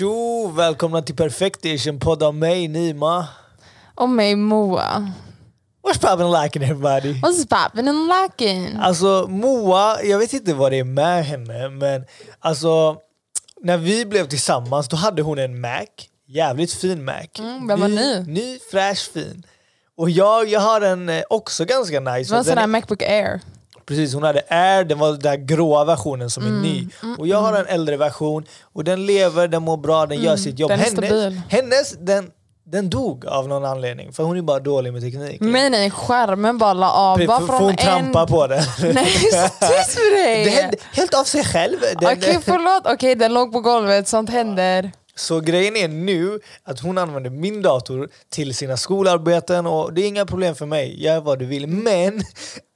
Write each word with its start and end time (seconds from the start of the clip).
Tjo! 0.00 0.46
Välkomna 0.56 1.02
till 1.02 1.16
Perfectation, 1.16 1.98
podd 1.98 2.22
av 2.22 2.34
mig 2.34 2.68
Nima. 2.68 3.28
Och 3.94 4.08
mig 4.08 4.36
Moa. 4.36 5.12
What's 5.82 6.00
poppin' 6.00 6.22
and 6.22 6.30
lacking 6.32 6.62
everybody? 6.62 7.12
What's 7.12 7.46
poppin' 7.48 7.88
and 7.88 8.08
lacking? 8.08 8.76
Alltså 8.80 9.26
Moa, 9.28 10.02
jag 10.02 10.18
vet 10.18 10.32
inte 10.32 10.54
vad 10.54 10.72
det 10.72 10.78
är 10.78 10.84
med 10.84 11.24
henne 11.24 11.68
men 11.68 12.04
alltså 12.38 12.96
när 13.60 13.76
vi 13.76 14.06
blev 14.06 14.26
tillsammans 14.28 14.88
då 14.88 14.96
hade 14.96 15.22
hon 15.22 15.38
en 15.38 15.60
Mac, 15.60 15.86
jävligt 16.26 16.72
fin 16.72 17.04
Mac. 17.04 17.26
Mm, 17.38 17.66
den 17.66 17.80
var 17.80 17.88
ny. 17.88 18.20
Ny, 18.26 18.58
fräsch, 18.70 19.10
fin. 19.12 19.42
Och 19.96 20.10
jag, 20.10 20.48
jag 20.48 20.60
har 20.60 20.80
en 20.80 21.08
eh, 21.08 21.22
också 21.30 21.64
ganska 21.64 22.00
nice. 22.00 22.30
Det 22.30 22.32
var 22.32 22.38
en 22.38 22.44
sån 22.44 22.50
Den 22.50 22.58
här 22.58 22.64
är- 22.64 22.66
Macbook 22.66 23.02
Air. 23.02 23.40
Precis, 23.90 24.14
hon 24.14 24.22
hade 24.22 24.42
Air, 24.48 24.84
den 24.84 24.98
var 24.98 25.10
den 25.10 25.18
där 25.18 25.36
gråa 25.36 25.84
versionen 25.84 26.30
som 26.30 26.42
är 26.42 26.48
Mm, 26.48 26.62
ny. 26.62 26.88
Och 27.18 27.26
jag 27.26 27.38
har 27.38 27.52
en 27.52 27.66
äldre 27.66 27.96
version 27.96 28.44
och 28.72 28.84
den 28.84 29.06
lever, 29.06 29.48
den 29.48 29.62
mår 29.62 29.76
bra, 29.76 30.06
den 30.06 30.22
gör 30.22 30.36
sitt 30.36 30.58
jobb. 30.58 30.70
Mm, 30.70 30.94
den 30.94 31.04
är 31.04 31.10
hennes, 31.10 31.44
hennes 31.48 31.92
den, 31.98 32.30
den 32.64 32.90
dog 32.90 33.26
av 33.26 33.48
någon 33.48 33.64
anledning, 33.64 34.12
för 34.12 34.22
hon 34.22 34.36
är 34.38 34.42
bara 34.42 34.58
dålig 34.58 34.92
med 34.92 35.02
teknik. 35.02 35.40
Nej 35.40 35.70
nej, 35.70 35.90
skärmen 35.90 36.58
bara 36.58 36.72
la 36.72 36.90
av. 36.90 37.18
För, 37.18 37.26
Bara 37.26 37.46
från 37.46 37.62
hon 37.62 37.74
en... 37.78 38.12
på 38.12 38.46
den. 38.46 38.62
Nej, 38.94 39.06
tyst 39.06 39.98
med 39.98 40.24
dig! 40.24 40.44
det 40.44 40.50
hände 40.50 40.76
helt 40.92 41.14
av 41.14 41.24
sig 41.24 41.44
själv. 41.44 41.76
Den, 42.00 42.12
Okej 42.18 42.38
förlåt, 42.44 42.94
okej 42.94 43.14
den 43.14 43.34
låg 43.34 43.52
på 43.52 43.60
golvet, 43.60 44.08
sånt 44.08 44.30
händer. 44.30 44.92
Så 45.20 45.40
grejen 45.40 45.76
är 45.76 45.88
nu 45.88 46.40
att 46.64 46.80
hon 46.80 46.98
använder 46.98 47.30
min 47.30 47.62
dator 47.62 48.08
till 48.30 48.54
sina 48.54 48.76
skolarbeten 48.76 49.66
och 49.66 49.92
det 49.92 50.02
är 50.02 50.06
inga 50.06 50.26
problem 50.26 50.54
för 50.54 50.66
mig, 50.66 51.02
gör 51.02 51.20
vad 51.20 51.38
du 51.38 51.46
vill. 51.46 51.66
Men 51.66 52.22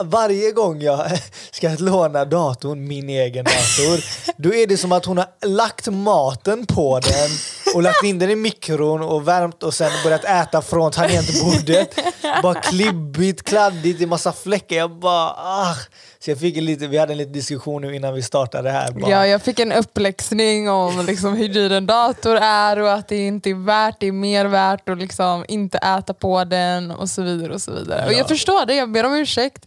varje 0.02 0.50
gång 0.50 0.82
jag 0.82 1.06
ska 1.50 1.76
låna 1.78 2.24
datorn, 2.24 2.88
min 2.88 3.08
egen 3.08 3.44
dator, 3.44 4.04
då 4.36 4.54
är 4.54 4.66
det 4.66 4.76
som 4.76 4.92
att 4.92 5.04
hon 5.04 5.18
har 5.18 5.26
lagt 5.46 5.86
maten 5.86 6.66
på 6.66 7.00
den 7.00 7.30
och 7.74 7.82
lagt 7.82 8.04
in 8.04 8.18
den 8.18 8.30
i 8.30 8.36
mikron 8.36 9.02
och 9.02 9.28
värmt 9.28 9.62
och 9.62 9.74
sen 9.74 9.90
börjat 10.04 10.24
äta 10.24 10.62
från 10.62 10.90
tangentbordet. 10.90 11.98
Bara 12.42 12.54
klibbigt, 12.54 13.42
kladdigt, 13.42 14.00
i 14.00 14.06
massa 14.06 14.32
fläckar. 14.32 14.76
Jag 14.76 14.90
bara 14.90 15.30
ah. 15.30 15.76
Så 16.24 16.30
jag 16.30 16.38
fick 16.38 16.56
en 16.56 16.64
lite, 16.64 16.86
vi 16.86 16.98
hade 16.98 17.12
en 17.12 17.18
liten 17.18 17.32
diskussion 17.32 17.82
nu 17.82 17.96
innan 17.96 18.14
vi 18.14 18.22
startade 18.22 18.70
här. 18.70 18.92
Bara, 18.92 19.10
Ja, 19.10 19.26
jag 19.26 19.42
fick 19.42 19.58
en 19.60 19.72
uppläxning 19.72 20.70
om 20.70 21.06
liksom 21.06 21.36
hur 21.36 21.48
dyr 21.48 21.72
en 21.72 21.86
dator 21.86 22.36
är 22.36 22.78
och 22.80 22.92
att 22.92 23.08
det 23.08 23.16
inte 23.16 23.50
är 23.50 23.54
värt, 23.64 23.96
det 24.00 24.06
är 24.06 24.12
mer 24.12 24.44
värt 24.44 24.88
att 24.88 24.98
liksom 24.98 25.44
inte 25.48 25.78
äta 25.78 26.14
på 26.14 26.44
den 26.44 26.90
och 26.90 27.08
så 27.10 27.22
vidare. 27.22 27.54
Och 27.54 27.62
så 27.62 27.72
vidare. 27.72 28.06
Och 28.06 28.12
Ja. 28.12 28.16
jag 28.18 28.28
förstår 28.28 28.66
det, 28.66 28.74
jag 28.74 28.92
ber 28.92 29.06
om 29.06 29.14
ursäkt. 29.14 29.64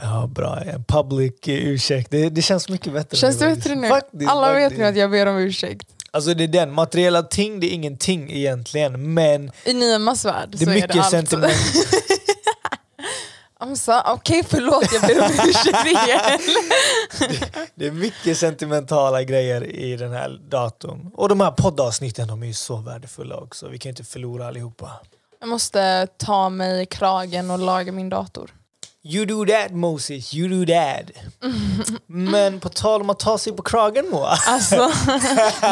Ja, 0.00 0.26
bra. 0.34 0.58
En 0.60 0.84
public 0.84 1.32
ursäkt. 1.46 2.10
Det, 2.10 2.28
det 2.30 2.42
känns 2.42 2.68
mycket 2.68 2.92
bättre. 2.92 3.16
Känns 3.16 3.38
det 3.38 3.48
nu 3.48 3.54
bättre 3.54 3.74
nu? 3.74 3.88
Faktiskt, 3.88 4.30
Alla 4.30 4.52
vet 4.52 4.62
faktiskt. 4.62 4.78
nu 4.80 4.86
att 4.86 4.96
jag 4.96 5.10
ber 5.10 5.26
om 5.26 5.36
ursäkt. 5.38 5.86
Alltså 6.10 6.34
det 6.34 6.44
är 6.44 6.48
den, 6.48 6.72
materiella 6.72 7.22
ting 7.22 7.60
det 7.60 7.66
är 7.66 7.70
ingenting 7.74 8.32
egentligen 8.32 9.14
men 9.14 9.50
I 9.64 9.72
Nimas 9.74 10.24
värld 10.24 10.48
det 10.52 10.58
så 10.58 10.64
är 10.64 10.68
är 10.70 10.74
mycket 10.74 10.92
det 10.92 11.00
allt. 11.00 11.10
sentiment. 11.10 11.52
I'm 13.60 13.74
so, 13.74 13.92
Okej 14.04 14.42
förlåt, 14.48 14.92
jag 14.92 15.02
ber 15.02 15.24
om 15.24 15.30
ursäkt 15.48 15.86
igen. 15.86 16.38
det 17.74 17.86
är 17.86 17.90
mycket 17.90 18.38
sentimentala 18.38 19.22
grejer 19.22 19.64
i 19.64 19.96
den 19.96 20.12
här 20.12 20.40
datorn. 20.50 21.10
Och 21.14 21.28
de 21.28 21.40
här 21.40 21.50
poddavsnitten 21.50 22.28
de 22.28 22.42
är 22.42 22.46
ju 22.46 22.52
så 22.54 22.76
värdefulla 22.76 23.36
också. 23.36 23.68
Vi 23.68 23.78
kan 23.78 23.90
inte 23.90 24.04
förlora 24.04 24.46
allihopa. 24.46 24.90
Jag 25.40 25.48
måste 25.48 26.06
ta 26.16 26.48
mig 26.48 26.82
i 26.82 26.86
kragen 26.86 27.50
och 27.50 27.58
laga 27.58 27.92
min 27.92 28.08
dator. 28.08 28.50
You 29.02 29.24
do 29.26 29.46
that 29.46 29.70
Moses, 29.70 30.34
you 30.34 30.48
do 30.48 30.72
that. 30.74 31.10
Men 32.06 32.60
på 32.60 32.68
tal 32.68 33.00
om 33.00 33.10
att 33.10 33.18
ta 33.18 33.38
sig 33.38 33.52
på 33.52 33.62
kragen 33.62 34.08
Moa. 34.10 34.38
Alltså, 34.46 34.90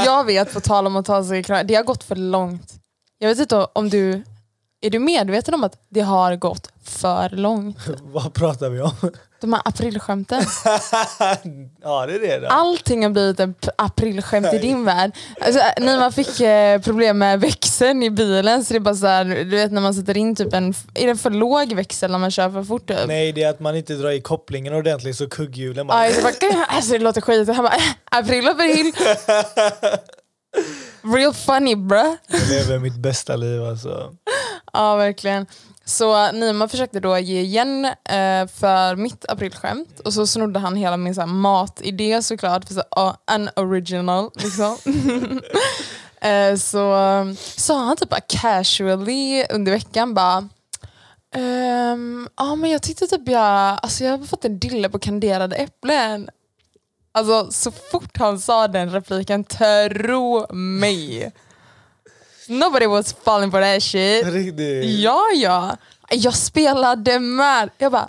jag 0.05 0.25
vet 0.25 0.53
på 0.53 0.61
tal 0.61 0.87
om 0.87 0.97
att 0.97 1.07
ta 1.07 1.25
sig 1.25 1.39
i 1.39 1.43
kragen, 1.43 1.67
det 1.67 1.75
har 1.75 1.83
gått 1.83 2.05
för 2.05 2.17
långt. 2.17 2.73
Jag 3.19 3.29
vet 3.29 3.39
inte 3.39 3.67
om 3.73 3.91
du, 3.91 4.23
är 4.87 4.91
du 4.91 4.99
medveten 4.99 5.55
om 5.55 5.65
att 5.65 5.79
det 5.89 6.01
har 6.01 6.37
gått 6.37 6.69
för 6.85 7.29
långt? 7.29 7.79
Vad 8.03 8.35
pratar 8.35 8.69
vi 8.69 8.81
om? 8.81 8.91
De 9.41 9.53
här 9.53 9.63
aprilskämten. 9.65 10.43
ja 11.83 12.07
det 12.07 12.15
är 12.15 12.19
det 12.21 12.41
då. 12.41 12.47
Allting 12.47 13.03
har 13.03 13.11
blivit 13.11 13.41
en 13.41 13.55
p- 13.55 13.71
aprilskämt 13.79 14.55
i 14.55 14.59
din 14.59 14.85
värld. 14.85 15.13
Alltså, 15.41 15.61
när 15.81 15.99
man 15.99 16.13
fick 16.13 16.41
eh, 16.41 16.81
problem 16.81 17.19
med 17.19 17.41
växeln 17.41 18.03
i 18.03 18.11
bilen, 18.11 18.65
så 18.65 18.73
det 18.73 18.79
är 18.79 18.81
bara 18.81 18.95
så 18.95 19.07
här, 19.07 19.25
du 19.25 19.45
vet 19.57 19.73
när 19.73 19.81
man 19.81 19.95
sätter 19.95 20.17
in 20.17 20.37
typ 20.37 20.55
en, 20.55 20.75
är 20.95 21.07
det 21.07 21.17
för 21.17 21.31
låg 21.31 21.73
växel 21.73 22.11
när 22.11 22.19
man 22.19 22.31
kör 22.31 22.51
för 22.51 22.65
fort? 22.65 22.87
Typ? 22.89 22.99
Nej 23.07 23.33
det 23.33 23.43
är 23.43 23.51
att 23.51 23.61
man 23.61 23.77
inte 23.77 23.95
drar 23.95 24.11
i 24.11 24.21
kopplingen 24.21 24.75
ordentligt 24.75 25.17
så 25.17 25.29
kugghjulen 25.29 25.87
bara... 25.87 25.99
Aj, 25.99 26.13
så 26.15 26.23
bara, 26.23 26.65
alltså 26.65 26.93
det 26.93 26.99
låter 26.99 27.21
skit. 27.21 27.49
Han 27.49 27.65
bara, 27.65 27.75
april, 28.11 28.49
april. 28.49 28.93
Real 31.03 31.35
funny 31.35 31.77
bruh. 31.77 32.15
Jag 32.29 32.49
lever 32.49 32.79
mitt 32.79 32.97
bästa 32.97 33.37
liv 33.37 33.65
alltså. 33.65 34.15
Ja 34.73 34.97
verkligen. 34.97 35.47
Så 35.85 36.33
Nima 36.33 36.69
försökte 36.69 37.01
då 37.01 37.19
ge 37.19 37.41
igen 37.41 37.85
eh, 37.85 38.47
för 38.47 38.97
mitt 38.97 39.25
aprilskämt 39.29 40.01
och 40.01 40.13
så 40.13 40.27
snodde 40.27 40.61
han 40.61 40.77
hela 40.77 40.97
min 40.97 41.15
så 41.15 41.21
här, 41.21 41.29
matidé 41.29 42.23
såklart, 42.23 42.65
för 42.65 42.75
så, 42.75 42.81
uh, 42.81 43.15
unoriginal 43.37 44.31
liksom. 44.35 44.77
eh, 46.21 46.57
så 46.57 46.95
sa 47.37 47.85
han 47.85 47.97
typ 47.97 48.09
bara 48.09 48.21
casually 48.21 49.45
under 49.51 49.73
veckan 49.73 50.15
bara 50.15 50.49
ehm, 51.35 52.29
Ja 52.37 52.55
men 52.55 52.71
jag 52.71 52.83
tyckte 52.83 53.07
typ 53.07 53.29
jag, 53.29 53.79
alltså 53.83 54.05
jag 54.05 54.19
har 54.19 54.27
fått 54.27 54.45
en 54.45 54.59
dille 54.59 54.89
på 54.89 54.99
kanderade 54.99 55.57
äpplen. 55.57 56.29
Alltså 57.15 57.51
så 57.51 57.71
fort 57.71 58.17
han 58.19 58.39
sa 58.41 58.69
den 58.69 58.91
repliken, 58.91 59.45
tro 59.45 60.47
mig. 60.55 61.33
Nobody 62.49 62.87
was 62.87 63.15
falling 63.25 63.51
for 63.51 63.61
that 63.61 63.83
shit. 63.83 64.27
Riktigt. 64.27 64.85
Ja, 65.01 65.21
ja. 65.35 65.77
Jag 66.11 66.35
spelade 66.35 67.19
med. 67.19 67.71
Jag 67.79 67.93
bara, 67.93 68.09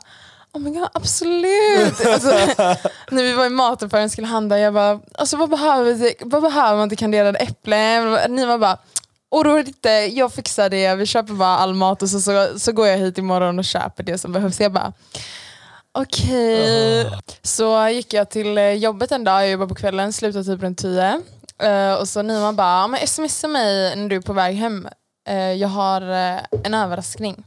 oh 0.54 0.62
my 0.62 0.70
god, 0.70 0.88
absolut. 0.94 2.06
Alltså, 2.06 2.30
när 3.10 3.24
vi 3.24 3.34
var 3.34 3.46
i 3.46 3.50
mataffären 3.50 4.10
skulle 4.10 4.28
handla, 4.28 4.60
jag 4.60 4.74
bara, 4.74 5.00
alltså, 5.16 5.38
vad, 5.38 5.50
behöver, 5.50 5.94
vi- 5.94 6.16
vad 6.20 6.42
behöver 6.42 6.78
man 6.78 6.90
till 6.90 6.98
kanderade 6.98 7.40
äpplen? 7.40 8.18
Ni 8.30 8.46
var 8.46 8.58
bara, 8.58 8.78
oroa 9.30 9.54
dig 9.56 9.68
inte, 9.68 9.90
jag 9.90 10.34
fixar 10.34 10.70
det. 10.70 10.96
Vi 10.96 11.06
köper 11.06 11.34
bara 11.34 11.58
all 11.58 11.74
mat 11.74 12.02
och 12.02 12.10
så, 12.10 12.22
så, 12.22 12.60
så 12.60 12.72
går 12.72 12.88
jag 12.88 12.98
hit 12.98 13.18
imorgon 13.18 13.60
och 13.60 13.66
köper 13.66 14.04
det 14.04 14.18
som 14.18 14.32
behövs. 14.32 14.60
Jag 14.60 14.72
bara, 14.74 14.94
okej. 15.96 17.12
Så 17.42 17.88
gick 17.90 18.14
jag 18.14 18.30
till 18.30 18.58
eh, 18.58 18.72
jobbet 18.72 19.12
en 19.12 19.24
dag, 19.24 19.42
jag 19.42 19.50
jobbar 19.50 19.68
på 19.68 19.76
kvällen, 19.76 20.14
slutade 20.14 20.46
typ 20.46 20.62
runt 20.62 20.78
tio. 20.78 21.22
Eh, 21.64 21.94
och 21.94 22.08
så 22.08 22.22
Nima 22.22 22.54
bara, 22.54 22.68
"Ja, 22.82 22.88
men 22.88 23.08
smsa 23.08 23.48
mig 23.48 23.96
när 23.96 24.10
du 24.10 24.16
är 24.16 24.22
på 24.22 24.34
väg 24.34 24.56
hem. 24.56 24.88
Eh, 25.28 25.36
jag 25.54 25.68
har 25.70 26.02
en 26.64 26.74
överraskning. 26.74 27.44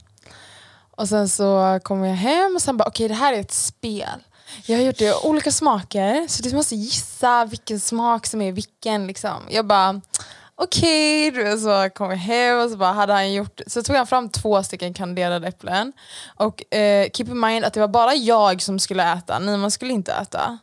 Och 0.97 1.09
sen 1.09 1.29
så 1.29 1.79
kommer 1.83 2.07
jag 2.07 2.15
hem 2.15 2.55
och 2.55 2.61
sen 2.61 2.77
bara, 2.77 2.87
okej 2.87 3.07
det 3.07 3.13
här 3.13 3.33
är 3.33 3.39
ett 3.39 3.51
spel. 3.51 4.09
Jag 4.65 4.77
har 4.77 4.83
gjort 4.83 4.97
det 4.97 5.05
i 5.05 5.13
olika 5.23 5.51
smaker, 5.51 6.27
så 6.27 6.43
du 6.43 6.55
måste 6.55 6.75
gissa 6.75 7.45
vilken 7.45 7.79
smak 7.79 8.25
som 8.25 8.41
är 8.41 8.51
vilken. 8.51 9.07
Liksom. 9.07 9.43
Jag 9.49 9.65
bara, 9.65 10.01
okej. 10.63 11.29
Okay. 11.31 11.57
Så 11.57 11.89
kom 11.89 12.09
jag 12.09 12.17
hem 12.17 12.59
och 12.59 12.69
så 12.69 12.77
bara 12.77 12.91
hade 12.91 13.13
han 13.13 13.33
gjort, 13.33 13.61
så 13.67 13.83
tog 13.83 13.95
han 13.95 14.07
fram 14.07 14.29
två 14.29 14.63
stycken 14.63 14.93
kanderade 14.93 15.47
äpplen. 15.47 15.93
Och 16.35 16.73
eh, 16.73 17.09
keep 17.13 17.25
in 17.27 17.39
mind 17.39 17.65
att 17.65 17.73
det 17.73 17.79
var 17.79 17.87
bara 17.87 18.13
jag 18.15 18.61
som 18.61 18.79
skulle 18.79 19.13
äta, 19.13 19.39
Nima 19.39 19.69
skulle 19.69 19.93
inte 19.93 20.13
äta. 20.13 20.59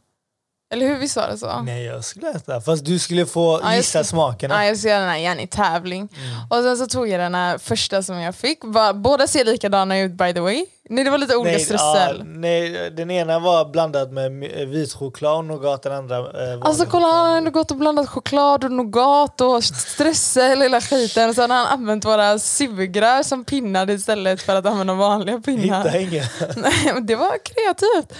Eller 0.71 0.87
hur, 0.87 0.99
visst 0.99 1.17
var 1.17 1.29
det 1.29 1.39
så? 1.39 1.61
Nej 1.63 1.85
jag 1.85 2.05
skulle 2.05 2.31
äta, 2.31 2.61
fast 2.61 2.85
du 2.85 2.99
skulle 2.99 3.27
få 3.27 3.61
Ja, 3.63 3.69
jag 3.69 3.77
gissa 3.77 3.91
ska- 4.05 4.05
smakerna. 4.05 4.55
Ja, 4.65 4.69
jag 4.69 4.79
ska 4.79 4.89
göra 4.89 5.01
den 5.01 5.09
här 5.09 5.17
igen 5.19 5.41
i 5.41 5.47
tävling. 5.47 6.09
Och 6.51 6.57
sen 6.57 6.77
så 6.77 6.87
tog 6.87 7.09
jag 7.09 7.21
den 7.21 7.35
här 7.35 7.59
första 7.59 8.03
som 8.03 8.17
jag 8.21 8.35
fick. 8.35 8.59
Båda 8.95 9.27
ser 9.27 9.45
likadana 9.45 9.99
ut 9.99 10.13
by 10.13 10.33
the 10.35 10.41
way. 10.41 10.67
Nej, 10.91 11.05
det 11.05 11.11
var 11.11 11.19
lite 11.19 11.37
olika 11.37 11.57
nej, 11.57 11.65
strössel. 11.65 12.17
ja, 12.19 12.25
nej, 12.27 12.91
den 12.91 13.11
ena 13.11 13.39
var 13.39 13.65
blandad 13.65 14.13
med 14.13 14.31
mi- 14.33 14.65
vit 14.67 14.93
choklad 14.95 15.37
och 15.39 15.45
nougat, 15.45 15.83
den 15.83 15.93
andra 15.93 16.19
eh, 16.19 16.59
Alltså 16.61 16.87
kolla, 16.87 17.07
han 17.07 17.31
har 17.31 17.37
ändå 17.39 17.51
gått 17.51 17.71
och 17.71 17.77
blandat 17.77 18.09
choklad 18.09 18.65
och 18.65 18.73
nougat 18.73 19.41
och 19.41 19.65
strössel 19.65 20.63
hela 20.63 20.81
skiten. 20.81 21.35
Sen 21.35 21.51
har 21.51 21.59
han 21.59 21.67
använt 21.67 22.05
våra 22.05 22.39
sugrör 22.39 23.23
som 23.23 23.45
pinnar 23.45 23.91
istället 23.91 24.43
för 24.43 24.57
att 24.57 24.67
använda 24.67 24.95
vanliga 24.95 25.41
pinnar. 25.41 25.85
Hitta 25.85 25.99
inga. 25.99 26.25
Nej, 26.57 26.91
men 26.95 27.07
det 27.07 27.15
var 27.17 27.33
kreativt. 27.45 28.19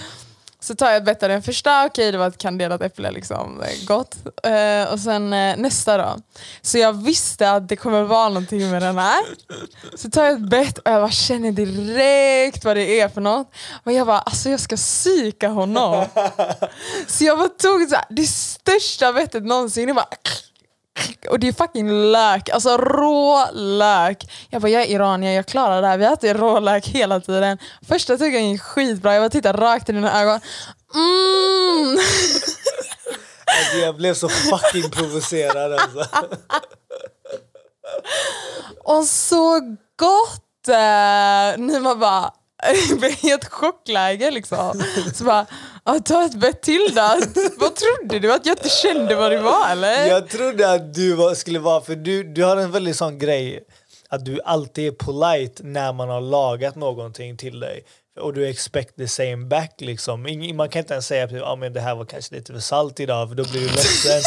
Så 0.59 0.75
tar 0.75 0.87
jag 0.87 0.97
ett 0.97 1.05
bett 1.05 1.23
av 1.23 1.29
den 1.29 1.43
första, 1.43 1.85
okej 1.85 2.11
det 2.11 2.17
var 2.17 2.27
ett 2.27 2.37
kanderat 2.37 2.81
äpple, 2.81 3.11
liksom. 3.11 3.61
Är 3.61 3.85
gott. 3.85 4.15
Eh, 4.43 4.93
och 4.93 4.99
sen 4.99 5.33
eh, 5.33 5.57
nästa 5.57 5.97
då. 5.97 6.17
Så 6.61 6.77
jag 6.77 6.93
visste 6.93 7.51
att 7.51 7.69
det 7.69 7.75
kommer 7.75 8.03
vara 8.03 8.29
någonting 8.29 8.71
med 8.71 8.81
den 8.81 8.97
här. 8.97 9.23
Så 9.95 10.09
tar 10.09 10.23
jag 10.23 10.33
ett 10.33 10.49
bett 10.49 10.77
och 10.77 10.91
jag 10.91 11.01
bara 11.01 11.11
känner 11.11 11.51
direkt 11.51 12.65
vad 12.65 12.75
det 12.77 12.99
är 12.99 13.09
för 13.09 13.21
något. 13.21 13.51
Och 13.83 13.91
jag 13.91 14.07
bara, 14.07 14.19
alltså 14.19 14.49
jag 14.49 14.59
ska 14.59 14.75
psyka 14.75 15.47
honom. 15.49 16.05
Så 17.07 17.23
jag 17.23 17.37
bara 17.37 17.49
tog 17.49 17.89
så 17.89 17.95
här, 17.95 18.05
det 18.09 18.27
största 18.27 19.13
bettet 19.13 19.43
någonsin. 19.43 19.87
Jag 19.87 19.95
bara, 19.95 20.09
och 21.29 21.39
det 21.39 21.47
är 21.47 21.53
fucking 21.53 22.11
lök, 22.11 22.49
alltså 22.49 22.77
rå 22.77 23.45
lök. 23.53 24.23
Jag 24.49 24.61
bara, 24.61 24.69
jag 24.69 24.81
är 24.81 24.87
iranier, 24.87 25.31
jag 25.31 25.45
klarar 25.45 25.81
det 25.81 25.87
här. 25.87 25.97
Vi 25.97 26.05
äter 26.05 26.33
rå 26.33 26.59
lök 26.59 26.87
hela 26.87 27.19
tiden. 27.19 27.57
Första 27.87 28.17
tuggan 28.17 28.49
gick 28.49 28.61
skitbra, 28.61 29.13
jag 29.13 29.21
bara 29.21 29.29
tittade 29.29 29.61
rakt 29.61 29.89
i 29.89 29.91
dina 29.91 30.21
ögon. 30.21 30.39
Mm. 30.95 31.97
Alltså, 33.59 33.77
jag 33.77 33.95
blev 33.95 34.13
så 34.13 34.29
fucking 34.29 34.91
provocerad 34.91 35.73
alltså. 35.73 36.05
Och 38.83 39.03
så 39.03 39.59
gott! 39.99 40.67
Eh, 40.67 41.57
ni 41.57 41.79
var 41.79 41.95
bara... 41.95 42.33
Blev 42.97 43.11
helt 43.21 43.45
chockläge 43.45 44.31
liksom. 44.31 44.81
Så 45.13 45.23
bara, 45.23 45.45
"Ja, 45.87 45.99
ta 46.05 46.25
ett 46.25 46.35
bett 46.35 46.61
till 46.61 46.91
då. 46.95 47.19
Vad 47.57 47.75
trodde 47.75 48.19
du? 48.19 48.33
Att 48.33 48.45
jag 48.45 48.57
inte 48.57 48.69
kände 48.69 49.15
vad 49.15 49.31
det 49.31 49.41
var 49.41 49.69
eller? 49.71 50.05
Jag 50.07 50.29
trodde 50.29 50.71
att 50.71 50.93
du 50.93 51.13
var, 51.13 51.35
skulle 51.35 51.59
vara, 51.59 51.81
för 51.81 51.95
du, 51.95 52.23
du 52.23 52.43
har 52.43 52.57
en 52.57 52.71
väldigt 52.71 52.95
sån 52.95 53.19
grej 53.19 53.63
att 54.09 54.25
du 54.25 54.41
alltid 54.45 54.87
är 54.87 54.91
polite 54.91 55.63
när 55.63 55.93
man 55.93 56.09
har 56.09 56.21
lagat 56.21 56.75
någonting 56.75 57.37
till 57.37 57.59
dig. 57.59 57.83
Och 58.19 58.33
du 58.33 58.47
expect 58.47 58.95
the 58.97 59.07
same 59.07 59.45
back 59.45 59.73
liksom. 59.77 60.21
Man 60.53 60.69
kan 60.69 60.79
inte 60.79 60.93
ens 60.93 61.07
säga 61.07 61.23
att 61.23 61.43
ah, 61.43 61.55
men 61.55 61.73
det 61.73 61.81
här 61.81 61.95
var 61.95 62.05
kanske 62.05 62.35
lite 62.35 62.53
för 62.53 62.59
salt 62.59 62.99
idag 62.99 63.29
för 63.29 63.35
då 63.35 63.43
blir 63.43 63.61
du 63.61 63.67
ledsen. 63.67 64.21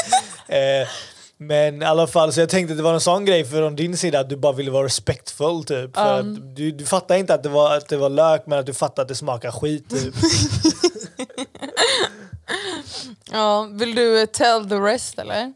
eh, 0.48 0.88
men 1.36 1.82
i 1.82 1.84
alla 1.84 2.06
fall, 2.06 2.32
så 2.32 2.40
jag 2.40 2.48
tänkte 2.48 2.72
att 2.72 2.76
det 2.76 2.82
var 2.82 2.94
en 2.94 3.00
sån 3.00 3.24
grej 3.24 3.44
från 3.44 3.76
din 3.76 3.96
sida 3.96 4.20
att 4.20 4.28
du 4.28 4.36
bara 4.36 4.52
ville 4.52 4.70
vara 4.70 4.84
respectful 4.84 5.64
typ. 5.64 5.94
För 5.94 6.20
att 6.20 6.56
du, 6.56 6.70
du 6.70 6.86
fattar 6.86 7.16
inte 7.16 7.34
att 7.34 7.42
det, 7.42 7.48
var, 7.48 7.76
att 7.76 7.88
det 7.88 7.96
var 7.96 8.08
lök 8.08 8.46
men 8.46 8.58
att 8.58 8.66
du 8.66 8.74
fattar 8.74 9.02
att 9.02 9.08
det 9.08 9.14
smakar 9.14 9.50
skit 9.50 9.90
typ. 9.90 10.14
Ja, 13.32 13.68
vill 13.72 13.94
du 13.94 14.26
tell 14.26 14.68
the 14.68 14.74
rest 14.74 15.18
eller? 15.18 15.52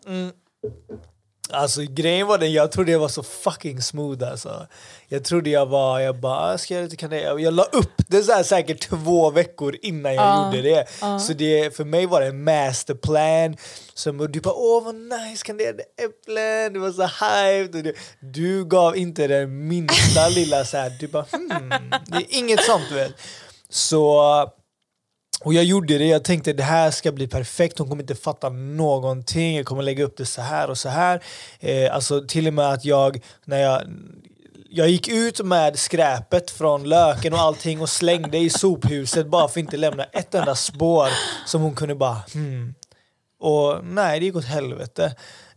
Alltså 1.50 1.80
grejen 1.88 2.26
var 2.26 2.38
den, 2.38 2.52
jag 2.52 2.72
trodde 2.72 2.92
jag 2.92 2.98
var 2.98 3.08
så 3.08 3.22
fucking 3.22 3.82
smooth 3.82 4.30
alltså. 4.30 4.66
Jag 5.08 5.24
trodde 5.24 5.50
jag 5.50 5.66
var, 5.66 6.00
jag 6.00 6.20
bara, 6.20 6.52
"Ah, 6.52 6.58
ska 6.58 6.74
jag 6.74 6.82
lite 6.84 6.96
kanel? 6.96 7.40
Jag 7.42 7.54
la 7.54 7.62
upp 7.62 7.92
det 8.08 8.22
så 8.22 8.32
här 8.32 8.42
säkert 8.42 8.80
två 8.88 9.30
veckor 9.30 9.76
innan 9.82 10.14
jag 10.14 10.24
Ja, 10.26 10.46
gjorde 10.46 10.62
det. 10.62 10.86
Så 11.20 11.32
det, 11.32 11.76
för 11.76 11.84
mig 11.84 12.06
var 12.06 12.20
det 12.20 12.26
en 12.26 12.44
masterplan. 12.44 13.56
Som, 13.94 14.18
du 14.32 14.40
bara, 14.40 14.54
åh 14.54 14.84
vad 14.84 14.94
nice, 14.94 15.44
kanderade 15.44 15.82
äpplen, 15.82 16.72
det 16.72 16.78
var 16.78 16.92
så 16.92 17.72
du, 17.82 17.94
du 18.20 18.64
gav 18.64 18.96
inte 18.96 19.26
den 19.26 19.68
minsta 19.68 20.28
lilla 20.28 20.64
så 20.64 20.76
här, 20.76 20.92
du 21.00 21.06
bara, 21.06 21.26
hmm, 21.32 21.68
det 22.06 22.16
är 22.16 22.38
inget 22.38 22.64
sånt 22.64 22.84
du 22.88 22.94
vet. 22.94 23.12
Så 23.68 24.22
och 25.44 25.54
jag 25.54 25.64
gjorde 25.64 25.98
det, 25.98 26.06
jag 26.06 26.24
tänkte 26.24 26.52
det 26.52 26.62
här 26.62 26.90
ska 26.90 27.12
bli 27.12 27.28
perfekt, 27.28 27.78
hon 27.78 27.88
kommer 27.88 28.02
inte 28.02 28.14
fatta 28.14 28.48
någonting, 28.48 29.56
jag 29.56 29.66
kommer 29.66 29.82
lägga 29.82 30.04
upp 30.04 30.16
det 30.16 30.26
så 30.26 30.42
här 30.42 30.70
och 30.70 30.78
så 30.78 30.88
här. 30.88 31.22
Eh, 31.60 31.94
alltså 31.94 32.24
till 32.28 32.46
och 32.46 32.54
med 32.54 32.68
att 32.68 32.84
jag, 32.84 33.24
när 33.44 33.58
jag, 33.58 33.82
jag 34.70 34.88
gick 34.88 35.08
ut 35.08 35.44
med 35.44 35.78
skräpet 35.78 36.50
från 36.50 36.88
löken 36.88 37.32
och 37.32 37.38
allting 37.38 37.80
och 37.80 37.88
slängde 37.88 38.38
i 38.38 38.50
sophuset 38.50 39.26
bara 39.26 39.48
för 39.48 39.60
att 39.60 39.64
inte 39.64 39.76
lämna 39.76 40.04
ett 40.04 40.34
enda 40.34 40.54
spår 40.54 41.08
som 41.46 41.62
hon 41.62 41.74
kunde 41.74 41.94
bara 41.94 42.16
hmm. 42.32 42.74
Och 43.40 43.84
nej, 43.84 44.20
det 44.20 44.26
gick 44.26 44.36
åt 44.36 44.44
helvete. 44.44 45.04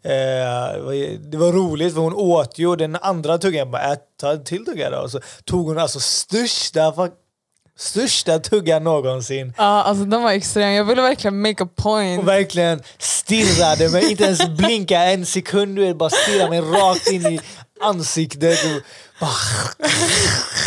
Eh, 0.02 0.74
det, 0.74 0.82
var, 0.82 1.18
det 1.32 1.38
var 1.38 1.52
roligt 1.52 1.94
för 1.94 2.02
hon 2.02 2.14
åt 2.14 2.60
ju 2.60 2.68
och 2.68 2.78
den 2.78 2.96
andra 2.96 3.38
tuggan 3.38 3.60
jag 3.60 3.70
bara 3.70 3.94
ät, 3.94 4.02
ta 4.20 4.32
en 4.32 4.44
till 4.44 4.66
tugga 4.66 4.90
då. 4.90 4.98
Och 4.98 5.12
så 5.12 5.20
tog 5.44 5.68
hon 5.68 5.78
alltså 5.78 6.00
största 6.00 6.92
fuck- 6.92 7.27
Största 7.80 8.40
tuggan 8.40 8.84
någonsin 8.84 9.54
Ja, 9.58 9.64
alltså 9.84 10.06
de 10.06 10.24
var 10.24 10.32
extrema. 10.32 10.72
Jag 10.72 10.86
ville 10.86 11.02
verkligen 11.02 11.42
make 11.42 11.64
a 11.64 11.68
point. 11.76 12.20
och 12.22 12.28
verkligen 12.28 12.82
stirrade 12.98 13.90
mig, 13.90 14.12
inte 14.12 14.24
ens 14.24 14.48
blinka 14.48 15.00
en 15.02 15.26
sekund, 15.26 15.76
du 15.76 15.94
bara 15.94 16.10
stirrade 16.10 16.50
mig 16.50 16.62
rakt 16.62 17.08
in 17.08 17.26
i 17.26 17.40
ansiktet. 17.82 18.60
Och 18.66 18.82
bara, 19.20 19.32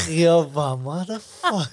jag 0.09 0.51
bara 0.51 0.77
motherfucker. 0.77 1.67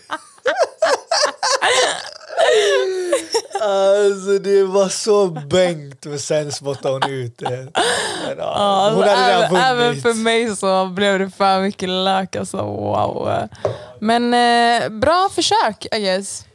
Alltså 3.61 4.39
det 4.39 4.63
var 4.63 4.89
så 4.89 5.27
bänkt 5.27 6.05
och 6.05 6.19
sen 6.19 6.51
spottade 6.51 6.93
hon 6.93 7.11
ut 7.13 7.37
det. 7.37 7.67
Ja, 8.37 8.43
alltså, 8.43 8.99
hon 8.99 9.09
hade 9.09 9.33
även, 9.33 9.55
även 9.55 9.87
vunnit. 9.87 10.01
för 10.03 10.13
mig 10.13 10.55
så 10.55 10.85
blev 10.85 11.19
det 11.19 11.29
för 11.29 11.61
mycket 11.61 11.89
lök. 11.89 12.35
Alltså, 12.35 12.57
wow. 12.57 13.47
Men 13.99 14.33
eh, 14.33 14.89
bra 14.89 15.29
försök, 15.31 15.85
I 15.91 15.99
guess. 15.99 16.45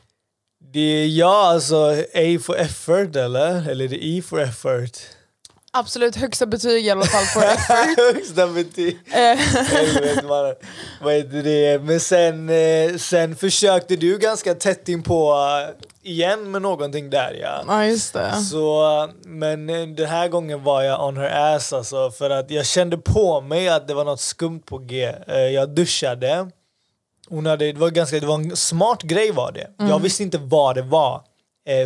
Det 0.73 0.81
är 0.81 1.07
ja, 1.07 1.51
alltså 1.51 1.95
A 2.15 2.39
for 2.43 2.57
effort 2.57 3.17
eller? 3.17 3.71
Eller 3.71 3.85
är 3.85 3.89
det 3.89 4.07
E 4.07 4.23
for 4.23 4.41
effort? 4.41 4.99
Absolut 5.75 6.17
högsta 6.17 6.47
betyg 6.47 6.87
i 6.87 6.91
alla 6.91 7.05
fall 7.05 7.25
på 7.35 7.41
effort. 7.49 8.15
Högsta 8.15 8.47
betyg. 8.47 8.99
Eh, 9.13 9.19
Helvete 9.19 10.23
mannen. 10.29 10.55
Vad 11.03 11.15
heter 11.15 11.43
det? 11.43 11.83
Men 11.83 12.01
sen, 12.01 12.49
eh, 12.49 12.97
sen 12.97 13.37
försökte 13.37 13.97
du 13.97 14.19
ganska 14.19 14.55
tätt 14.55 14.89
in 14.89 15.03
på 15.03 15.33
eh, 15.33 16.11
igen 16.13 16.51
med 16.51 16.63
någonting 16.63 17.11
där 17.11 17.39
ja. 17.43 17.65
Ja, 17.69 17.85
just 17.87 18.13
det. 18.13 18.33
Så, 18.51 19.09
men 19.25 19.71
eh, 19.71 19.87
den 19.87 20.09
här 20.09 20.29
gången 20.29 20.65
var 20.65 20.83
jag 20.83 21.07
on 21.09 21.17
her 21.17 21.55
ass 21.57 21.73
alltså, 21.73 22.11
för 22.11 22.31
att 22.31 22.51
jag 22.51 22.67
kände 22.67 22.99
på 22.99 23.41
mig 23.41 23.69
att 23.69 23.89
det 23.89 23.95
var 23.95 24.05
något 24.05 24.21
skumt 24.21 24.61
på 24.67 24.79
G. 24.79 25.13
Eh, 25.29 25.37
Jag 25.39 25.71
duschade. 25.71 26.51
Hon 27.29 27.47
hade, 27.47 27.73
det, 27.73 27.79
var 27.79 27.91
ganska, 27.91 28.21
det 28.21 28.27
var 28.27 28.35
en 28.35 28.57
smart 28.57 29.03
grej 29.03 29.31
var 29.31 29.53
det. 29.53 29.67
Jag 29.79 29.99
visste 29.99 30.23
inte 30.23 30.39
vad 30.39 30.75
det 30.75 30.83
var 30.83 31.15
eh, 31.15 31.21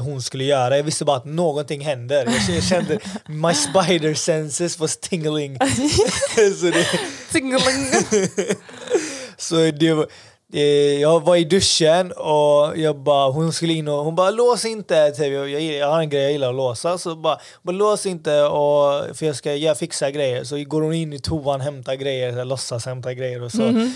hon 0.02 0.22
skulle 0.22 0.44
göra. 0.44 0.76
Jag 0.76 0.84
visste 0.84 1.04
bara 1.04 1.16
att 1.16 1.24
någonting 1.24 1.80
händer. 1.80 2.28
Jag, 2.48 2.62
kände 2.62 2.98
my 3.26 3.54
spider 3.54 4.14
senses 4.14 4.78
was 4.78 4.96
tingling. 4.96 5.58
Så 6.60 6.66
det, 6.66 6.86
Tingling. 7.32 7.92
så 9.36 9.56
det 9.56 9.92
var, 9.92 10.06
eh, 10.52 11.00
jag 11.00 11.24
var 11.24 11.36
i 11.36 11.44
duschen 11.44 12.12
och 12.12 12.78
jag 12.78 12.96
bara, 12.96 13.30
hon 13.30 13.52
skulle 13.52 13.72
in 13.72 13.88
och 13.88 14.04
hon 14.04 14.14
bara 14.14 14.30
lås 14.30 14.64
inte. 14.64 15.10
Typ. 15.10 15.32
Jag, 15.32 15.50
jag, 15.50 15.62
jag 15.62 15.88
har 15.90 16.00
en 16.00 16.10
grej 16.10 16.22
jag 16.22 16.32
gillar 16.32 16.48
att 16.48 16.54
låsa. 16.54 16.98
Så 16.98 17.16
bara, 17.16 17.38
bara 17.62 17.76
lås 17.76 18.06
inte 18.06 18.42
och, 18.42 19.16
för 19.16 19.26
jag 19.26 19.36
ska 19.36 19.54
jag 19.54 19.78
fixa 19.78 20.10
grejer. 20.10 20.44
Så 20.44 20.64
går 20.64 20.82
hon 20.82 20.94
in 20.94 21.12
i 21.12 21.18
toan 21.18 21.60
hämtar 21.60 21.94
grejer, 21.94 22.28
eller 22.28 22.44
låtsas 22.44 22.86
hämta 22.86 23.14
grejer 23.14 23.42
och 23.42 23.52
så. 23.52 23.90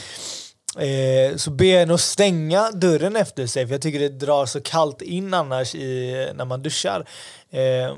Eh, 0.78 1.36
så 1.36 1.50
ber 1.50 1.64
jag 1.64 1.80
henne 1.80 1.94
att 1.94 2.00
stänga 2.00 2.70
dörren 2.70 3.16
efter 3.16 3.46
sig 3.46 3.66
för 3.66 3.74
jag 3.74 3.82
tycker 3.82 3.98
det 3.98 4.08
drar 4.08 4.46
så 4.46 4.60
kallt 4.60 5.02
in 5.02 5.34
annars 5.34 5.74
i, 5.74 6.28
när 6.34 6.44
man 6.44 6.62
duschar. 6.62 7.08
Eh, 7.50 7.96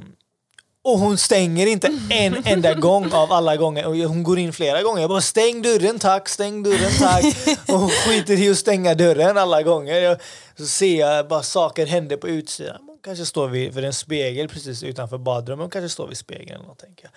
och 0.84 0.98
hon 0.98 1.18
stänger 1.18 1.66
inte 1.66 1.98
en 2.10 2.42
enda 2.44 2.74
gång 2.74 3.12
av 3.12 3.32
alla 3.32 3.56
gånger. 3.56 3.86
Och 3.86 3.96
hon 3.96 4.22
går 4.22 4.38
in 4.38 4.52
flera 4.52 4.82
gånger. 4.82 5.00
Jag 5.00 5.10
bara 5.10 5.20
stäng 5.20 5.62
dörren 5.62 5.98
tack, 5.98 6.28
stäng 6.28 6.62
dörren 6.62 6.92
tack. 6.98 7.24
Och 7.68 7.78
hon 7.78 7.90
skiter 7.90 8.40
i 8.40 8.50
att 8.50 8.58
stänga 8.58 8.94
dörren 8.94 9.38
alla 9.38 9.62
gånger. 9.62 9.94
Jag, 9.94 10.18
så 10.56 10.66
ser 10.66 11.00
jag 11.00 11.28
bara 11.28 11.42
saker 11.42 11.86
händer 11.86 12.16
på 12.16 12.28
utsidan. 12.28 12.76
Hon 12.86 12.98
kanske 13.04 13.26
står 13.26 13.48
vid, 13.48 13.74
för 13.74 13.82
en 13.82 13.92
spegel 13.92 14.48
precis 14.48 14.82
utanför 14.82 15.18
badrummet. 15.18 15.62
Hon 15.62 15.70
kanske 15.70 15.88
står 15.88 16.08
vid 16.08 16.16
spegeln 16.16 16.50
eller 16.50 16.66
något, 16.68 16.78
tänker 16.78 17.04
jag. 17.04 17.12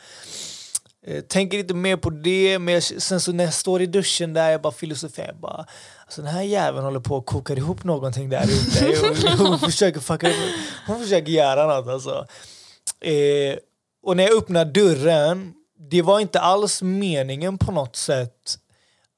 Eh, 1.07 1.21
tänker 1.21 1.57
inte 1.57 1.73
mer 1.73 1.97
på 1.97 2.09
det, 2.09 2.59
men 2.59 2.73
jag, 2.73 2.83
sen 2.83 3.19
så 3.19 3.31
när 3.31 3.43
jag 3.43 3.53
står 3.53 3.81
i 3.81 3.85
duschen 3.85 4.33
där, 4.33 4.49
jag 4.49 4.61
bara 4.61 4.73
filosoferar. 4.73 5.27
Jag 5.27 5.37
bara, 5.37 5.65
alltså 6.05 6.21
den 6.21 6.31
här 6.31 6.41
jäveln 6.41 6.85
håller 6.85 6.99
på 6.99 7.17
att 7.17 7.25
koka 7.25 7.53
ihop 7.53 7.83
någonting 7.83 8.29
där 8.29 8.43
ute. 8.43 8.95
hon, 9.37 9.47
hon, 9.47 9.59
försöker 9.59 9.99
fucka, 9.99 10.31
hon 10.87 10.99
försöker 10.99 11.31
göra 11.31 11.67
något 11.67 11.87
alltså. 11.87 12.27
Eh, 13.01 13.57
och 14.03 14.17
när 14.17 14.23
jag 14.23 14.37
öppnar 14.37 14.65
dörren, 14.65 15.53
det 15.89 16.01
var 16.01 16.19
inte 16.19 16.39
alls 16.39 16.81
meningen 16.81 17.57
på 17.57 17.71
något 17.71 17.95
sätt 17.95 18.57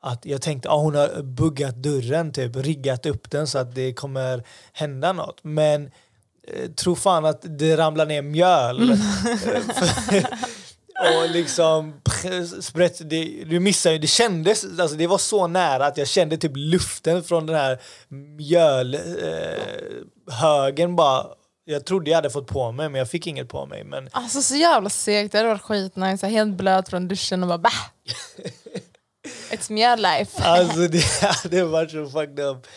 att 0.01 0.25
jag 0.25 0.41
tänkte 0.41 0.69
att 0.69 0.75
ah, 0.75 0.81
hon 0.81 0.95
har 0.95 1.23
buggat 1.23 1.75
dörren, 1.75 2.31
typ 2.31 2.55
riggat 2.55 3.05
upp 3.05 3.31
den 3.31 3.47
så 3.47 3.57
att 3.57 3.75
det 3.75 3.93
kommer 3.93 4.43
hända 4.73 5.13
något. 5.13 5.39
Men 5.43 5.85
eh, 6.47 6.71
tro 6.71 6.95
fan 6.95 7.25
att 7.25 7.41
det 7.59 7.77
ramlar 7.77 8.05
ner 8.05 8.21
mjöl. 8.21 8.97
För- 9.43 10.56
och 10.99 11.29
liksom 11.29 11.93
sprätt, 12.61 13.09
det, 13.09 13.43
du 13.45 13.59
missar 13.59 13.91
ju, 13.91 13.97
det 13.97 14.07
kändes, 14.07 14.65
alltså 14.79 14.95
det 14.97 15.07
var 15.07 15.17
så 15.17 15.47
nära 15.47 15.85
att 15.85 15.97
jag 15.97 16.07
kände 16.07 16.37
typ 16.37 16.51
luften 16.55 17.23
från 17.23 17.45
den 17.45 17.55
här 17.55 17.79
mjölhögen 18.37 19.17
eh, 20.27 20.33
högen 20.33 20.95
bara. 20.95 21.25
Jag 21.69 21.85
trodde 21.85 22.09
jag 22.09 22.17
hade 22.17 22.29
fått 22.29 22.47
på 22.47 22.71
mig 22.71 22.89
men 22.89 22.99
jag 22.99 23.09
fick 23.09 23.27
inget 23.27 23.49
på 23.49 23.65
mig. 23.65 23.83
Men 23.83 24.09
Alltså 24.11 24.41
så 24.41 24.55
jävla 24.55 24.89
segt. 24.89 25.31
Det 25.31 25.37
hade 25.37 25.49
varit 25.49 25.61
skitnice. 25.61 26.27
Helt 26.27 26.57
blöt 26.57 26.89
från 26.89 27.07
duschen 27.07 27.43
och 27.43 27.49
bara 27.49 27.57
bah. 27.57 27.71
It's 29.51 29.71
mjöl 29.71 30.01
life. 30.01 30.43
alltså 30.43 30.79
det 30.87 31.21
hade 31.21 31.63
varit 31.63 31.91
så 31.91 32.05
fucked 32.09 32.39
up. 32.39 32.67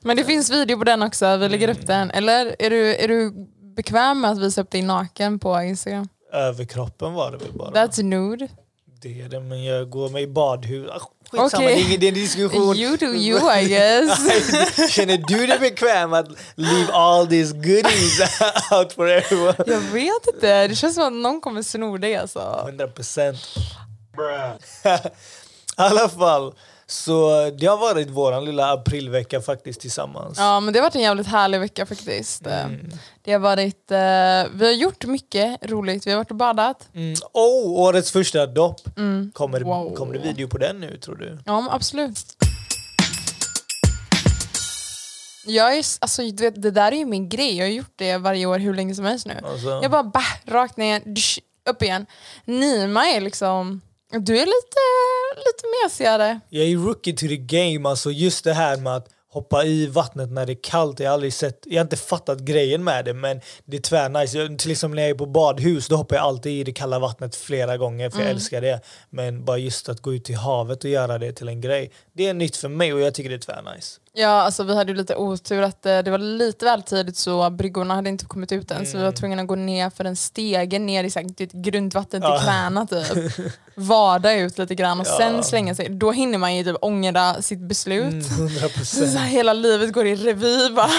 Men 0.00 0.16
det 0.16 0.24
finns 0.24 0.50
video 0.50 0.78
på 0.78 0.84
den 0.84 1.02
också. 1.02 1.36
Vi 1.36 1.48
lägger 1.48 1.68
upp 1.68 1.86
den. 1.86 2.10
Eller 2.10 2.56
är 2.58 2.70
du, 2.70 2.94
är 2.94 3.08
du 3.08 3.32
bekväm 3.76 4.20
med 4.20 4.30
att 4.30 4.38
visa 4.38 4.60
upp 4.60 4.70
dig 4.70 4.82
naken 4.82 5.38
på 5.38 5.62
Instagram? 5.62 6.08
Överkroppen 6.36 7.14
var 7.14 7.30
det 7.30 7.36
väl 7.36 7.52
bara. 7.52 7.70
That's 7.70 8.02
nude. 8.02 8.48
Det 9.02 9.22
är 9.22 9.28
det, 9.28 9.40
men 9.40 9.64
jag 9.64 9.90
går 9.90 10.08
med 10.08 10.22
i 10.22 10.26
badhus. 10.26 10.90
Ah, 10.90 10.98
skitsamma, 11.30 11.46
Okej. 11.46 11.66
det 11.66 11.80
är 11.80 12.04
ingen 12.04 12.14
diskussion. 12.14 12.76
You 12.76 12.96
do 12.96 13.06
you 13.06 13.58
I 13.58 13.68
guess. 13.68 14.90
Känner 14.90 15.16
du 15.16 15.46
dig 15.46 15.58
bekväm 15.58 16.12
att 16.12 16.28
leave 16.54 16.92
all 16.92 17.26
these 17.26 17.54
goodies 17.54 18.20
out 18.72 18.92
for 18.92 19.08
everyone? 19.08 19.54
Jag 19.66 19.80
vet 19.80 20.26
inte. 20.34 20.68
Det 20.68 20.74
känns 20.76 20.94
som 20.94 21.04
att 21.04 21.12
någon 21.12 21.40
kommer 21.40 21.62
sno 21.62 21.96
det 21.96 22.16
alltså. 22.16 22.62
100 22.66 22.88
procent. 22.88 23.38
I 24.84 24.98
alla 25.76 26.08
fall. 26.08 26.54
Så 26.88 27.50
det 27.50 27.66
har 27.66 27.76
varit 27.76 28.10
vår 28.10 28.40
lilla 28.40 28.72
aprilvecka 28.72 29.40
faktiskt 29.40 29.80
tillsammans. 29.80 30.38
Ja 30.38 30.60
men 30.60 30.72
det 30.72 30.78
har 30.78 30.84
varit 30.84 30.94
en 30.94 31.00
jävligt 31.02 31.26
härlig 31.26 31.60
vecka 31.60 31.86
faktiskt. 31.86 32.46
Mm. 32.46 32.90
Det 33.22 33.32
har 33.32 33.38
varit, 33.38 33.90
eh, 33.90 34.52
vi 34.58 34.66
har 34.66 34.72
gjort 34.72 35.04
mycket 35.04 35.70
roligt, 35.70 36.06
vi 36.06 36.10
har 36.10 36.18
varit 36.18 36.30
och 36.30 36.36
badat. 36.36 36.88
Mm. 36.94 37.14
Oh, 37.32 37.80
årets 37.80 38.10
första 38.12 38.46
dopp. 38.46 38.80
Mm. 38.98 39.30
Kommer, 39.34 39.60
Wow. 39.60 39.94
kommer 39.94 40.14
det 40.14 40.18
video 40.20 40.48
på 40.48 40.58
den 40.58 40.80
nu 40.80 40.96
tror 40.96 41.16
du? 41.16 41.38
Ja 41.46 41.68
absolut. 41.70 42.36
Jag 45.46 45.76
är, 45.76 45.84
alltså, 46.00 46.22
du 46.22 46.44
vet, 46.44 46.62
det 46.62 46.70
där 46.70 46.92
är 46.92 46.96
ju 46.96 47.04
min 47.06 47.28
grej, 47.28 47.56
jag 47.56 47.64
har 47.66 47.70
gjort 47.70 47.92
det 47.96 48.16
varje 48.16 48.46
år 48.46 48.58
hur 48.58 48.74
länge 48.74 48.94
som 48.94 49.04
helst 49.04 49.26
nu. 49.26 49.40
Alltså, 49.44 49.68
Jag 49.82 49.90
bara 49.90 50.02
bah, 50.02 50.22
rakt 50.44 50.76
ner, 50.76 51.02
upp 51.70 51.82
igen. 51.82 52.06
Nima 52.44 53.06
är 53.06 53.20
liksom, 53.20 53.80
du 54.10 54.38
är 54.38 54.46
lite, 54.46 54.80
lite 55.36 55.64
mesigare. 55.84 56.40
Jag 56.48 56.66
är 56.66 56.76
rookie 56.76 57.12
to 57.12 57.26
the 57.26 57.36
game, 57.36 57.88
alltså 57.88 58.10
just 58.10 58.44
det 58.44 58.52
här 58.52 58.76
med 58.76 58.96
att 58.96 59.08
hoppa 59.36 59.64
i 59.64 59.86
vattnet 59.86 60.30
när 60.30 60.46
det 60.46 60.52
är 60.52 60.62
kallt. 60.62 61.00
Jag 61.00 61.08
har 61.08 61.14
aldrig 61.14 61.32
sett, 61.32 61.62
jag 61.64 61.78
har 61.78 61.84
inte 61.84 61.96
fattat 61.96 62.38
grejen 62.38 62.84
med 62.84 63.04
det 63.04 63.14
men 63.14 63.40
det 63.64 63.76
är 63.76 63.80
tvärnice. 63.80 64.56
Till 64.58 64.70
exempel 64.70 64.96
när 64.96 65.02
jag 65.02 65.10
är 65.10 65.14
på 65.14 65.26
badhus 65.26 65.88
då 65.88 65.96
hoppar 65.96 66.16
jag 66.16 66.24
alltid 66.24 66.52
i 66.52 66.64
det 66.64 66.72
kalla 66.72 66.98
vattnet 66.98 67.36
flera 67.36 67.76
gånger 67.76 68.10
för 68.10 68.20
jag 68.20 68.30
älskar 68.30 68.60
det. 68.60 68.80
Men 69.10 69.44
bara 69.44 69.58
just 69.58 69.88
att 69.88 70.00
gå 70.00 70.14
ut 70.14 70.30
i 70.30 70.32
havet 70.32 70.84
och 70.84 70.90
göra 70.90 71.18
det 71.18 71.32
till 71.32 71.48
en 71.48 71.60
grej. 71.60 71.90
Det 72.12 72.26
är 72.26 72.34
nytt 72.34 72.56
för 72.56 72.68
mig 72.68 72.92
och 72.94 73.00
jag 73.00 73.14
tycker 73.14 73.30
det 73.30 73.36
är 73.36 73.38
tvärnice. 73.38 74.00
Ja, 74.18 74.28
alltså 74.28 74.62
vi 74.62 74.74
hade 74.74 74.92
ju 74.92 74.98
lite 74.98 75.16
otur 75.16 75.62
att 75.62 75.86
eh, 75.86 75.98
det 75.98 76.10
var 76.10 76.18
lite 76.18 76.64
väl 76.64 76.82
tidigt 76.82 77.16
så 77.16 77.50
bryggorna 77.50 77.94
hade 77.94 78.08
inte 78.08 78.24
kommit 78.24 78.52
ut 78.52 78.70
än 78.70 78.86
så 78.86 78.98
vi 78.98 79.04
var 79.04 79.12
tvungna 79.12 79.42
att 79.42 79.48
gå 79.48 79.54
ner 79.54 79.90
för 79.90 80.04
en 80.04 80.16
stege 80.16 80.78
ner 80.78 81.04
i 81.04 81.10
sagt, 81.10 81.40
ett 81.40 81.52
grundvatten 81.52 82.20
till 82.20 82.30
Ja. 82.30 82.40
knäna 82.42 82.86
typ. 82.90 83.32
Vada 83.74 84.32
ut 84.34 84.58
lite 84.58 84.74
grann 84.74 85.00
och 85.00 85.06
Ja. 85.06 85.16
sen 85.18 85.44
slänga 85.44 85.74
sig. 85.74 85.88
Då 85.88 86.12
hinner 86.12 86.38
man 86.38 86.56
ju 86.56 86.64
typ 86.64 86.76
ångra 86.80 87.42
sitt 87.42 87.58
beslut. 87.60 88.02
Mm, 88.04 88.20
100 88.20 88.60
Så, 88.60 88.68
procent. 88.68 89.10
så 89.12 89.18
här, 89.18 89.26
hela 89.28 89.52
livet 89.52 89.92
går 89.92 90.06
i 90.06 90.14
revy 90.16 90.70
bara. 90.74 90.90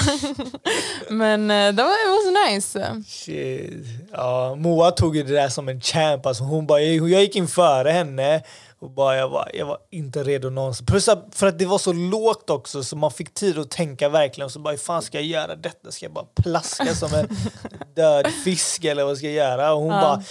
Men 1.10 1.52
eh, 1.52 1.74
det 1.74 1.84
var, 1.84 1.90
it 1.92 2.26
was 2.26 2.52
nice. 2.52 3.04
Shit. 3.08 3.86
Ja, 4.12 4.56
Moa 4.56 4.92
tog 4.92 5.16
ju 5.16 5.24
det 5.24 5.34
där 5.34 5.50
som 5.50 5.70
en 5.70 5.82
champ. 5.82 6.26
Alltså 6.26 6.44
hon 6.44 6.68
bara, 6.68 6.82
jag 6.82 7.10
jag 7.10 7.22
gick 7.22 7.36
in 7.36 7.48
före 7.48 7.90
henne 7.90 8.42
och 8.80 8.90
bara, 8.92 9.18
jag, 9.18 9.30
var, 9.30 9.52
jag 9.54 9.66
var 9.66 9.78
inte 9.92 10.24
redo 10.24 10.50
någonsin. 10.50 10.86
Plus 10.86 11.08
att, 11.08 11.26
för 11.32 11.48
att 11.48 11.60
det 11.60 11.66
var 11.66 11.78
så 11.78 11.94
lågt 11.94 12.50
också 12.50 12.84
så 12.84 12.96
man 12.96 13.12
fick 13.12 13.34
tid 13.34 13.58
att 13.60 13.70
tänka 13.72 14.10
verkligen. 14.10 14.46
Och 14.46 14.52
så 14.52 14.60
bara, 14.60 14.72
hur 14.72 14.78
fan 14.78 15.02
ska 15.02 15.18
jag 15.18 15.26
göra 15.28 15.56
detta? 15.56 15.92
Ska 15.92 16.06
jag 16.06 16.14
bara 16.14 16.26
plaska 16.44 16.96
som 16.96 17.14
en 17.14 17.28
död 17.96 18.28
fisk 18.44 18.84
eller 18.84 19.04
vad 19.04 19.18
ska 19.18 19.26
jag 19.26 19.36
göra? 19.50 19.74
Och 19.74 19.80
hon 19.82 19.92
Ja. 19.94 20.02
bara 20.02 20.24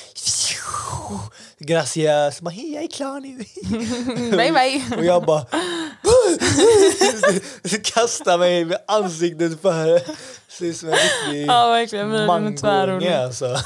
gracias. 1.58 2.40
Bara, 2.40 2.50
hej 2.50 2.74
jag 2.74 2.82
är 2.82 2.88
klar 2.88 3.20
nu. 3.20 3.36
bye 4.36 4.52
bye. 4.52 4.96
Och 4.98 5.04
jag 5.04 5.24
bara 5.24 5.46
kastar 7.94 8.38
mig 8.38 8.64
med 8.64 8.78
ansiktet 8.86 9.62
före. 9.62 10.00
Ser 10.48 10.66
ut 10.66 10.76
som 10.76 10.88
en 10.88 10.94
riktig 10.94 11.46
tvärrolig. 12.60 12.92
mangounge 13.06 13.24
alltså. 13.24 13.56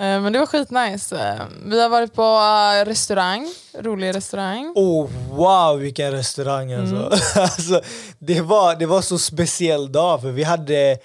Eh, 0.00 0.20
Men 0.20 0.32
det 0.32 0.38
var 0.38 0.46
skitnice. 0.46 1.12
Eh, 1.20 1.42
Vi 1.64 1.80
har 1.82 1.88
varit 1.88 2.14
på 2.14 2.22
eh, 2.22 2.84
restaurang, 2.84 3.48
rolig 3.78 4.14
restaurang. 4.14 4.72
Oh 4.74 5.10
wow 5.30 5.78
vilken 5.78 6.12
restaurang 6.12 6.72
alltså. 6.72 6.96
Mm. 6.96 7.12
alltså 7.36 7.80
det, 8.18 8.40
var, 8.40 8.74
det 8.74 8.86
var 8.86 9.00
så 9.02 9.18
speciell 9.18 9.92
dag 9.92 10.20
för 10.20 10.30
vi 10.30 10.42
hade 10.44 10.98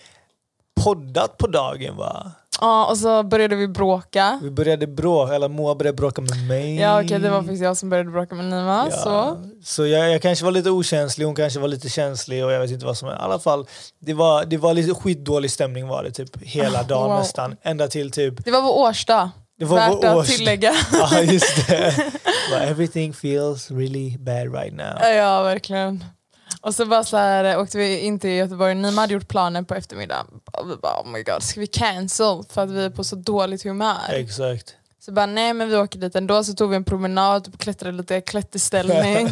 poddat 0.84 1.38
på 1.38 1.48
dagen 1.48 1.98
va? 1.98 2.32
Ja, 2.61 2.85
och 2.89 2.97
så 2.97 3.23
började 3.23 3.55
vi 3.55 3.67
bråka. 3.67 4.39
Vi 4.43 4.51
började 4.51 4.87
bråka, 4.87 5.33
eller 5.35 5.47
Moa 5.49 5.75
började 5.75 5.95
bråka 5.95 6.21
med 6.21 6.47
mig. 6.47 6.75
Ja 6.75 7.03
okej, 7.03 7.19
det 7.19 7.29
var 7.29 7.41
faktiskt 7.41 7.63
jag 7.63 7.77
som 7.77 7.89
började 7.89 8.11
bråka 8.11 8.35
med 8.35 8.45
Nima. 8.45 8.87
Ja. 8.91 8.97
Så. 8.97 9.37
så 9.63 9.85
jag, 9.87 10.11
jag 10.13 10.21
kanske 10.21 10.45
var 10.45 10.51
lite 10.51 10.69
okänslig, 10.69 11.25
hon 11.25 11.35
kanske 11.35 11.59
var 11.59 11.67
lite 11.67 11.89
känslig 11.89 12.45
och 12.45 12.51
jag 12.51 12.59
vet 12.59 12.71
inte 12.71 12.85
vad 12.85 12.97
som 12.97 13.07
är. 13.09 13.13
I 13.13 13.17
alla 13.19 13.39
fall, 13.39 13.65
det 13.99 14.13
var, 14.13 14.45
det 14.45 14.57
var 14.57 14.73
lite 14.73 14.93
skitdålig 14.93 15.51
stämning 15.51 15.87
var 15.87 16.03
det 16.03 16.11
typ 16.11 16.41
hela 16.43 16.83
dagen 16.83 17.09
Wow. 17.09 17.19
nästan. 17.19 17.55
Ända 17.63 17.87
till 17.87 18.11
typ, 18.11 18.45
Det 18.45 18.51
var 18.51 18.61
vår 18.61 18.77
årsdag. 18.77 19.29
det 19.59 19.65
var 19.65 19.77
Värt 19.77 19.91
vår 19.93 20.05
att 20.05 20.15
årsdag. 20.15 20.35
tillägga. 20.37 20.73
ja 20.91 21.21
just 21.21 21.67
det. 21.67 21.95
Bara, 22.51 22.61
Everything 22.63 23.13
feels 23.13 23.71
really 23.71 24.17
bad 24.17 24.53
right 24.55 24.73
now. 24.73 25.01
ja 25.15 25.43
verkligen. 25.43 26.03
Och 26.61 26.75
så 26.75 26.85
bara 26.85 27.03
så 27.03 27.17
här, 27.17 27.59
åkte 27.59 27.77
vi 27.77 27.99
in 27.99 28.19
till 28.19 28.29
Göteborg, 28.29 28.75
Nima 28.75 29.01
hade 29.01 29.13
gjort 29.13 29.27
planen 29.27 29.65
på 29.65 29.75
eftermiddagen. 29.75 30.25
Och 30.53 30.71
vi 30.71 30.75
bara 30.75 31.01
oh 31.01 31.07
my 31.07 31.23
god, 31.23 31.43
ska 31.43 31.59
vi 31.59 31.67
cancel 31.67 32.43
för 32.49 32.63
att 32.63 32.69
vi 32.69 32.85
är 32.85 32.89
på 32.89 33.03
så 33.03 33.15
dåligt 33.15 33.63
humör? 33.63 34.09
Exakt. 34.09 34.75
Så 34.99 35.11
bara 35.11 35.25
nej 35.25 35.53
men 35.53 35.69
vi 35.69 35.77
åker 35.77 35.99
dit 35.99 36.15
ändå, 36.15 36.43
så 36.43 36.53
tog 36.53 36.69
vi 36.69 36.75
en 36.75 36.83
promenad 36.83 37.49
och 37.53 37.59
klättrade 37.59 37.97
lite 37.97 38.21
klätterställning. 38.21 39.29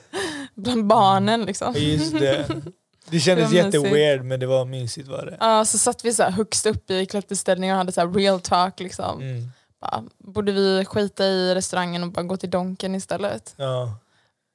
Bland 0.54 0.86
barnen 0.86 1.44
liksom. 1.44 1.74
Just 1.76 2.12
det. 2.18 2.46
Det 3.10 3.20
kändes 3.20 3.50
Det 3.50 3.56
jätteweird 3.56 4.24
men 4.24 4.40
det 4.40 4.46
var 4.46 4.64
mysigt 4.64 5.08
var 5.08 5.26
det. 5.26 5.36
Ja, 5.40 5.64
så 5.64 5.78
satt 5.78 6.04
vi 6.04 6.12
så 6.12 6.22
högst 6.22 6.66
upp 6.66 6.90
i 6.90 7.06
klätterställning 7.06 7.70
och 7.72 7.76
hade 7.76 7.92
så 7.92 8.00
här 8.00 8.08
real 8.08 8.40
talk. 8.40 8.80
Liksom. 8.80 9.20
Mm. 9.20 9.50
Bara, 9.80 10.04
borde 10.18 10.52
vi 10.52 10.84
skita 10.84 11.24
i 11.24 11.54
restaurangen 11.54 12.02
och 12.02 12.12
bara 12.12 12.22
gå 12.22 12.36
till 12.36 12.50
Donken 12.50 12.94
istället? 12.94 13.54
Ja. 13.56 13.96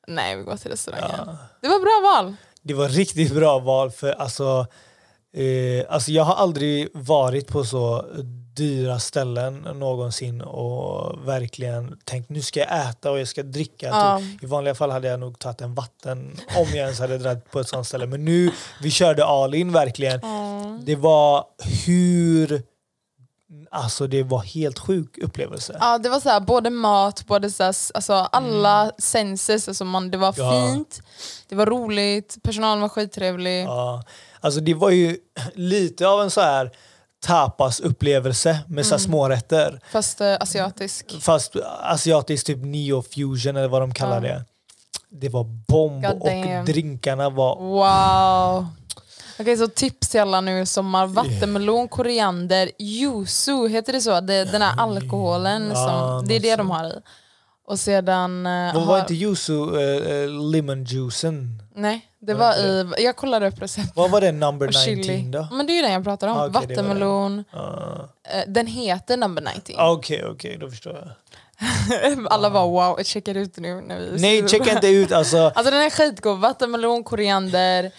Nej, 0.10 0.38
vi 0.38 0.44
går 0.44 0.58
till 0.58 0.72
restaurangen. 0.72 1.10
Ja. 1.18 1.38
Det 1.62 1.68
var 1.68 1.80
bra 1.80 2.14
val. 2.14 2.36
Det 2.62 2.74
var 2.74 2.90
riktigt 2.90 3.34
bra 3.34 3.60
val 3.60 3.92
för 3.92 4.12
alltså, 4.12 4.68
eh, 5.34 5.86
alltså 5.90 6.12
jag 6.12 6.24
har 6.24 6.36
aldrig 6.36 6.90
varit 6.94 7.48
på 7.48 7.64
så 7.64 8.06
dyra 8.56 9.00
ställen 9.00 9.56
någonsin 9.56 10.42
och 10.42 11.28
verkligen 11.28 11.98
tänkt 12.04 12.30
nu 12.30 12.42
ska 12.42 12.60
jag 12.60 12.90
äta 12.90 13.12
och 13.12 13.20
jag 13.20 13.28
ska 13.28 13.44
dricka. 13.44 13.88
Ja. 13.88 14.20
Typ. 14.20 14.44
I 14.44 14.46
vanliga 14.46 14.76
fall 14.76 14.92
hade 14.92 15.08
jag 15.08 15.20
nog 15.20 15.40
tagit 15.40 15.62
en 15.62 15.76
vatten 15.76 16.38
om 16.58 16.66
jag 16.68 16.78
ens 16.78 17.00
hade 17.00 17.18
dragit 17.18 17.52
på 17.52 17.60
ett 17.60 17.68
sånt 17.68 17.88
ställe. 17.88 18.08
Men 18.08 18.26
nu, 18.26 18.52
vi 18.82 18.92
körde 18.92 19.26
all 19.26 19.54
in 19.56 19.72
verkligen. 19.72 20.22
Det 20.86 20.96
var 20.96 21.46
hur... 21.86 22.64
Alltså 23.72 24.08
det 24.08 24.24
var 24.24 24.40
helt 24.40 24.80
sjuk 24.80 25.18
upplevelse. 25.18 25.78
Ja, 25.80 25.98
det 25.98 26.10
var 26.10 26.20
så 26.20 26.30
här, 26.30 26.40
både 26.40 26.70
mat, 26.70 27.26
både 27.28 27.52
så 27.52 27.64
här, 27.64 27.76
alltså, 27.94 28.14
alla 28.14 28.92
senses. 28.98 29.68
Alltså 29.68 29.86
man, 29.86 30.12
det 30.12 30.18
var 30.18 30.34
Ja. 30.38 30.52
fint, 30.52 31.02
det 31.48 31.56
var 31.56 31.66
roligt, 31.66 32.38
personalen 32.44 32.82
var 32.82 32.90
skittrevlig. 32.90 33.64
Ja. 33.66 34.04
Alltså 34.40 34.60
det 34.60 34.74
var 34.74 34.90
ju 34.90 35.18
lite 35.54 36.08
av 36.08 36.22
en 36.22 36.32
så 36.32 36.42
här 36.42 36.72
tapas-upplevelse 37.26 38.60
med 38.68 38.86
så 38.86 38.92
här 38.96 39.00
smårätter. 39.00 39.80
Fast 39.92 40.22
eh, 40.22 40.38
asiatisk. 40.40 41.22
Fast 41.22 41.56
asiatiskt 41.82 42.48
typ 42.48 42.58
neo-fusion 42.64 43.58
eller 43.58 43.68
vad 43.68 43.82
de 43.82 43.94
kallar 43.94 44.16
Ja. 44.16 44.22
det. 44.22 44.46
Det 45.12 45.30
var 45.30 45.44
bomb 45.44 46.06
och 46.06 46.66
drinkarna 46.66 47.30
var... 47.30 47.56
Wow. 47.56 48.66
Okej, 49.40 49.58
så 49.58 49.68
tips 49.68 50.10
till 50.10 50.20
alla 50.22 50.42
nu 50.42 50.62
i 50.62 50.66
sommar. 50.66 51.08
Vattenmelon, 51.08 51.88
koriander, 51.88 52.72
yuzu, 52.80 53.68
heter 53.68 53.94
det 53.94 54.02
så? 54.02 54.20
Det, 54.22 54.44
den 54.52 54.62
här 54.62 54.80
alkoholen, 54.80 55.76
som, 55.76 56.24
det 56.28 56.36
är 56.36 56.40
det 56.40 56.56
de 56.56 56.70
har 56.72 56.86
i. 56.86 56.94
Och 57.68 57.80
sedan... 57.80 58.46
eh, 58.46 58.74
Vad 58.74 58.86
var 58.86 58.94
har, 58.94 59.00
inte 59.00 59.14
yuzu, 59.14 59.54
uh, 59.54 60.52
lemonjuicen? 60.52 61.64
Nej, 61.76 62.06
det 62.22 62.34
Var 62.34 62.54
i... 62.54 62.94
Jag 62.98 63.16
kollade 63.16 63.48
upp 63.48 63.62
recept. 63.62 63.92
Vad 63.96 64.12
var 64.12 64.22
det 64.22 64.32
number 64.32 64.68
Och 64.68 64.74
19 64.88 65.04
chili. 65.04 65.22
då? 65.32 65.48
Men 65.52 65.68
det 65.68 65.74
är 65.74 65.76
ju 65.76 65.82
den 65.82 65.92
jag 65.92 66.04
pratar 66.04 66.28
om. 66.28 66.38
Ah, 66.38 66.40
var 66.40 66.50
Vattenmelon. 66.50 67.44
Ah, 67.52 67.60
eh, 68.34 68.44
Den 68.48 68.68
heter 68.68 69.18
number 69.18 69.42
19. 69.56 69.76
Okej, 69.80 70.26
okej, 70.26 70.58
då 70.62 70.70
förstår 70.70 70.94
jag. 70.94 71.10
Alla 72.30 72.50
var 72.50 72.68
wow, 72.68 72.94
jag 72.98 73.06
checkar 73.06 73.38
ut 73.38 73.58
nu 73.58 73.82
när 73.82 74.00
vi 74.00 74.22
Nej, 74.22 74.48
checka 74.48 74.72
inte 74.72 74.88
ut 74.88 75.12
alltså. 75.12 75.38
Alltså 75.56 75.72
den 75.72 75.82
är 75.82 75.90
skitgod. 75.90 76.40
Vattenmelon, 76.40 77.04
koriander, 77.04 77.92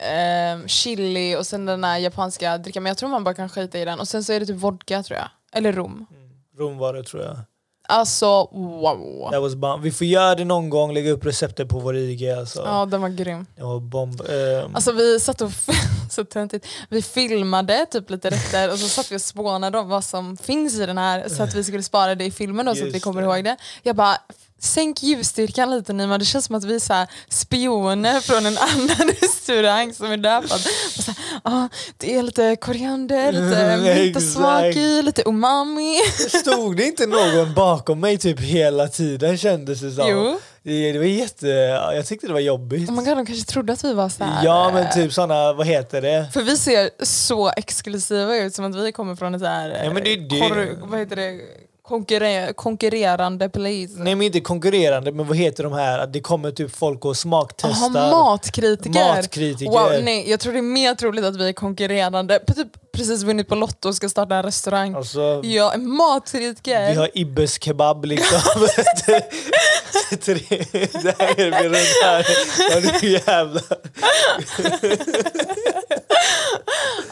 ehm, 0.00 0.68
chili 0.68 1.36
och 1.36 1.46
sen 1.46 1.66
den 1.66 1.84
här 1.84 1.98
japanska 1.98 2.58
drickan. 2.58 2.82
Men 2.82 2.90
jag 2.90 2.96
tror 2.96 3.08
man 3.08 3.24
bara 3.24 3.34
kan 3.34 3.48
skita 3.48 3.78
i 3.78 3.84
den. 3.84 4.00
Och 4.00 4.08
sen 4.08 4.24
så 4.24 4.32
är 4.32 4.40
det 4.40 4.46
typ 4.46 4.56
vodka 4.56 5.02
tror 5.02 5.18
jag. 5.18 5.28
Eller 5.52 5.72
rom. 5.72 6.06
Rom 6.58 6.78
var 6.78 6.94
det 6.94 7.02
tror 7.02 7.22
jag. 7.22 7.36
Alltså 7.88 8.26
wow. 8.52 9.28
That 9.32 9.42
was 9.42 9.54
bomb. 9.54 9.82
Vi 9.82 9.90
får 9.92 10.06
göra 10.06 10.34
det 10.34 10.44
någon 10.44 10.70
gång, 10.70 10.94
lägga 10.94 11.10
upp 11.10 11.26
receptet 11.26 11.68
på 11.68 11.78
vår 11.78 11.96
IG. 11.96 12.30
Alltså. 12.30 12.62
Ja 12.66 12.86
den 12.86 13.00
var 13.02 13.08
grym. 13.08 13.46
Det 13.56 13.62
var 13.62 13.80
bomb. 13.80 14.20
Ehm, 14.20 14.74
Alltså 14.74 14.92
vi 14.92 15.20
satt 15.20 15.40
och 15.40 15.50
så 16.10 16.24
töntigt. 16.24 16.66
Vi 16.88 17.02
filmade 17.02 17.86
typ 17.90 18.10
lite 18.10 18.30
rätter 18.30 18.72
och 18.72 18.78
så 18.78 18.88
satt 18.88 19.12
vi 19.12 19.16
och 19.16 19.20
spånade 19.20 19.78
om 19.78 19.88
vad 19.88 20.04
som 20.04 20.36
finns 20.36 20.74
i 20.74 20.86
den 20.86 20.98
här 20.98 21.28
så 21.28 21.42
att 21.42 21.54
vi 21.54 21.64
skulle 21.64 21.82
spara 21.82 22.14
det 22.14 22.24
i 22.24 22.30
filmen 22.30 22.66
då, 22.66 22.74
så 22.74 22.86
att 22.86 22.94
vi 22.94 23.00
kommer 23.00 23.22
det. 23.22 23.26
ihåg 23.26 23.44
det. 23.44 23.56
Jag 23.82 23.96
bara 23.96 24.16
Sänk 24.60 25.02
ljusstyrkan 25.02 25.70
lite 25.70 25.92
Nima, 25.92 26.18
det 26.18 26.24
känns 26.24 26.44
som 26.44 26.54
att 26.56 26.64
vi 26.64 26.74
är 26.74 26.78
så 26.78 27.06
spioner 27.28 28.20
från 28.20 28.46
en 28.46 28.58
annan 28.58 29.10
restaurang 29.20 29.94
som 29.94 30.12
är 30.12 30.16
där 30.16 30.42
för 30.42 30.54
att 30.54 31.16
ah, 31.42 31.68
det 31.96 32.16
är 32.16 32.22
lite 32.22 32.56
koriander, 32.56 33.32
lite 33.32 33.78
myntasmak 34.04 34.76
i, 34.76 35.02
lite 35.02 35.22
umami. 35.26 35.98
Stod 36.28 36.76
det 36.76 36.84
inte 36.84 37.06
någon 37.06 37.54
bakom 37.54 38.00
mig 38.00 38.18
typ 38.18 38.40
hela 38.40 38.88
tiden 38.88 39.38
kändes 39.38 39.80
det 39.80 39.90
som? 39.90 40.08
Jo. 40.08 40.38
Det, 40.62 40.92
det 40.92 40.98
var 40.98 41.04
jätte... 41.04 41.46
Jag 41.94 42.06
tyckte 42.06 42.26
det 42.26 42.32
var 42.32 42.40
jobbigt. 42.40 42.90
Oh 42.90 42.96
God, 42.96 43.04
de 43.06 43.26
kanske 43.26 43.44
trodde 43.44 43.72
att 43.72 43.84
vi 43.84 43.92
var 43.92 44.08
så 44.08 44.24
här. 44.24 44.44
ja 44.44 44.70
men 44.74 44.82
eh, 44.82 44.90
typ 44.92 45.12
såna, 45.12 45.52
vad 45.52 45.66
heter 45.66 46.02
det? 46.02 46.26
För 46.32 46.42
vi 46.42 46.56
ser 46.56 46.90
så 47.04 47.52
exklusiva 47.56 48.36
ut 48.36 48.54
som 48.54 48.64
att 48.64 48.76
vi 48.76 48.92
kommer 48.92 49.16
från 49.16 49.34
ett 49.34 49.40
så 49.40 49.46
här, 49.46 49.84
Ja, 49.84 49.92
men 49.92 50.04
det 50.04 50.12
är 50.12 50.16
det. 50.16 50.78
Vad 50.82 50.98
heter 50.98 51.16
det? 51.16 51.40
Konkurre- 51.90 52.52
konkurrerande 52.52 53.48
place. 53.48 53.88
Nej 53.96 54.14
men 54.14 54.22
inte 54.22 54.40
konkurrerande, 54.40 55.12
men 55.12 55.26
vad 55.26 55.36
heter 55.36 55.64
de 55.64 55.72
här? 55.72 55.98
Att 55.98 56.12
det 56.12 56.20
kommer 56.20 56.50
typ 56.50 56.76
folk 56.76 57.04
och 57.04 57.16
smaktestar. 57.16 58.00
Aha, 58.00 58.10
matkritiker. 58.24 59.14
Matkritiker. 59.14 59.72
Wow, 59.72 59.90
nej, 60.04 60.30
jag 60.30 60.40
tror 60.40 60.52
det 60.52 60.58
är 60.58 60.62
mer 60.62 60.94
troligt 60.94 61.24
att 61.24 61.36
vi 61.36 61.48
är 61.48 61.52
konkurrerande. 61.52 62.38
Typ 62.56 62.68
precis 62.92 63.22
vunnit 63.22 63.48
på 63.48 63.54
Lotto 63.54 63.88
och 63.88 63.94
ska 63.94 64.08
starta 64.08 64.34
en 64.36 64.42
restaurang. 64.42 64.94
Alltså, 64.94 65.40
Jag 65.44 65.74
är 65.74 65.78
matkritiker. 65.78 66.90
vi 66.90 66.96
har 66.96 67.10
Ibbes 67.14 67.62
kebab 67.62 68.04
liksom. 68.04 68.40
Tre, 70.20 70.34
där 71.02 71.40
är 71.40 71.62
vi 71.62 71.68
runt 71.68 72.02
här. 72.04 72.26
Ja, 72.70 72.98
nu 73.02 73.08
jävlar. 73.08 73.62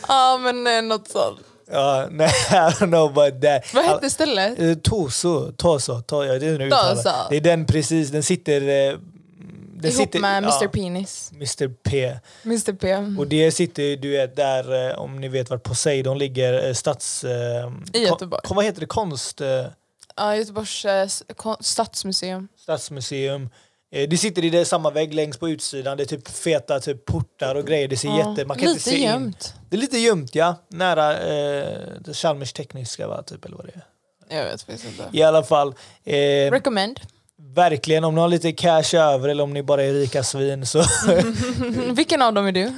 Ja 0.09 0.39
men 0.43 0.67
eh, 0.67 0.83
något 0.83 1.09
sånt. 1.09 1.39
Ja, 1.71 2.09
nej, 2.11 2.29
I 2.51 2.53
don't 2.53 2.87
know 2.87 3.19
about 3.19 3.43
that. 3.43 3.75
Vad 3.75 3.85
hette 3.85 4.11
stället? 4.11 4.59
Eh, 4.59 4.75
Toso, 4.75 5.53
Toso, 5.53 6.01
to, 6.01 6.25
jag 6.25 6.33
vet 6.35 6.43
inte 6.43 6.65
hur 6.65 6.71
det 7.31 7.37
är 7.37 7.41
den 7.41 7.67
precis, 7.67 8.11
den 8.11 8.23
sitter... 8.23 8.61
eh, 8.61 8.99
Den 9.81 9.91
Ihop 9.91 10.01
sitter, 10.03 10.21
med 10.21 10.39
Mr 10.43 10.53
ja, 10.63 10.69
Penis. 10.69 11.31
Mr 11.35 11.69
P. 11.69 12.19
Mr 12.45 12.73
P. 12.73 12.97
Och 13.19 13.27
det 13.27 13.53
sitter 13.53 13.97
du 13.97 14.11
vet 14.11 14.37
där, 14.37 14.91
eh, 14.91 14.99
om 14.99 15.21
ni 15.21 15.29
vet 15.29 15.51
var 15.51 15.59
Poseidon 15.59 16.19
ligger, 16.19 16.73
stads... 16.75 17.25
I 17.93 17.99
Göteborg. 17.99 18.41
Kon, 18.45 18.57
vad 18.57 18.65
heter 18.65 18.81
det? 18.81 18.87
Konst... 18.87 19.41
Ja, 20.17 20.37
Göteborgs 20.37 21.23
stadsmuseum. 21.61 22.49
Stadsmuseum. 22.57 23.49
Eh, 23.93 24.09
Det 24.09 24.17
sitter 24.19 24.45
i 24.45 24.51
det 24.51 24.65
samma 24.65 24.91
vägg 24.91 25.15
längst 25.15 25.41
på 25.41 25.49
utsidan. 25.49 25.97
Det 25.97 26.03
är 26.03 26.05
typ 26.07 26.29
feta 26.29 26.81
typ 26.81 27.05
portar 27.05 27.55
och 27.55 27.67
grejer. 27.67 27.89
Det 27.89 27.97
ser 27.97 28.09
Ja, 28.09 28.19
jätte... 28.31 28.45
Man 28.45 28.57
kan 28.59 28.69
inte 28.69 28.73
lite 28.79 28.91
se 28.91 28.97
in. 28.97 29.03
gömt. 29.03 29.55
Det 29.71 29.77
är 29.77 29.81
lite 29.81 29.99
gömt 29.99 30.35
ja. 30.35 30.57
Nära 30.69 31.19
eh, 31.19 32.13
Chalmers 32.13 32.53
tekniska 32.53 33.07
va? 33.09 33.23
Typ, 33.23 33.45
eller 33.45 33.57
vad 33.57 33.67
det 33.67 33.73
är. 33.75 33.85
Jag 34.39 34.45
vet 34.45 34.63
faktiskt 34.63 34.85
inte. 34.85 35.05
I 35.13 35.23
alla 35.23 35.43
fall. 35.43 35.75
Eh, 36.05 36.15
Recommend. 36.51 37.01
verkligen, 37.55 38.05
om 38.05 38.15
ni 38.15 38.21
har 38.21 38.29
lite 38.29 38.53
cash 38.53 38.95
över 38.95 39.29
eller 39.29 39.45
om 39.45 39.53
ni 39.53 39.63
bara 39.63 39.83
är 39.85 39.93
rika 39.93 40.23
svin 40.23 40.67
så... 40.67 40.85
Vilken 41.93 42.23
av 42.23 42.33
dem 42.35 42.47
är 42.47 42.53
du? 42.53 42.73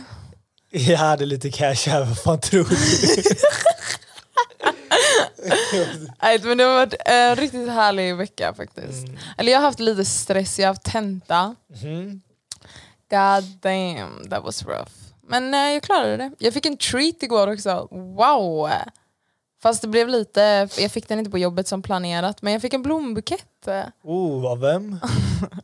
jag 0.72 0.98
hade 0.98 1.26
lite 1.26 1.50
cash 1.50 1.88
över, 1.94 2.14
fan 2.14 2.40
tror 2.40 2.64
du? 2.64 2.76
Nej, 6.22 6.40
men 6.44 6.58
det 6.58 6.64
har 6.64 6.74
varit 6.74 6.94
en 7.06 7.36
riktigt 7.36 7.68
härlig 7.68 8.16
vecka 8.16 8.54
faktiskt. 8.54 9.08
Mm. 9.08 9.18
Eller 9.38 9.52
jag 9.52 9.58
har 9.58 9.64
haft 9.66 9.80
lite 9.80 10.04
stress, 10.04 10.58
jag 10.58 10.66
har 10.66 10.74
haft 10.74 10.82
tenta. 10.84 11.54
Mhm. 11.82 12.20
God 13.10 13.44
damn, 13.60 14.28
that 14.30 14.44
was 14.44 14.62
rough. 14.66 14.92
Men 15.22 15.54
eh, 15.54 15.60
jag 15.60 15.82
klarade 15.82 16.16
det. 16.16 16.30
Jag 16.38 16.54
fick 16.54 16.66
en 16.66 16.76
treat 16.76 17.22
igår 17.22 17.52
också. 17.52 17.88
Wow! 17.90 18.70
Fast 19.62 19.82
det 19.82 19.88
blev 19.88 20.08
lite, 20.08 20.68
jag 20.78 20.90
fick 20.92 21.08
den 21.08 21.18
inte 21.18 21.30
på 21.30 21.38
jobbet 21.38 21.68
som 21.68 21.82
planerat, 21.82 22.42
men 22.42 22.52
jag 22.52 22.62
fick 22.62 22.74
en 22.74 22.82
blombukett. 22.82 23.68
Oh, 24.02 24.46
av 24.52 24.60
vem? 24.60 24.98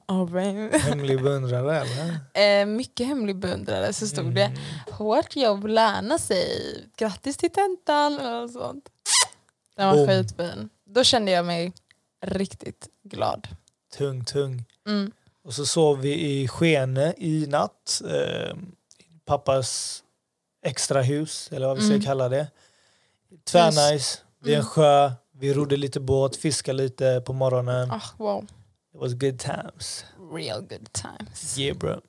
Oh, 0.09 0.31
baby. 0.31 0.79
Hemlig 0.79 1.23
beundrare 1.23 1.81
eller? 1.81 2.61
eh, 2.61 2.67
mycket 2.67 3.07
hemlig 3.07 3.37
beundrare 3.37 3.93
så 3.93 4.07
stod 4.07 4.25
Mm. 4.25 4.35
det 4.35 4.53
hårt 4.93 5.37
jobb 5.37 5.67
lönar 5.67 6.19
sig. 6.19 6.49
Grattis 6.97 7.37
till 7.37 7.51
tentan 7.51 8.19
och 8.19 8.51
sånt. 8.51 8.85
Den 9.77 9.87
var 9.89 9.95
Boom. 9.97 10.07
skitfin. 10.09 10.69
Då 10.85 11.05
kände 11.05 11.31
jag 11.33 11.45
mig 11.47 11.73
riktigt 12.27 12.89
glad. 13.03 13.49
Tung, 13.97 14.25
tung. 14.25 14.65
Mm. 14.87 15.13
Och 15.45 15.55
så 15.55 15.67
sov 15.67 16.01
vi 16.01 16.21
i 16.43 16.49
Skene 16.49 17.15
i 17.19 17.47
natt. 17.49 18.03
Eh, 18.11 18.57
pappas 19.25 20.03
extra 20.67 21.03
hus, 21.03 21.49
eller 21.53 21.67
vad 21.67 21.77
vi 21.77 21.83
ska 21.83 21.93
Mm. 21.93 22.05
kalla 22.05 22.29
det. 22.29 22.47
Tvärnice. 23.45 24.19
Vid 24.43 24.55
en 24.55 24.61
Mm. 24.61 24.67
sjö. 24.71 25.13
Vi 25.33 25.55
rodde 25.55 25.77
lite 25.77 26.01
båt, 26.01 26.37
fiskade 26.37 26.77
lite 26.83 27.23
på 27.27 27.33
morgonen. 27.33 27.91
Ah, 27.91 28.01
wow. 28.17 28.45
It 28.95 29.01
was 29.01 29.13
good 29.13 29.39
times. 29.39 30.05
Real 30.33 30.61
good 30.61 30.93
times. 30.93 31.59
Yeah 31.59 31.79
bro. 31.79 32.01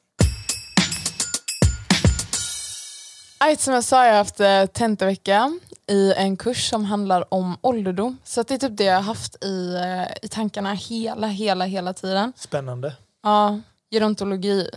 Aj, 3.39 3.55
som 3.57 3.73
jag 3.73 3.83
sa, 3.83 4.05
jag 4.05 4.13
har 4.13 4.17
haft 4.57 4.73
tentavecka 4.73 5.59
i 5.87 6.13
en 6.17 6.37
kurs 6.37 6.69
som 6.69 6.85
handlar 6.85 7.33
om 7.33 7.57
ålderdom. 7.61 8.17
Så 8.23 8.41
att 8.41 8.47
det 8.47 8.53
är 8.53 8.57
typ 8.57 8.77
det 8.77 8.83
jag 8.83 8.95
har 8.95 9.01
haft 9.01 9.43
i, 9.43 9.75
eh, 9.75 10.17
i 10.21 10.27
tankarna 10.27 10.73
hela, 10.73 11.27
hela, 11.27 11.65
hela 11.65 11.93
tiden. 11.93 12.33
Spännande. 12.35 12.95
Ja, 13.23 13.59
gerontologi 13.91 14.69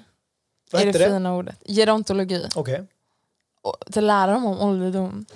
Vad 0.73 0.83
är 0.83 0.87
det, 0.87 0.93
det? 0.93 1.05
fina 1.07 1.35
ordet. 1.35 1.57
Gerontologi. 1.67 2.47
Okej. 2.55 2.87
Och 3.63 3.77
att 3.87 4.05
lära 4.05 4.33
dem 4.33 4.47
om 4.47 4.61
ålderdom. 4.61 5.27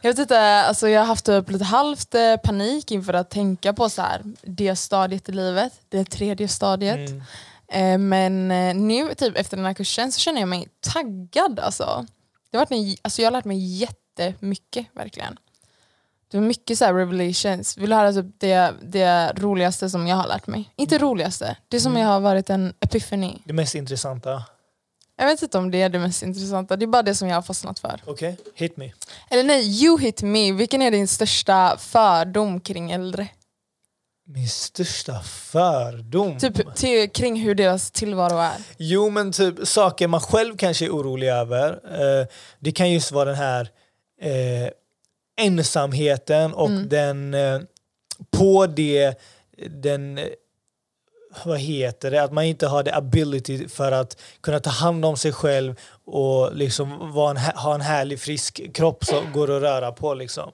Jag 0.00 0.10
vet 0.10 0.18
inte, 0.18 0.40
alltså 0.40 0.88
jag 0.88 1.00
har 1.00 1.06
haft 1.06 1.26
typ 1.26 1.50
lite 1.50 1.64
halvt 1.64 2.14
eh, 2.14 2.36
panik 2.36 2.90
inför 2.90 3.14
att 3.14 3.30
tänka 3.30 3.72
på 3.72 3.88
så 3.88 4.02
här, 4.02 4.22
det 4.42 4.76
stadiet 4.76 5.28
i 5.28 5.32
livet, 5.32 5.72
det 5.88 6.04
tredje 6.04 6.48
stadiet. 6.48 7.10
Mm. 7.10 7.22
Eh, 7.68 7.98
men 7.98 8.48
nu 8.88 9.14
typ 9.14 9.36
efter 9.36 9.56
den 9.56 9.66
här 9.66 9.74
kursen 9.74 10.12
så 10.12 10.20
känner 10.20 10.40
jag 10.40 10.48
mig 10.48 10.68
taggad. 10.80 11.60
Alltså. 11.60 12.06
Det 12.50 12.56
har 12.58 12.66
varit 12.66 12.70
en, 12.70 12.96
alltså 13.02 13.22
jag 13.22 13.26
har 13.26 13.32
lärt 13.32 13.44
mig 13.44 13.58
jättemycket 14.24 14.86
verkligen. 14.92 15.38
Det 16.30 16.36
var 16.38 16.44
mycket 16.46 16.78
så 16.78 16.84
här 16.84 16.94
revelations. 16.94 17.76
Vill 17.78 17.90
du 17.90 17.96
höra 17.96 18.12
typ 18.12 18.26
det, 18.38 18.74
det 18.82 19.32
roligaste 19.36 19.90
som 19.90 20.06
jag 20.06 20.16
har 20.16 20.28
lärt 20.28 20.46
mig? 20.46 20.70
Inte 20.76 20.98
roligaste, 20.98 21.56
det 21.68 21.80
som 21.80 21.92
Mm. 21.92 22.02
jag 22.02 22.08
har 22.08 22.20
varit 22.20 22.50
en 22.50 22.74
epiphany. 22.80 23.38
Det 23.44 23.52
mest 23.52 23.74
intressanta. 23.74 24.42
Jag 25.18 25.26
vet 25.26 25.42
inte 25.42 25.58
om 25.58 25.70
det 25.70 25.82
är 25.82 25.88
det 25.88 25.98
mest 25.98 26.22
intressanta, 26.22 26.76
det 26.76 26.84
är 26.84 26.86
bara 26.86 27.02
det 27.02 27.14
som 27.14 27.28
jag 27.28 27.34
har 27.34 27.42
fastnat 27.42 27.78
för. 27.78 28.00
Okej, 28.06 28.36
hit 28.54 28.76
me. 28.76 28.92
Eller 29.30 29.44
nej, 29.44 29.84
you 29.84 29.98
hit 30.00 30.22
me. 30.22 30.52
Vilken 30.52 30.82
är 30.82 30.90
din 30.90 31.08
största 31.08 31.76
fördom 31.78 32.60
kring 32.60 32.90
äldre? 32.90 33.28
Min 34.28 34.48
största 34.48 35.20
fördom? 35.20 36.38
Typ 36.38 36.74
till, 36.74 37.10
kring 37.10 37.40
hur 37.40 37.54
deras 37.54 37.90
tillvaro 37.90 38.36
är. 38.38 38.52
Jo 38.78 39.10
men 39.10 39.32
typ 39.32 39.54
saker 39.68 40.08
man 40.08 40.20
själv 40.20 40.56
kanske 40.56 40.84
är 40.84 40.90
orolig 40.90 41.28
över. 41.28 41.70
Eh, 41.72 42.26
det 42.58 42.72
kan 42.72 42.92
just 42.92 43.12
vara 43.12 43.24
den 43.24 43.34
här 43.34 43.68
eh, 44.20 44.70
ensamheten 45.40 46.54
och 46.54 46.68
Mm. 46.70 46.88
den 46.88 47.34
eh, 47.34 47.60
på 48.30 48.66
det 48.66 49.14
den 49.70 50.18
eh, 50.18 50.24
vad 51.44 51.58
heter 51.58 52.10
det, 52.10 52.22
att 52.22 52.32
man 52.32 52.44
inte 52.44 52.66
har 52.66 52.82
the 52.82 52.90
ability 52.90 53.68
för 53.68 53.92
att 53.92 54.20
kunna 54.40 54.60
ta 54.60 54.70
hand 54.70 55.04
om 55.04 55.16
sig 55.16 55.32
själv 55.32 55.74
och 56.04 56.54
liksom 56.54 57.12
vara 57.12 57.30
en, 57.30 57.36
ha 57.36 57.74
en 57.74 57.80
härlig 57.80 58.20
frisk 58.20 58.74
kropp 58.74 59.04
som 59.04 59.32
går 59.32 59.56
att 59.56 59.62
röra 59.62 59.92
på. 59.92 60.14
Liksom. 60.14 60.52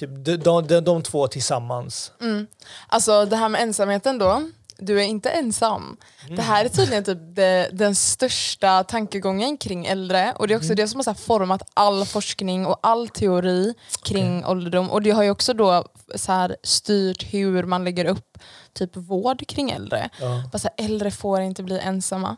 Typ 0.00 0.10
de, 0.24 0.36
de, 0.36 0.66
de, 0.66 0.80
de 0.80 1.02
två 1.02 1.28
tillsammans. 1.28 2.12
Mm. 2.20 2.46
Alltså 2.88 3.24
det 3.24 3.36
här 3.36 3.48
med 3.48 3.62
ensamheten 3.62 4.18
då, 4.18 4.42
du 4.82 5.00
är 5.00 5.04
inte 5.04 5.30
ensam. 5.30 5.96
Det 6.28 6.42
här 6.42 6.64
är 6.64 6.68
tydligen 6.68 7.04
typ 7.04 7.18
det, 7.36 7.68
den 7.72 7.94
största 7.94 8.84
tankegången 8.84 9.56
kring 9.56 9.86
äldre 9.86 10.32
och 10.38 10.48
det 10.48 10.54
är 10.54 10.58
också 10.58 10.74
det 10.74 10.88
som 10.88 11.02
har 11.06 11.14
format 11.14 11.62
all 11.74 12.04
forskning 12.04 12.66
och 12.66 12.78
all 12.82 13.08
teori 13.08 13.74
kring 14.02 14.44
ålderdom. 14.44 14.90
Och 14.90 15.02
det 15.02 15.10
har 15.10 15.22
ju 15.22 15.30
också 15.30 15.54
då 15.54 15.84
så 16.14 16.32
här 16.32 16.56
styrt 16.62 17.34
hur 17.34 17.62
man 17.62 17.84
lägger 17.84 18.04
upp 18.04 18.38
typ 18.72 18.96
vård 18.96 19.46
kring 19.48 19.70
äldre. 19.70 20.10
Ja. 20.20 20.44
Bara 20.52 20.58
så 20.58 20.68
här, 20.76 20.84
äldre 20.86 21.10
får 21.10 21.40
inte 21.40 21.62
bli 21.62 21.78
ensamma. 21.78 22.36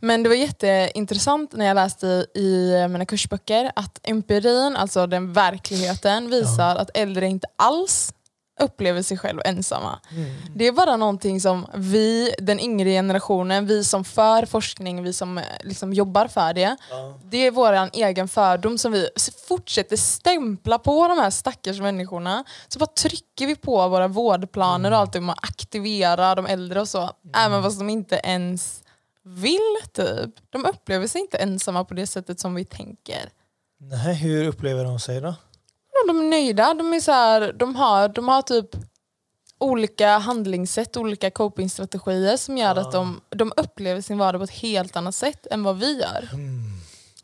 Men 0.00 0.22
det 0.22 0.28
var 0.28 0.36
jätteintressant 0.36 1.52
när 1.52 1.66
jag 1.66 1.74
läste 1.74 2.26
i 2.34 2.72
mina 2.88 3.06
kursböcker 3.06 3.72
att 3.76 4.00
empirin, 4.02 4.76
alltså 4.76 5.06
den 5.06 5.32
verkligheten, 5.32 6.30
visar 6.30 6.76
att 6.76 6.90
äldre 6.94 7.26
inte 7.26 7.46
alls 7.56 8.12
upplever 8.60 9.02
sig 9.02 9.18
själv 9.18 9.40
ensamma. 9.44 9.98
Mm. 10.10 10.34
Det 10.54 10.66
är 10.66 10.72
bara 10.72 10.96
någonting 10.96 11.40
som 11.40 11.66
vi, 11.74 12.34
den 12.38 12.60
yngre 12.60 12.90
generationen, 12.90 13.66
vi 13.66 13.84
som 13.84 14.04
för 14.04 14.46
forskning, 14.46 15.02
vi 15.02 15.12
som 15.12 15.38
eh, 15.38 15.44
liksom 15.64 15.92
jobbar 15.92 16.26
för 16.28 16.54
det, 16.54 16.76
Ja. 16.90 17.18
det 17.24 17.46
är 17.46 17.50
vår 17.50 17.90
egen 17.92 18.28
fördom 18.28 18.78
som 18.78 18.92
vi 18.92 19.08
fortsätter 19.48 19.96
stämpla 19.96 20.78
på 20.78 21.08
de 21.08 21.18
här 21.18 21.30
stackars 21.30 21.80
människorna. 21.80 22.44
Så 22.68 22.78
bara 22.78 22.86
trycker 22.86 23.46
vi 23.46 23.56
på 23.56 23.88
våra 23.88 24.08
vårdplaner 24.08 24.90
och 24.90 24.98
allt 24.98 25.16
om 25.16 25.30
att 25.30 25.44
aktivera 25.44 26.34
de 26.34 26.46
äldre 26.46 26.80
och 26.80 26.88
så. 26.88 27.10
Även 27.36 27.62
fast 27.62 27.78
de 27.78 27.90
inte 27.90 28.20
ens 28.24 28.82
vill 29.24 29.76
typ. 29.92 30.34
De 30.50 30.64
upplever 30.64 31.06
sig 31.06 31.20
inte 31.20 31.36
ensamma 31.36 31.84
på 31.84 31.94
det 31.94 32.06
sättet 32.06 32.40
som 32.40 32.54
vi 32.54 32.64
tänker. 32.64 33.30
Nej, 33.80 34.14
hur 34.14 34.46
upplever 34.48 34.84
de 34.84 35.00
sig 35.00 35.20
då? 35.20 35.34
De 36.06 36.18
är 36.18 36.22
nöjda, 36.30 36.74
de, 36.74 36.92
är 36.92 37.00
så 37.00 37.12
här, 37.12 37.52
de, 37.52 37.76
har, 37.76 38.08
de 38.08 38.28
har 38.28 38.42
typ 38.42 38.68
olika 39.58 40.18
handlingssätt, 40.18 40.96
olika 40.96 41.30
copingstrategier 41.30 42.36
som 42.36 42.58
gör 42.58 42.76
att 42.76 42.92
de, 42.92 43.20
de 43.28 43.52
upplever 43.56 44.00
sin 44.00 44.18
vardag 44.18 44.40
på 44.40 44.44
ett 44.44 44.50
helt 44.50 44.96
annat 44.96 45.14
sätt 45.14 45.46
än 45.50 45.62
vad 45.62 45.78
vi 45.78 46.00
gör. 46.00 46.28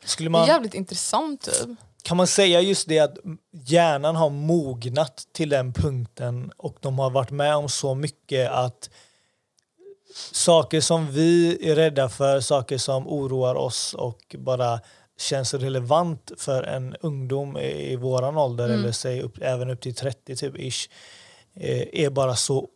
Skulle 0.05 0.29
Det 0.29 0.31
är 0.31 0.31
man, 0.31 0.47
jävligt 0.47 0.75
intressant 0.75 1.43
typ. 1.43 1.77
kan 2.03 2.17
man 2.17 2.27
säga 2.27 2.61
just 2.61 2.89
det 2.89 2.99
att 2.99 3.17
hjärnan 3.53 4.17
har 4.17 4.31
mognat 4.31 5.29
till 5.33 5.49
den 5.49 5.73
punkten 5.73 6.53
och 6.57 6.77
de 6.81 6.99
har 6.99 7.11
varit 7.11 7.31
med 7.31 7.57
om 7.57 7.69
så 7.69 7.95
mycket 7.95 8.51
att 8.51 8.91
saker 10.33 10.81
som 10.81 11.13
vi 11.13 11.59
är 11.71 11.75
rädda 11.77 12.09
för, 12.09 12.41
saker 12.41 12.79
som 12.79 13.09
oroar 13.09 13.55
oss 13.55 13.95
och 13.95 14.37
bara 14.39 14.81
känns 15.19 15.55
relevant 15.55 16.33
för 16.37 16.63
en 16.63 16.97
ungdom 17.01 17.57
i, 17.59 17.97
våran 17.97 18.37
ålder 18.37 18.65
Mm. 18.65 18.81
eller 18.81 18.93
säg 18.93 19.23
upp, 19.23 19.39
även 19.41 19.71
upp 19.71 19.81
till 19.81 19.95
30 19.95 20.37
typ 20.37 20.59
ish. 20.59 20.89
eh, 21.55 21.87
är 22.05 22.11
bara 22.11 22.37
så 22.37 22.69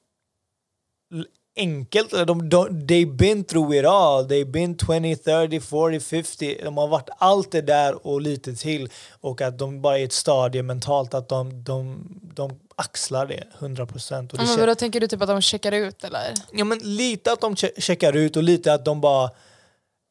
enkelt. 1.56 2.10
De, 2.26 2.48
de, 2.48 2.68
they've 2.68 3.16
been 3.16 3.44
through 3.44 3.76
it 3.76 3.84
all. 3.86 4.26
They've 4.28 4.50
been 4.50 4.76
20, 4.78 5.16
30, 5.16 5.60
40, 5.60 6.00
50. 6.00 6.60
De 6.64 6.76
har 6.76 6.88
varit 6.88 7.08
allt 7.18 7.50
det 7.52 7.60
där 7.62 8.06
och 8.06 8.20
lite 8.20 8.54
till. 8.56 8.88
Och 9.20 9.40
att 9.40 9.58
de 9.58 9.82
bara 9.82 9.96
är 9.98 10.00
i 10.02 10.04
ett 10.04 10.12
stadie 10.12 10.62
mentalt 10.62 11.14
att 11.14 11.28
de, 11.28 11.62
de, 11.64 12.04
de 12.34 12.60
axlar 12.76 13.26
det 13.26 13.44
100 13.58 13.86
procent. 13.86 14.32
Ja, 14.36 14.44
men 14.56 14.66
då 14.66 14.74
tänker 14.74 15.00
du 15.00 15.06
typ 15.08 15.22
att 15.22 15.28
de 15.28 15.40
checkar 15.40 15.72
ut 15.72 16.04
eller? 16.04 16.34
Ja, 16.52 16.64
men 16.64 16.78
lite 16.78 17.32
att 17.32 17.40
de 17.40 17.54
che- 17.54 17.80
checkar 17.80 18.16
ut 18.16 18.36
och 18.36 18.42
lite 18.42 18.72
att 18.74 18.84
de 18.84 19.00
bara... 19.00 19.30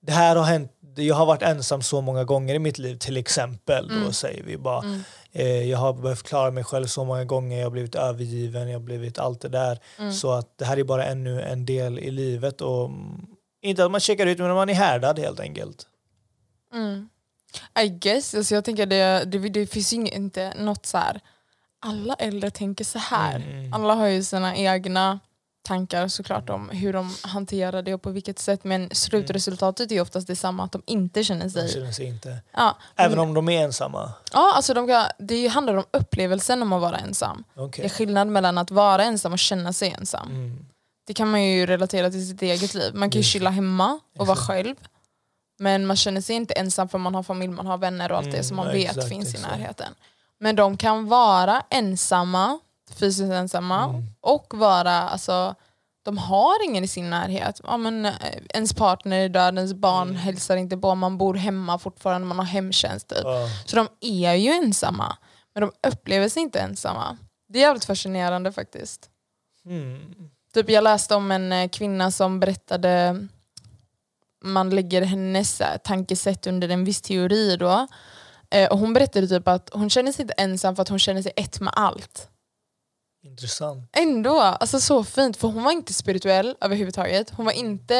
Det 0.02 0.12
här 0.12 0.36
har 0.36 0.44
hänt. 0.44 0.72
Jag 0.96 1.16
har 1.16 1.26
varit 1.26 1.42
ensam 1.42 1.82
så 1.82 2.02
många 2.02 2.24
gånger 2.24 2.56
i 2.56 2.60
mitt 2.60 2.78
liv 2.78 2.98
till 2.98 3.18
exempel. 3.18 3.88
Då 4.06 4.12
säger 4.12 4.44
vi 4.44 4.58
bara. 4.58 4.84
Mm. 4.84 5.02
Eh, 5.32 5.70
jag 5.70 5.78
har 5.78 5.94
behövt 5.94 6.24
klara 6.24 6.52
mig 6.52 6.64
själv 6.64 6.86
så 6.86 7.06
många 7.06 7.26
gånger. 7.26 7.58
Jag 7.58 7.66
har 7.66 7.72
blivit 7.72 7.96
övergiven. 7.96 8.68
Jag 8.68 8.80
har 8.80 8.86
blivit 8.86 9.20
allt 9.20 9.42
det 9.42 9.50
där. 9.50 9.80
Mm. 10.00 10.14
Så 10.14 10.32
att 10.32 10.58
det 10.58 10.66
här 10.66 10.78
är 10.78 10.84
bara 10.84 11.06
ännu 11.06 11.42
en 11.42 11.66
del 11.66 12.00
i 12.00 12.12
livet. 12.12 12.62
Och, 12.62 12.86
mm, 12.86 13.26
inte 13.62 13.86
att 13.86 13.92
man 13.92 14.02
checkar 14.02 14.26
ut 14.26 14.38
men 14.40 14.54
man 14.54 14.70
är 14.70 14.74
härdad 14.74 15.20
helt 15.20 15.40
enkelt. 15.40 15.88
Mm. 16.74 17.10
I 17.84 17.90
guess, 17.90 18.36
alltså 18.36 18.56
jag 18.56 18.66
tänker 18.66 18.86
det, 18.86 19.24
det, 19.26 19.38
det 19.50 19.68
finns 19.68 19.94
ju 19.94 20.08
inte 20.08 20.54
något 20.58 20.86
så 20.86 20.98
här. 20.98 21.22
alla 21.80 22.14
äldre 22.14 22.52
tänker 22.52 22.86
så 22.86 23.00
här. 23.00 23.36
Mm. 23.36 23.74
Alla 23.74 23.94
har 23.96 24.08
ju 24.08 24.24
sina 24.24 24.56
egna 24.56 25.20
tankar 25.62 26.08
såklart 26.08 26.50
om 26.50 26.70
hur 26.70 26.94
de 26.94 27.16
hanterar 27.24 27.82
det 27.82 27.94
och 27.94 28.02
på 28.02 28.10
vilket 28.10 28.40
sätt 28.40 28.64
men 28.64 28.90
slutresultatet 28.92 29.92
är 29.92 30.02
oftast 30.02 30.28
detsamma, 30.28 30.64
att 30.64 30.72
de 30.72 30.82
inte 30.86 31.24
känner 31.24 31.50
sig... 31.50 31.70
känner 31.74 31.92
sig 31.92 32.06
inte. 32.06 32.38
Ja, 32.54 32.78
Även 32.96 33.18
men, 33.18 33.28
om 33.28 33.34
de 33.34 33.50
är 33.50 33.64
ensamma. 33.64 34.12
ja, 34.34 34.54
alltså 34.56 34.74
de 34.74 34.88
kan, 34.88 35.06
det 35.20 35.48
handlar 35.48 35.74
om 35.76 35.84
upplevelsen 35.92 36.62
om 36.62 36.74
att 36.74 36.82
vara 36.82 36.98
ensam. 36.98 37.44
Okej. 37.56 37.82
Det 37.82 37.88
är 37.88 37.90
skillnad 37.90 38.28
mellan 38.28 38.58
att 38.58 38.72
vara 38.72 39.04
ensam 39.04 39.34
och 39.34 39.40
känna 39.40 39.74
sig 39.74 39.96
ensam. 40.00 40.28
Mm. 40.30 40.66
Det 41.08 41.14
kan 41.14 41.32
man 41.32 41.44
ju 41.44 41.66
relatera 41.66 42.12
till 42.12 42.28
sitt 42.30 42.42
eget 42.42 42.74
liv. 42.74 42.96
Man 42.96 43.10
kan 43.10 43.20
ju 43.20 43.24
det. 43.24 43.28
chilla 43.28 43.50
hemma 43.50 44.00
och 44.18 44.28
vara 44.28 44.38
själv. 44.38 44.76
Men 45.60 45.86
man 45.86 45.96
känner 45.98 46.22
sig 46.22 46.36
inte 46.36 46.54
ensam 46.54 46.90
för 46.90 46.98
man 46.98 47.16
har 47.16 47.24
familj, 47.24 47.54
man 47.54 47.66
har 47.68 47.78
vänner 47.78 48.12
och 48.12 48.18
allt 48.18 48.26
det 48.26 48.32
Mm, 48.38 48.44
som 48.44 48.58
man 48.58 48.68
vet 48.72 48.90
exakt, 48.92 49.10
finns 49.10 49.34
exakt. 49.34 49.56
i 49.56 49.58
närheten. 49.58 49.94
Men 50.40 50.56
de 50.56 50.78
kan 50.78 51.08
vara 51.08 51.64
ensamma, 51.70 52.60
fysiskt 52.94 53.32
ensamma 53.34 53.84
Mm. 53.84 54.04
och 54.22 54.54
vara, 54.54 54.92
alltså, 54.92 55.56
de 56.06 56.18
har 56.18 56.66
ingen 56.66 56.84
i 56.84 56.88
sin 56.88 57.10
närhet. 57.10 57.62
Ja, 57.64 57.78
men, 57.78 58.06
eh, 58.06 58.14
ens 58.54 58.74
partner 58.74 59.20
är 59.20 59.30
död, 59.30 59.56
ens 59.58 59.74
barn 59.74 60.08
Mm. 60.10 60.16
hälsar 60.22 60.58
inte 60.58 60.78
på, 60.78 60.96
man 60.96 61.18
bor 61.18 61.34
hemma 61.34 61.80
fortfarande, 61.80 62.28
man 62.28 62.40
har 62.40 62.46
hemtjänst. 62.46 63.08
Typ. 63.08 63.20
Ja. 63.24 63.48
Så 63.66 63.76
de 63.76 63.88
är 64.02 64.34
ju 64.34 64.52
ensamma, 64.52 65.18
men 65.54 65.62
de 65.62 65.72
upplever 65.88 66.30
sig 66.30 66.42
inte 66.44 66.60
ensamma. 66.60 67.18
Det 67.50 67.60
är 67.60 67.64
jävligt 67.64 67.86
fascinerande 67.86 68.52
faktiskt. 68.52 69.10
Mm. 69.66 70.16
Typ 70.54 70.70
jag 70.70 70.84
läste 70.84 71.16
om 71.16 71.32
en 71.32 71.52
eh, 71.52 71.70
kvinna 71.70 72.12
som 72.12 72.40
berättade 72.40 73.28
man 74.44 74.70
lägger 74.70 75.02
hennes 75.02 75.62
eh, 75.62 75.78
tankesätt 75.84 76.48
under 76.48 76.70
en 76.70 76.84
viss 76.86 77.02
teori 77.02 77.56
då. 77.58 77.88
Eh, 78.52 78.72
och 78.72 78.78
hon 78.80 78.94
berättade 78.94 79.28
typ 79.28 79.48
att 79.48 79.70
hon 79.74 79.90
känner 79.90 80.12
sig 80.12 80.22
inte 80.22 80.34
ensam 80.34 80.76
för 80.76 80.82
att 80.82 80.90
hon 80.90 81.00
känner 81.00 81.22
sig 81.22 81.32
ett 81.36 81.60
med 81.60 81.74
allt. 81.76 82.30
Intressant. 83.40 83.90
Ändå, 83.94 84.40
alltså 84.40 84.80
så 84.80 85.04
fint 85.04 85.38
för 85.38 85.48
hon 85.48 85.64
var 85.64 85.72
inte 85.72 85.94
spirituell 85.94 86.56
överhuvudtaget. 86.62 87.30
Hon 87.36 87.46
var 87.46 87.54
inte 87.54 87.96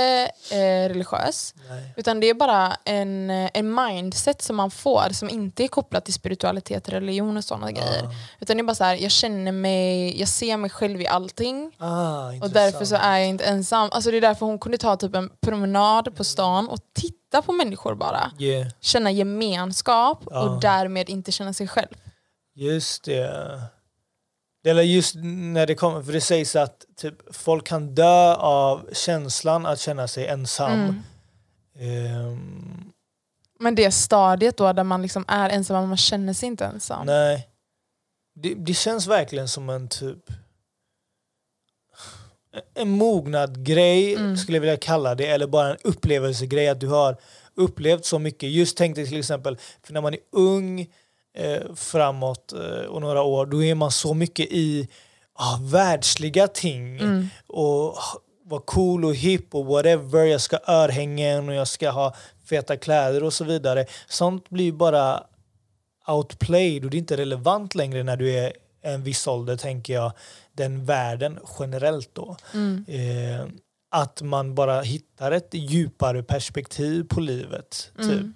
eh, 0.52 0.90
religiös. 0.90 1.54
Nej. 1.70 1.94
Utan 1.98 2.20
det 2.20 2.30
är 2.30 2.34
bara 2.34 2.76
en, 2.86 3.30
eh, 3.30 3.50
en 3.54 3.74
mindset 3.76 4.42
som 4.42 4.56
man 4.56 4.72
får 4.72 5.10
som 5.14 5.30
inte 5.30 5.64
är 5.64 5.68
kopplat 5.68 6.06
till 6.06 6.14
spiritualitet, 6.14 6.90
religion 6.90 7.38
och 7.38 7.44
sådana 7.44 7.72
grejer. 7.72 8.04
Utan 8.40 8.58
det 8.58 8.62
är 8.62 8.64
bara 8.66 8.76
så 8.76 8.84
här, 8.84 8.96
jag 8.96 9.12
känner 9.12 9.52
mig, 9.52 10.20
jag 10.20 10.30
ser 10.30 10.58
mig 10.58 10.70
själv 10.70 11.02
i 11.02 11.08
allting. 11.08 11.72
Ah, 11.78 12.28
Och 12.42 12.50
därför 12.50 12.86
så 12.86 12.96
är 12.96 13.18
jag 13.18 13.28
inte 13.28 13.46
ensam. 13.46 13.90
Alltså 13.92 14.12
det 14.12 14.18
är 14.18 14.22
därför 14.22 14.46
hon 14.46 14.60
kunde 14.60 14.78
ta 14.78 14.96
typ 14.96 15.16
en 15.16 15.30
promenad 15.42 16.16
på 16.16 16.24
stan 16.24 16.68
och 16.70 16.80
titta 16.94 17.42
på 17.42 17.52
människor 17.54 17.96
bara. 17.96 18.32
Yeah. 18.40 18.68
Känna 18.82 19.12
gemenskap 19.12 20.24
Ja. 20.30 20.42
och 20.44 20.62
därmed 20.62 21.10
inte 21.10 21.32
känna 21.32 21.54
sig 21.54 21.68
själv. 21.68 21.96
Just 22.56 23.04
det. 23.04 23.62
Eller 24.66 24.82
just 24.84 25.16
när 25.24 25.68
det 25.68 25.76
kommer, 25.76 26.02
för 26.04 26.14
det 26.14 26.22
sägs 26.22 26.56
att 26.56 26.86
typ, 26.98 27.36
folk 27.36 27.68
kan 27.68 27.96
dö 27.96 28.34
av 28.36 28.90
känslan 28.94 29.66
att 29.66 29.80
känna 29.80 30.08
sig 30.08 30.28
ensam. 30.28 30.72
Mm. 30.72 31.04
Ehm, 31.80 32.92
Men 33.60 33.76
det 33.76 33.92
stadiet 33.92 34.58
då 34.58 34.74
där 34.74 34.84
man 34.84 35.02
liksom 35.02 35.26
är 35.28 35.50
ensam 35.50 35.76
men 35.80 35.88
man 35.88 35.98
känner 35.98 36.34
sig 36.34 36.48
inte 36.48 36.66
ensam. 36.66 37.06
nej. 37.06 37.48
Det, 38.36 38.54
det 38.54 38.74
känns 38.74 39.08
verkligen 39.08 39.48
som 39.48 39.70
en 39.70 39.88
typ 39.88 40.24
en 42.74 42.90
mognad 42.90 43.66
grej 43.66 44.16
Mm. 44.16 44.38
skulle 44.38 44.56
jag 44.58 44.62
vilja 44.62 44.78
kalla 44.78 45.16
det. 45.16 45.28
Eller 45.28 45.48
bara 45.48 45.70
en 45.72 45.78
upplevelsegrej 45.84 46.70
att 46.70 46.80
du 46.80 46.88
har 46.88 47.18
upplevt 47.56 48.06
så 48.06 48.20
mycket. 48.20 48.50
Just 48.50 48.78
tänk 48.78 48.96
dig 48.96 49.08
till 49.08 49.20
exempel, 49.20 49.58
för 49.84 49.94
när 49.94 50.02
man 50.02 50.14
är 50.14 50.20
ung 50.32 50.88
eh, 51.34 51.76
framåt 51.76 52.54
eh, 52.54 52.86
och 52.86 53.02
några 53.02 53.22
år, 53.22 53.46
då 53.46 53.64
är 53.64 53.76
man 53.76 53.92
så 53.92 54.14
mycket 54.14 54.46
i 54.52 54.88
ah, 55.34 55.58
världsliga 55.62 56.48
ting. 56.48 57.00
Mm. 57.00 57.28
Och 57.48 57.98
vara 58.44 58.62
cool 58.66 59.06
och 59.06 59.16
hipp 59.16 59.56
och 59.56 59.66
whatever. 59.66 60.26
Jag 60.26 60.42
ska 60.42 60.58
ha 60.66 60.74
örhängen 60.74 61.50
och 61.50 61.56
jag 61.56 61.68
ska 61.68 61.90
ha 61.90 62.16
feta 62.50 62.78
kläder 62.78 63.24
och 63.24 63.34
så 63.34 63.44
vidare. 63.44 63.86
Sånt 64.08 64.50
blir 64.50 64.72
bara 64.72 65.24
outplayed 66.08 66.86
och 66.86 66.92
det 66.92 66.98
är 66.98 67.00
inte 67.00 67.18
relevant 67.18 67.76
längre 67.76 68.04
när 68.04 68.18
du 68.18 68.32
är 68.32 68.54
en 68.82 69.04
viss 69.04 69.28
ålder, 69.28 69.58
tänker 69.58 69.94
jag. 69.94 70.12
Den 70.54 70.86
världen 70.86 71.40
generellt 71.60 72.10
då. 72.14 72.38
Mm. 72.54 72.86
Eh, 72.88 73.48
att 73.92 74.22
man 74.22 74.56
bara 74.56 74.82
hittar 74.82 75.32
ett 75.32 75.50
djupare 75.52 76.24
perspektiv 76.24 77.04
på 77.04 77.20
livet. 77.20 77.92
Typ. 77.98 78.06
Mm. 78.06 78.34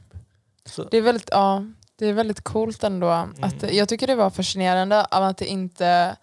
Det 0.92 0.98
är 0.98 1.02
väldigt, 1.02 1.30
ja, 1.32 1.66
det 2.00 2.06
är 2.08 2.14
väldigt 2.14 2.42
coolt 2.44 2.84
ändå. 2.84 3.08
Att, 3.10 3.64
Mm. 3.64 3.76
jag 3.76 3.90
tycker 3.90 4.08
det 4.08 4.16
var 4.16 4.30
fascinerande 4.30 5.06
av 5.06 5.24
att 5.24 5.38
det 5.38 5.46
inte 5.46 6.16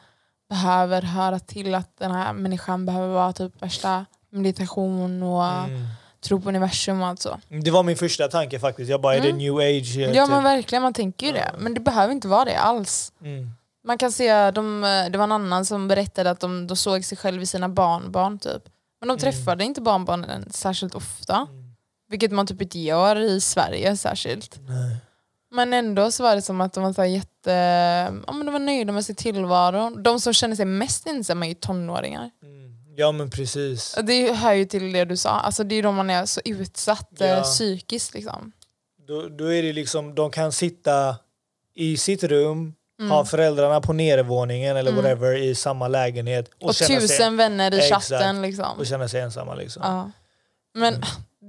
behöver 0.48 1.02
höra 1.02 1.38
till 1.38 1.74
att 1.74 1.96
den 1.98 2.10
här 2.10 2.32
människan 2.32 2.86
behöver 2.86 3.08
vara 3.14 3.32
typ 3.32 3.62
värsta 3.62 4.06
meditation 4.30 5.22
och 5.22 5.44
mm. 5.44 5.86
tro 6.20 6.40
på 6.40 6.48
universum 6.48 7.00
och 7.02 7.06
allt 7.08 7.20
så. 7.20 7.40
Det 7.64 7.70
var 7.70 7.82
min 7.82 7.96
första 7.96 8.28
tanke 8.28 8.58
faktiskt. 8.60 8.90
Jag 8.90 9.00
bara, 9.00 9.14
är 9.14 9.20
det 9.20 9.28
Mm. 9.28 9.38
new 9.38 9.56
age? 9.56 9.96
eh, 9.98 10.10
Ja 10.10 10.24
typ? 10.24 10.30
men 10.30 10.42
verkligen, 10.44 10.82
man 10.82 10.92
tänker 10.92 11.26
ju 11.26 11.32
det. 11.32 11.50
Men 11.58 11.74
det 11.74 11.80
behöver 11.80 12.12
inte 12.12 12.28
vara 12.28 12.44
det 12.44 12.58
alls. 12.58 13.12
mm. 13.20 13.50
Man 13.84 13.98
kan 13.98 14.12
se, 14.12 14.50
de, 14.50 14.80
det 15.12 15.18
var 15.18 15.24
en 15.24 15.32
annan 15.32 15.64
som 15.64 15.88
berättade 15.88 16.30
att 16.30 16.40
de, 16.40 16.66
de 16.66 16.76
såg 16.76 17.04
sig 17.04 17.18
själv 17.18 17.42
i 17.42 17.46
sina 17.46 17.68
barnbarn 17.68 18.38
typ. 18.38 18.62
Men 19.00 19.08
de 19.08 19.12
Mm. 19.12 19.18
träffade 19.18 19.64
inte 19.64 19.80
barnbarnen 19.80 20.50
särskilt 20.50 20.94
ofta. 20.94 21.34
Mm. 21.36 21.74
Vilket 22.08 22.32
man 22.32 22.46
typ 22.46 22.62
inte 22.62 22.78
gör 22.78 23.16
i 23.16 23.40
Sverige 23.40 23.96
särskilt. 23.96 24.58
Nej. 24.68 24.96
Men 25.50 25.72
ändå 25.72 26.10
så 26.10 26.22
var 26.22 26.34
det 26.36 26.42
som 26.42 26.60
att 26.60 26.72
de 26.72 26.84
var, 26.84 26.92
så 26.92 27.04
jätte, 27.04 27.50
ja, 28.26 28.32
men 28.32 28.46
de 28.46 28.52
var 28.52 28.58
nöjda 28.58 28.92
med 28.92 29.04
sin 29.06 29.14
tillvaro. 29.16 29.90
De 29.90 30.20
som 30.20 30.32
känner 30.32 30.56
sig 30.56 30.64
mest 30.64 31.06
ensamma 31.06 31.44
är 31.46 31.48
ju 31.48 31.54
tonåringar. 31.54 32.30
Mm. 32.42 32.70
Ja 32.96 33.12
men 33.12 33.30
precis. 33.30 33.96
Det 34.02 34.32
hör 34.32 34.52
ju 34.52 34.64
till 34.64 34.92
det 34.92 35.04
du 35.04 35.16
sa, 35.16 35.30
alltså 35.30 35.64
det 35.64 35.74
är 35.74 35.82
då 35.82 35.92
man 35.92 36.10
är 36.10 36.26
så 36.26 36.40
utsatt 36.44 37.20
eh, 37.20 37.28
Ja. 37.28 37.42
psykiskt. 37.42 38.14
Liksom. 38.14 38.52
Då, 39.08 39.28
då 39.28 39.52
är 39.52 39.62
det 39.62 39.72
liksom, 39.72 40.14
de 40.14 40.30
kan 40.30 40.52
sitta 40.52 41.16
i 41.74 41.96
sitt 41.96 42.22
rum, 42.24 42.74
Mm. 43.00 43.10
ha 43.10 43.24
föräldrarna 43.24 43.80
på 43.80 43.92
nedervåningen 43.92 44.76
eller 44.76 44.90
Mm. 44.90 45.02
whatever 45.04 45.36
i 45.36 45.54
samma 45.54 45.88
lägenhet 45.88 46.50
och, 46.60 46.68
Och 46.68 46.74
tusen 46.76 47.08
sig, 47.08 47.30
vänner 47.30 47.74
i 47.74 47.78
Exakt. 47.78 48.08
chatten. 48.08 48.42
Liksom. 48.42 48.78
och 48.78 48.86
känna 48.86 49.08
sig 49.08 49.20
ensamma. 49.20 49.54
Liksom. 49.54 49.82
Ja. 49.84 50.10
Men 50.74 50.94
Mm. 50.94 51.06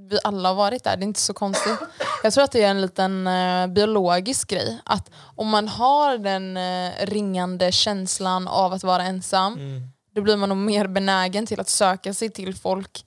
Vi 0.09 0.19
alla 0.23 0.49
har 0.49 0.55
varit 0.55 0.83
där, 0.83 0.97
det 0.97 1.03
är 1.03 1.07
inte 1.07 1.19
så 1.19 1.33
konstigt. 1.33 1.77
Jag 2.23 2.33
tror 2.33 2.43
att 2.43 2.51
det 2.51 2.63
är 2.63 2.69
en 2.69 2.81
liten 2.81 3.27
eh, 3.27 3.67
biologisk 3.67 4.49
grej. 4.49 4.79
Att 4.85 5.09
om 5.35 5.47
man 5.47 5.67
har 5.67 6.17
den 6.17 6.57
eh, 6.57 6.91
ringande 7.05 7.71
känslan 7.71 8.47
av 8.47 8.73
att 8.73 8.83
vara 8.83 9.03
ensam, 9.03 9.53
Mm. 9.53 9.81
då 10.15 10.21
blir 10.21 10.37
man 10.37 10.49
nog 10.49 10.57
mer 10.57 10.87
benägen 10.87 11.45
till 11.45 11.59
att 11.59 11.69
söka 11.69 12.13
sig 12.13 12.29
till 12.29 12.55
folk. 12.55 13.05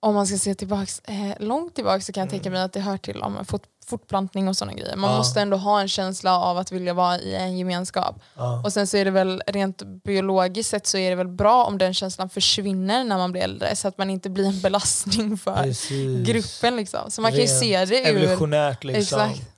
Om 0.00 0.14
man 0.14 0.26
ska 0.26 0.38
se 0.38 0.54
tillbaks, 0.54 1.00
eh, 1.04 1.34
långt 1.40 1.74
tillbaka 1.74 2.00
så 2.00 2.12
kan 2.12 2.20
jag 2.20 2.30
tänka 2.30 2.50
mig 2.50 2.62
att 2.62 2.72
det 2.72 2.80
hör 2.80 2.96
till 2.96 3.22
om 3.22 3.44
fort, 3.44 3.62
fortplantning 3.86 4.48
och 4.48 4.56
sådana 4.56 4.72
grejer. 4.76 4.96
Man 4.96 5.10
Ja. 5.10 5.16
måste 5.16 5.40
ändå 5.40 5.56
ha 5.56 5.80
en 5.80 5.88
känsla 5.88 6.38
av 6.38 6.58
att 6.58 6.72
vilja 6.72 6.94
vara 6.94 7.18
i 7.18 7.34
en 7.34 7.58
gemenskap. 7.58 8.20
Ja. 8.36 8.62
Och 8.64 8.72
sen 8.72 8.86
så 8.86 8.96
är 8.96 9.04
det 9.04 9.10
väl 9.10 9.42
rent 9.46 9.82
biologiskt 10.04 10.70
sett 10.70 10.86
så 10.86 10.98
är 10.98 11.10
det 11.10 11.16
väl 11.16 11.28
bra 11.28 11.64
om 11.64 11.78
den 11.78 11.94
känslan 11.94 12.28
försvinner 12.28 13.04
när 13.04 13.16
man 13.18 13.32
blir 13.32 13.42
äldre 13.42 13.76
så 13.76 13.88
att 13.88 13.98
man 13.98 14.10
inte 14.10 14.30
blir 14.30 14.46
en 14.46 14.60
belastning 14.60 15.36
för 15.38 15.62
Precis. 15.62 16.26
gruppen. 16.26 16.76
Liksom. 16.76 17.10
Så 17.10 17.20
man 17.20 17.30
kan 17.30 17.40
ju 17.40 17.46
Rent 17.46 17.60
se 17.60 17.84
det 17.84 18.10
ur... 18.10 18.16
Evolutionärt 18.16 18.84
liksom. 18.84 19.20
Exakt. 19.20 19.50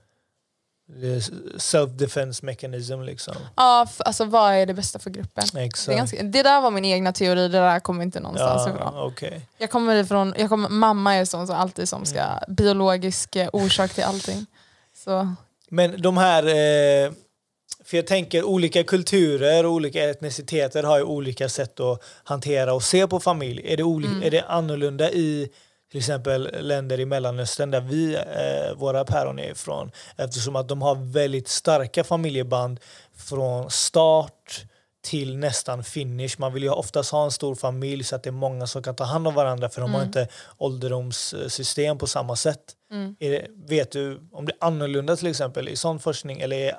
Det 0.88 1.06
är 1.08 1.20
Self-defense 1.58 2.44
mechanism 2.44 3.00
liksom. 3.00 3.34
Ja, 3.56 3.86
alltså 3.98 4.24
vad 4.24 4.52
är 4.54 4.66
det 4.66 4.74
bästa 4.74 4.98
för 4.98 5.10
gruppen? 5.10 5.44
Det, 5.52 5.60
är 5.60 5.64
Exakt. 5.64 5.98
ganska, 5.98 6.22
det 6.22 6.42
där 6.42 6.60
var 6.60 6.70
min 6.70 6.84
egna 6.84 7.12
teori, 7.12 7.40
det 7.40 7.48
där 7.48 7.80
kommer 7.80 8.02
inte 8.02 8.20
någonstans 8.20 8.66
ifrån. 8.66 8.92
Ja, 8.94 9.04
okej. 9.04 9.40
Jag 9.58 9.70
kommer 9.70 9.96
ifrån, 9.96 10.34
jag 10.38 10.48
kommer, 10.48 10.68
mamma 10.68 11.14
är 11.14 11.24
sån 11.24 11.46
som 11.46 11.56
alltid 11.56 11.88
som 11.88 12.04
ska, 12.04 12.20
Mm. 12.20 12.54
biologisk 12.54 13.36
eh, 13.36 13.48
orsak 13.52 13.94
till 13.94 14.04
allting. 14.04 14.46
Så, 15.04 15.34
Men 15.68 16.02
de 16.02 16.16
här, 16.16 16.42
eh, 16.46 17.12
för 17.84 17.96
jag 17.96 18.06
tänker 18.06 18.42
olika 18.44 18.84
kulturer 18.84 19.66
och 19.66 19.72
olika 19.72 20.10
etniciteter 20.10 20.82
har 20.82 20.96
ju 20.98 21.04
olika 21.04 21.48
sätt 21.48 21.80
att 21.80 22.02
hantera 22.24 22.74
och 22.74 22.82
se 22.82 23.06
på 23.06 23.20
familj. 23.20 23.62
Är 23.72 23.76
det, 23.76 23.82
oli- 23.82 24.06
Mm. 24.06 24.22
är 24.22 24.30
det 24.30 24.42
annorlunda 24.42 25.10
i 25.10 25.48
till 25.90 25.98
exempel 25.98 26.50
länder 26.66 27.00
i 27.00 27.06
Mellanöstern 27.06 27.70
där 27.70 27.80
vi, 27.80 28.14
eh, 28.16 28.76
våra 28.76 29.04
päron 29.04 29.38
är 29.38 29.50
ifrån 29.50 29.90
eftersom 30.16 30.56
att 30.56 30.68
de 30.68 30.82
har 30.82 30.94
väldigt 31.12 31.48
starka 31.48 32.04
familjeband 32.04 32.80
från 33.16 33.70
start 33.70 34.64
till 35.04 35.36
nästan 35.36 35.84
finish. 35.84 36.30
Man 36.38 36.52
vill 36.54 36.62
ju 36.62 36.70
oftast 36.70 37.12
ha 37.12 37.24
en 37.24 37.30
stor 37.30 37.54
familj 37.54 38.04
så 38.04 38.16
att 38.16 38.22
det 38.22 38.30
är 38.30 38.32
många 38.32 38.66
som 38.66 38.82
kan 38.82 38.96
ta 38.96 39.04
hand 39.04 39.28
om 39.28 39.34
varandra 39.34 39.68
för 39.68 39.80
de 39.80 39.90
har 39.90 40.00
Mm. 40.00 40.06
inte 40.08 40.28
ålderdomssystem 40.58 41.98
på 41.98 42.06
samma 42.06 42.36
sätt. 42.36 42.62
Mm. 42.90 43.16
Det, 43.18 43.46
vet 43.68 43.90
du 43.92 44.20
om 44.32 44.46
det 44.46 44.52
är 44.52 44.66
annorlunda 44.66 45.16
till 45.16 45.26
exempel 45.26 45.68
i 45.68 45.76
sån 45.76 45.98
forskning 45.98 46.40
eller 46.40 46.56
är 46.56 46.76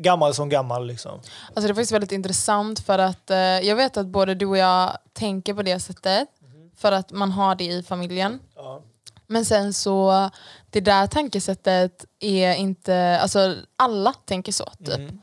gammal 0.00 0.34
som 0.34 0.48
gammal? 0.48 0.86
Liksom? 0.86 1.12
Alltså 1.12 1.60
det 1.60 1.66
är 1.66 1.74
faktiskt 1.74 1.92
väldigt 1.92 2.12
intressant 2.12 2.80
för 2.80 2.98
att 2.98 3.30
eh, 3.30 3.36
jag 3.38 3.76
vet 3.76 3.96
att 3.96 4.06
både 4.06 4.34
du 4.34 4.46
och 4.46 4.58
jag 4.58 4.98
tänker 5.12 5.54
på 5.54 5.62
det 5.62 5.80
sättet 5.80 6.28
för 6.76 6.92
att 6.92 7.10
man 7.12 7.30
har 7.32 7.54
det 7.54 7.64
i 7.64 7.82
familjen. 7.82 8.40
Ja. 8.56 8.82
Men 9.26 9.44
sen 9.44 9.72
så, 9.72 10.30
det 10.70 10.80
där 10.80 11.06
tankesättet 11.06 12.04
är 12.20 12.54
inte, 12.54 13.18
alltså 13.22 13.54
alla 13.76 14.12
tänker 14.12 14.52
så 14.52 14.64
typ. 14.64 14.94
Mm. 14.98 15.20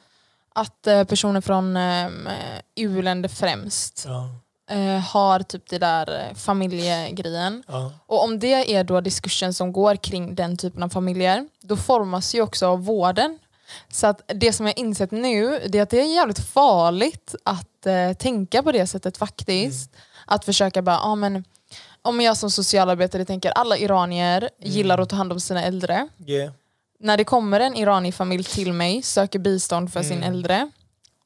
Att 0.55 0.87
eh, 0.87 1.03
personer 1.03 1.41
från 1.41 1.77
eh, 1.77 2.07
u-länder 2.75 3.29
främst 3.29 4.05
Ja. 4.07 4.29
eh, 4.75 4.99
har 4.99 5.39
typ 5.39 5.69
det 5.69 5.77
där 5.79 6.19
eh, 6.29 6.35
familjegrejen. 6.35 7.63
Ja. 7.67 7.91
Och 8.05 8.23
om 8.23 8.39
det 8.39 8.75
är 8.75 8.83
då 8.83 9.01
diskursen 9.01 9.53
som 9.53 9.71
går 9.73 9.95
kring 9.95 10.35
den 10.35 10.57
typen 10.57 10.83
av 10.83 10.89
familjer, 10.89 11.47
då 11.61 11.77
formas 11.77 12.35
ju 12.35 12.41
också 12.41 12.75
vården. 12.75 13.39
Så 13.89 14.07
att 14.07 14.21
det 14.27 14.53
som 14.53 14.65
jag 14.65 14.77
insett 14.79 15.11
nu, 15.11 15.59
det 15.69 15.77
är 15.77 15.83
att 15.83 15.89
det 15.89 16.01
är 16.01 16.15
jävligt 16.15 16.39
farligt 16.39 17.35
att 17.45 17.85
eh, 17.85 18.13
tänka 18.13 18.63
på 18.63 18.71
det 18.71 18.87
sättet 18.87 19.17
faktiskt. 19.17 19.91
Att 20.25 20.45
försöka 20.45 20.81
bara, 20.81 20.99
ah, 20.99 21.15
men, 21.15 21.43
om 22.01 22.21
jag 22.21 22.37
som 22.37 22.51
socialarbetare 22.51 23.25
tänker 23.25 23.51
alla 23.51 23.77
iranier 23.77 24.49
gillar 24.59 24.97
att 24.97 25.09
ta 25.09 25.15
hand 25.15 25.31
om 25.31 25.39
sina 25.39 25.63
äldre. 25.63 26.07
Yeah. 26.25 26.51
När 26.99 27.17
det 27.17 27.23
kommer 27.23 27.59
en 27.59 27.75
iranier-familj 27.75 28.43
till 28.43 28.73
mig, 28.73 29.01
söker 29.01 29.39
bistånd 29.39 29.93
för 29.93 30.03
sin 30.03 30.17
Mm. 30.17 30.29
äldre, 30.33 30.71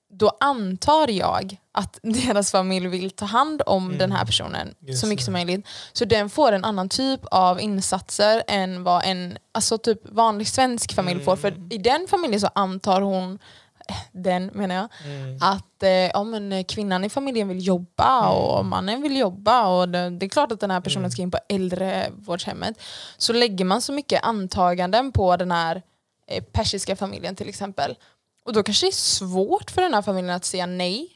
då 0.10 0.32
antar 0.40 1.08
jag 1.08 1.58
att 1.72 2.00
deras 2.04 2.52
familj 2.52 2.88
vill 2.88 3.12
ta 3.12 3.26
hand 3.26 3.62
om 3.66 3.98
den 3.98 4.12
här 4.12 4.26
personen 4.26 4.76
Just 4.80 5.02
så 5.02 5.08
mycket 5.08 5.26
som 5.26 5.34
möjligt. 5.34 5.68
Så 5.94 6.06
den 6.06 6.30
får 6.30 6.52
en 6.52 6.64
annan 6.66 6.90
typ 6.90 7.20
av 7.32 7.62
insatser 7.62 8.44
än 8.48 8.84
vad 8.84 9.02
en 9.06 9.38
alltså 9.52 9.78
typ 9.78 10.00
vanlig 10.10 10.48
svensk 10.48 10.94
familj 10.94 11.24
får. 11.24 11.36
För 11.36 11.74
i 11.74 11.78
den 11.78 12.08
familjen 12.10 12.42
så 12.42 12.50
antar 12.56 13.02
hon, 13.02 13.40
den 14.12 14.46
menar 14.54 14.76
jag, 14.76 14.88
Mm. 15.06 15.38
att 15.42 15.84
eh, 15.84 15.90
ja, 15.90 16.24
men, 16.24 16.52
eh, 16.52 16.64
kvinnan 16.64 17.04
i 17.04 17.10
familjen 17.10 17.48
vill 17.48 17.68
jobba 17.68 18.30
och 18.30 18.66
mannen 18.66 19.02
vill 19.02 19.18
jobba 19.18 19.68
och 19.68 19.90
det, 19.90 20.10
det 20.10 20.26
är 20.26 20.30
klart 20.30 20.52
att 20.52 20.60
den 20.60 20.72
här 20.72 20.82
personen 20.82 21.12
ska 21.12 21.22
in 21.22 21.32
på 21.32 21.40
äldrevårdshemmet. 21.50 22.82
Så 23.18 23.34
lägger 23.34 23.66
man 23.66 23.82
så 23.82 23.94
mycket 23.94 24.24
antaganden 24.24 25.12
på 25.12 25.38
den 25.38 25.52
här 25.52 25.82
eh, 26.28 26.44
persiska 26.44 26.96
familjen 26.96 27.36
till 27.36 27.50
exempel. 27.50 27.96
Och 28.46 28.54
då 28.54 28.64
kanske 28.64 28.86
det 28.86 28.90
är 28.90 28.92
svårt 28.92 29.72
för 29.72 29.82
den 29.82 29.94
här 29.94 30.02
familjen 30.02 30.36
att 30.36 30.46
säga 30.46 30.66
nej. 30.66 31.10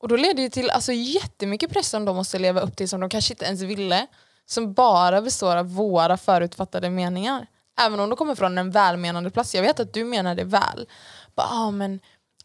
Och 0.00 0.08
då 0.08 0.16
leder 0.16 0.42
det 0.42 0.50
till 0.50 0.70
alltså, 0.70 0.92
jättemycket 0.92 1.70
press 1.70 1.88
som 1.88 2.04
de 2.04 2.16
måste 2.16 2.38
leva 2.38 2.60
upp 2.60 2.76
till 2.76 2.88
som 2.88 3.00
de 3.00 3.10
kanske 3.10 3.32
inte 3.32 3.44
ens 3.44 3.62
ville. 3.62 4.06
Som 4.46 4.72
bara 4.72 5.22
består 5.22 5.56
av 5.56 5.74
våra 5.74 6.16
förutfattade 6.16 6.90
meningar. 6.90 7.46
Även 7.80 8.00
om 8.00 8.10
de 8.10 8.16
kommer 8.16 8.34
från 8.34 8.58
en 8.58 8.70
välmenande 8.70 9.30
plats. 9.30 9.54
Jag 9.54 9.62
vet 9.62 9.80
att 9.80 9.92
du 9.94 10.04
menar 10.04 10.34
det 10.34 10.44
väl. 10.44 10.86
Bara, 11.34 11.46
ah, 11.50 11.70
men, 11.70 12.00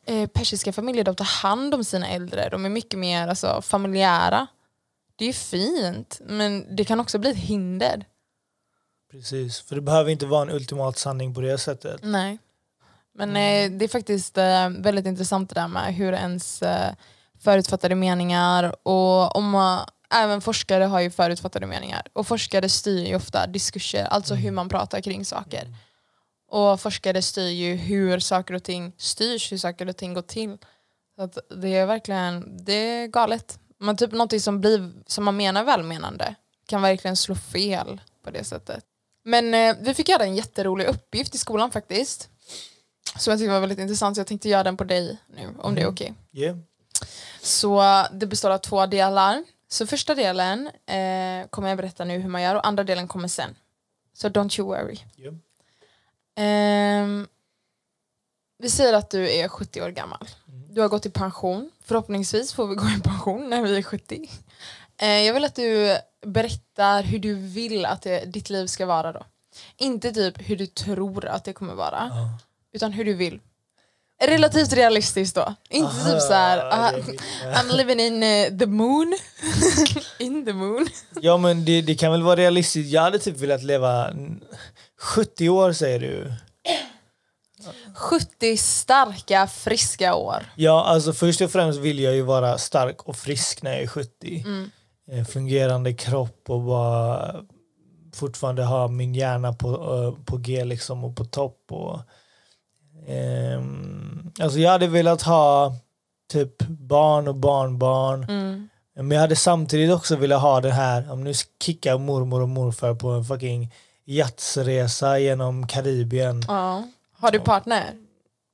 eh, 0.06 0.28
persiska 0.28 0.74
familjer 0.74 1.04
de 1.04 1.16
tar 1.16 1.26
hand 1.26 1.74
om 1.74 1.84
sina 1.84 2.08
äldre. 2.08 2.50
De 2.50 2.66
är 2.66 2.70
mycket 2.70 3.00
mer 3.00 3.28
alltså, 3.28 3.62
familjära. 3.62 4.48
Det 5.16 5.26
är 5.26 5.34
fint, 5.34 6.22
men 6.26 6.76
det 6.76 6.86
kan 6.86 7.00
också 7.00 7.20
bli 7.20 7.30
ett 7.30 7.38
hinder. 7.38 8.06
Precis, 9.12 9.60
för 9.60 9.76
det 9.76 9.82
behöver 9.82 10.12
inte 10.12 10.26
vara 10.26 10.42
en 10.42 10.50
ultimat 10.50 10.98
sanning 10.98 11.34
på 11.34 11.42
det 11.42 11.58
sättet. 11.58 12.00
Nej. 12.04 12.38
Men 13.16 13.30
eh, 13.30 13.72
det 13.72 13.86
är 13.86 13.89
faktiskt 13.89 14.38
eh, 14.38 14.70
väldigt 14.70 15.06
intressant 15.06 15.50
det 15.50 15.62
där 15.62 15.68
med 15.68 15.96
hur 15.96 16.13
ens 16.13 16.62
eh, 16.62 16.94
förutfattade 17.39 17.96
meningar 17.96 18.76
och 18.88 19.36
om 19.36 19.50
man, 19.50 19.86
även 20.13 20.42
forskare 20.42 20.84
har 20.84 21.00
ju 21.00 21.10
förutfattade 21.10 21.66
meningar 21.66 22.02
och 22.13 22.28
forskare 22.28 22.70
styr 22.70 23.06
ju 23.06 23.16
ofta 23.16 23.48
diskurser, 23.48 24.04
alltså 24.04 24.34
hur 24.36 24.52
man 24.52 24.70
pratar 24.70 25.02
kring 25.02 25.26
saker. 25.26 25.68
Och 26.54 26.82
forskare 26.82 27.22
styr 27.22 27.50
ju 27.50 27.76
hur 27.76 28.20
saker 28.20 28.54
och 28.54 28.63
ting 28.63 28.94
styrs, 28.98 29.52
hur 29.52 29.58
saker 29.58 29.89
och 29.89 29.98
ting 29.98 30.13
går 30.13 30.22
till. 30.22 30.58
Så 31.16 31.30
det 31.56 31.76
är 31.76 31.86
verkligen, 31.86 32.58
det 32.66 32.74
är 32.74 33.08
galet. 33.08 33.60
Men 33.78 33.98
typ 33.98 34.12
någonting 34.12 34.39
som, 34.39 34.62
blir, 34.62 34.92
som 35.06 35.24
man 35.24 35.38
menar 35.38 35.63
välmenande 35.63 36.36
kan 36.66 36.82
verkligen 36.82 37.16
slå 37.18 37.36
fel 37.36 38.02
på 38.24 38.32
det 38.32 38.44
sättet. 38.44 38.86
Men 39.24 39.54
eh, 39.54 39.76
vi 39.80 39.94
fick 39.94 40.10
göra 40.10 40.24
en 40.24 40.36
jätterolig 40.36 40.86
uppgift 40.86 41.36
i 41.36 41.38
skolan 41.38 41.72
faktiskt. 41.72 42.30
Som 43.18 43.32
jag 43.32 43.39
tyckte 43.39 43.52
var 43.52 43.60
väldigt 43.60 43.80
intressant 43.80 44.16
så 44.16 44.20
jag 44.20 44.28
tänkte 44.28 44.50
göra 44.50 44.63
den 44.63 44.78
på 44.78 44.84
dig 44.84 45.18
nu 45.36 45.50
om 45.60 45.76
det 45.76 45.82
är 45.82 45.88
okej. 45.88 46.13
Yeah. 46.34 46.58
Så 47.42 48.06
det 48.12 48.26
består 48.26 48.50
av 48.50 48.58
två 48.58 48.86
delar. 48.86 49.44
Så 49.68 49.88
första 49.88 50.16
delen 50.16 50.68
eh, 50.68 51.48
kommer 51.50 51.70
jag 51.70 51.78
berätta 51.78 52.06
nu 52.06 52.20
hur 52.20 52.30
man 52.30 52.42
gör 52.42 52.56
och 52.56 52.68
andra 52.68 52.84
delen 52.84 53.08
kommer 53.08 53.28
sen. 53.28 53.56
Så 54.13 54.30
don't 54.30 54.60
you 54.60 54.68
worry. 54.68 54.98
Yeah. 55.18 55.36
Ehm, 56.36 57.28
vi 58.60 58.69
säger 58.69 58.93
att 58.93 59.10
du 59.10 59.32
är 59.32 59.48
70 59.48 59.82
år 59.82 59.89
gammal. 59.89 60.28
Du 60.69 60.82
har 60.82 60.88
gått 60.89 61.06
i 61.06 61.10
pension. 61.10 61.72
Förhoppningsvis 61.86 62.54
får 62.54 62.67
vi 62.67 62.76
gå 62.76 62.86
i 62.86 63.02
pension 63.04 63.50
när 63.50 63.62
vi 63.62 63.78
är 63.78 63.84
70. 63.84 64.30
Eh, 65.02 65.08
jag 65.10 65.34
vill 65.34 65.46
att 65.46 65.56
du 65.56 65.98
berättar 66.26 67.04
hur 67.04 67.19
du 67.19 67.34
vill 67.36 67.86
att 67.86 68.02
det, 68.02 68.26
ditt 68.26 68.50
liv 68.50 68.67
ska 68.67 68.86
vara 68.86 69.12
då. 69.12 69.26
Inte 69.78 70.12
typ 70.12 70.50
hur 70.50 70.56
du 70.58 70.65
tror 70.65 71.26
att 71.26 71.43
det 71.43 71.54
kommer 71.54 71.74
vara, 71.74 72.08
Ja. 72.12 72.39
utan 72.74 72.91
hur 72.91 73.06
du 73.06 73.13
vill. 73.13 73.39
Relativt 74.24 74.74
realistiskt 74.74 75.36
då. 75.36 75.54
Inte 75.69 75.96
typ 76.12 76.22
så 76.22 76.34
här, 76.34 76.58
Aha, 76.58 76.88
ah, 76.88 76.91
det 76.91 76.98
är 76.98 77.04
mitt- 77.04 77.22
I'm 77.72 77.76
living 77.78 78.00
in 78.00 78.24
eh, 78.24 78.58
the 78.60 78.65
moon. 78.65 79.17
in 80.19 80.46
the 80.46 80.54
moon. 80.54 80.88
Ja 81.22 81.38
men 81.38 81.65
det, 81.65 81.82
det 81.82 81.96
kan 81.96 82.12
väl 82.12 82.24
vara 82.24 82.36
realistiskt. 82.36 82.91
Jag 82.91 83.02
hade 83.02 83.19
typ 83.19 83.38
velat 83.38 83.63
leva 83.63 84.13
70 85.04 85.50
år 85.50 85.72
säger 85.72 86.00
du. 86.00 86.34
70 87.96 88.58
starka, 88.58 89.48
friska 89.48 90.16
år. 90.16 90.46
Ja 90.56 90.86
alltså 90.86 91.13
först 91.13 91.42
och 91.42 91.52
främst 91.52 91.80
vill 91.80 92.00
jag 92.00 92.16
ju 92.16 92.22
vara 92.22 92.58
stark 92.58 93.04
och 93.04 93.16
frisk 93.16 93.62
när 93.62 93.72
jag 93.72 93.82
är 93.82 93.88
70. 93.88 94.44
Mm. 94.46 94.72
Eh, 95.12 95.26
Fungerande 95.26 95.94
kropp 95.94 96.50
och 96.50 96.62
bara 96.62 97.36
fortfarande 98.13 98.63
ha 98.63 98.88
min 98.88 99.16
hjärna 99.16 99.54
på, 99.54 99.70
eh, 99.70 100.26
på 100.26 100.38
G 100.38 100.66
liksom 100.66 101.04
och 101.04 101.16
på 101.16 101.26
topp. 101.26 101.66
Och, 101.70 102.00
ehm, 103.08 104.32
alltså 104.39 104.60
jag 104.60 104.72
hade 104.72 104.88
velat 104.88 105.22
ha 105.22 105.76
typ 106.32 106.62
barn 106.68 107.28
och 107.28 107.36
barnbarn. 107.36 108.24
Mm. 108.24 108.70
Men 108.96 109.12
jag 109.12 109.22
hade 109.22 109.36
samtidigt 109.36 109.94
också 109.94 110.16
velat 110.16 110.42
ha 110.42 110.62
det 110.62 110.72
här, 110.72 111.12
om 111.12 111.24
nu 111.24 111.34
kickar 111.63 111.98
mormor 111.98 112.42
och 112.42 112.50
morfar 112.50 112.96
på 112.96 113.10
en 113.10 113.26
fucking 113.26 113.72
jatsresa 114.06 115.20
genom 115.20 115.68
Karibien. 115.68 116.44
Ja. 116.48 116.84
Har 117.18 117.32
du 117.32 117.39
partner? 117.39 117.94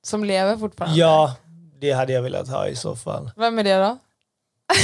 Som 0.04 0.24
lever 0.24 0.58
fortfarande? 0.58 0.98
Ja, 0.98 1.36
det 1.80 1.92
hade 1.92 2.14
jag 2.14 2.22
velat 2.22 2.48
ha 2.48 2.68
i 2.68 2.76
så 2.76 2.96
fall. 2.96 3.32
Vem 3.36 3.60
är 3.60 3.64
det 3.64 3.78
då? 3.78 3.98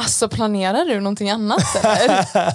alltså 0.00 0.28
planerar 0.28 0.84
du 0.84 1.00
någonting 1.00 1.30
annat 1.30 1.84
eller? 1.84 2.26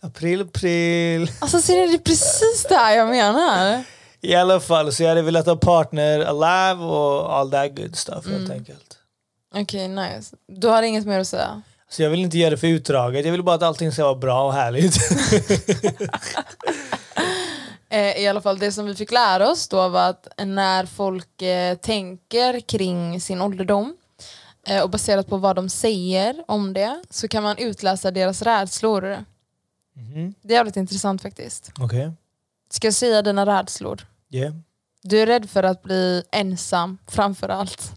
april, 0.00 0.40
april. 0.42 1.32
Alltså 1.38 1.60
ser 1.60 1.80
du, 1.80 1.86
det 1.86 1.94
är 1.94 1.98
precis 1.98 2.66
det 2.68 2.74
här 2.74 2.96
jag 2.96 3.08
menar. 3.08 3.84
I 4.20 4.34
alla 4.34 4.60
fall, 4.60 4.92
så 4.92 5.02
jag 5.02 5.08
hade 5.08 5.22
velat 5.22 5.46
ha 5.46 5.56
partner 5.56 6.20
alive 6.20 6.84
och 6.84 7.36
all 7.36 7.50
that 7.50 7.76
good 7.76 7.96
stuff 7.96 8.26
helt 8.26 8.50
enkelt. 8.50 8.98
Okej, 9.54 9.88
nice. 9.88 10.36
Du 10.48 10.68
har 10.68 10.82
inget 10.82 11.06
mer 11.06 11.18
att 11.18 11.28
säga? 11.28 11.62
Så 11.92 12.02
jag 12.02 12.10
vill 12.10 12.20
inte 12.20 12.38
göra 12.38 12.50
det 12.50 12.56
för 12.56 12.66
utdraget, 12.66 13.24
jag 13.24 13.32
vill 13.32 13.42
bara 13.42 13.56
att 13.56 13.62
allting 13.62 13.92
ska 13.92 14.04
vara 14.04 14.14
bra 14.14 14.46
och 14.46 14.52
härligt. 14.52 14.96
Eh, 17.88 18.16
I 18.22 18.28
alla 18.28 18.40
fall 18.40 18.58
det 18.58 18.72
som 18.72 18.86
vi 18.86 18.94
fick 18.94 19.12
lära 19.12 19.50
oss 19.50 19.68
då 19.68 19.88
var 19.88 20.10
att 20.10 20.28
när 20.44 20.86
folk 20.86 21.42
eh, 21.42 21.76
tänker 21.76 22.60
kring 22.60 23.20
sin 23.20 23.42
ålderdom 23.42 23.96
eh, 24.66 24.82
och 24.82 24.90
baserat 24.90 25.26
på 25.26 25.36
vad 25.36 25.56
de 25.56 25.68
säger 25.68 26.44
om 26.48 26.72
det 26.72 27.02
så 27.10 27.28
kan 27.28 27.42
man 27.42 27.58
utläsa 27.58 28.10
deras 28.10 28.42
rädslor. 28.42 29.24
Mhm. 29.96 30.34
Det 30.42 30.54
är 30.54 30.56
jävligt 30.56 30.76
intressant 30.76 31.22
faktiskt. 31.22 31.72
Okej, 31.80 32.12
Ska 32.70 32.86
jag 32.86 32.94
säga 32.94 33.22
dina 33.22 33.46
rädslor? 33.46 34.06
yeah. 34.30 34.54
Du 35.02 35.20
är 35.20 35.26
rädd 35.26 35.50
för 35.50 35.62
att 35.62 35.82
bli 35.82 36.22
ensam 36.32 36.98
framför 37.08 37.48
allt. 37.48 37.92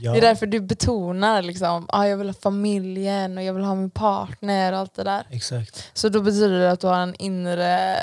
Ja, 0.00 0.12
Det 0.12 0.18
är 0.18 0.22
därför 0.22 0.46
du 0.46 0.60
betonar 0.60 1.42
liksom, 1.42 1.86
ah, 1.88 2.06
jag 2.06 2.16
vill 2.16 2.26
ha 2.28 2.34
familjen 2.34 3.38
och 3.38 3.44
jag 3.44 3.54
vill 3.54 3.64
ha 3.64 3.74
min 3.74 3.90
partner 3.90 4.72
och 4.72 4.78
allt 4.78 4.94
det 4.94 5.04
där. 5.04 5.26
exakt. 5.30 5.90
Så 5.94 6.08
då 6.08 6.20
betyder 6.22 6.58
det 6.58 6.70
att 6.70 6.80
du 6.80 6.86
har 6.86 7.00
en 7.00 7.14
inre 7.14 7.96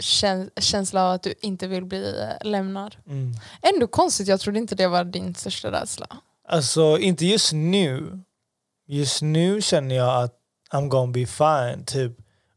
käns- 0.00 0.50
känsla 0.60 1.04
av 1.04 1.12
att 1.12 1.22
du 1.22 1.34
inte 1.40 1.66
vill 1.66 1.84
bli 1.84 2.14
lämnad. 2.44 2.96
Mm. 3.06 3.32
Ändå 3.74 3.86
konstigt, 3.86 4.28
jag 4.28 4.40
trodde 4.40 4.58
inte 4.58 4.74
det 4.74 4.88
var 4.88 5.04
din 5.04 5.34
största 5.34 5.70
rädsla. 5.72 6.06
Alltså 6.48 6.98
inte 6.98 7.26
just 7.26 7.52
nu. 7.52 8.20
Just 8.86 9.22
nu 9.22 9.62
känner 9.62 9.94
jag 9.96 10.22
att 10.24 10.34
I'm 10.72 10.88
gonna 10.88 11.12
be 11.12 11.26
fine, 11.26 11.84
typ 11.86 12.12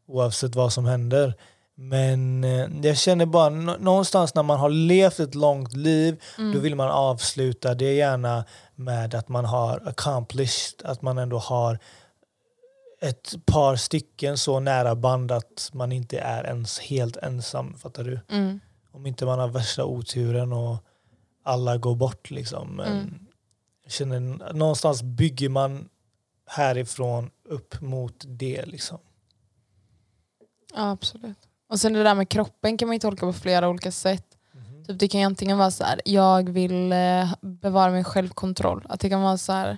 oavsett 0.08 0.56
vad 0.56 0.74
som 0.74 0.86
händer. 0.86 1.34
Men 1.76 2.44
eh, 2.44 2.68
jag 2.84 2.98
känner 2.98 3.26
bara 3.26 3.50
nå- 3.50 3.78
någonstans 3.80 4.36
när 4.36 4.44
man 4.44 4.60
har 4.60 4.70
levt 4.70 5.20
ett 5.20 5.36
långt 5.36 5.74
liv, 5.76 6.22
då 6.54 6.60
vill 6.60 6.76
man 6.76 6.90
avsluta 6.90 7.74
det 7.74 7.94
gärna 7.94 8.46
med 8.76 9.16
att 9.16 9.30
man 9.30 9.46
har 9.46 9.88
accomplished, 9.88 10.82
att 10.84 11.02
man 11.02 11.18
ändå 11.18 11.38
har 11.38 11.80
ett 13.02 13.34
par 13.46 13.76
stycken 13.76 14.38
så 14.38 14.60
nära 14.60 14.96
band 14.96 15.32
att 15.32 15.70
man 15.74 15.92
inte 15.92 16.20
är 16.20 16.44
ens 16.44 16.80
helt 16.80 17.18
ensam. 17.18 17.78
Fattar 17.78 18.04
du? 18.04 18.20
Mm. 18.30 18.60
Om 18.92 19.06
inte 19.06 19.26
man 19.26 19.40
har 19.40 19.48
värsta 19.48 19.86
oturen 19.86 20.54
och 20.54 20.78
alla 21.44 21.78
går 21.78 21.96
bort. 21.96 22.32
Liksom. 22.32 22.76
Men 22.76 22.92
Mm. 23.00 23.26
jag 23.84 23.92
känner, 23.92 24.54
någonstans 24.54 25.04
bygger 25.04 25.50
man 25.50 25.90
härifrån 26.48 27.30
upp 27.50 27.82
mot 27.82 28.24
det. 28.28 28.66
Liksom. 28.66 28.98
Ja, 30.74 30.92
absolut. 30.92 31.38
Och 31.72 31.80
sen 31.80 31.94
det 31.94 32.04
där 32.04 32.16
med 32.16 32.30
kroppen 32.30 32.78
kan 32.78 32.88
man 32.88 32.96
ju 32.96 33.00
tolka 33.00 33.26
på 33.26 33.34
flera 33.34 33.70
olika 33.70 33.92
sätt. 33.92 34.26
Typ 34.88 35.00
det 35.00 35.08
kan 35.08 35.20
ju 35.22 35.26
antingen 35.26 35.58
vara 35.58 35.72
så 35.72 35.84
här, 35.84 36.02
jag 36.06 36.50
vill 36.50 36.92
eh, 36.92 37.34
bevara 37.42 37.92
min 37.92 38.04
självkontroll. 38.04 38.86
Att 38.90 39.00
det 39.00 39.10
kan 39.10 39.22
vara 39.22 39.38
så 39.38 39.52
här, 39.54 39.78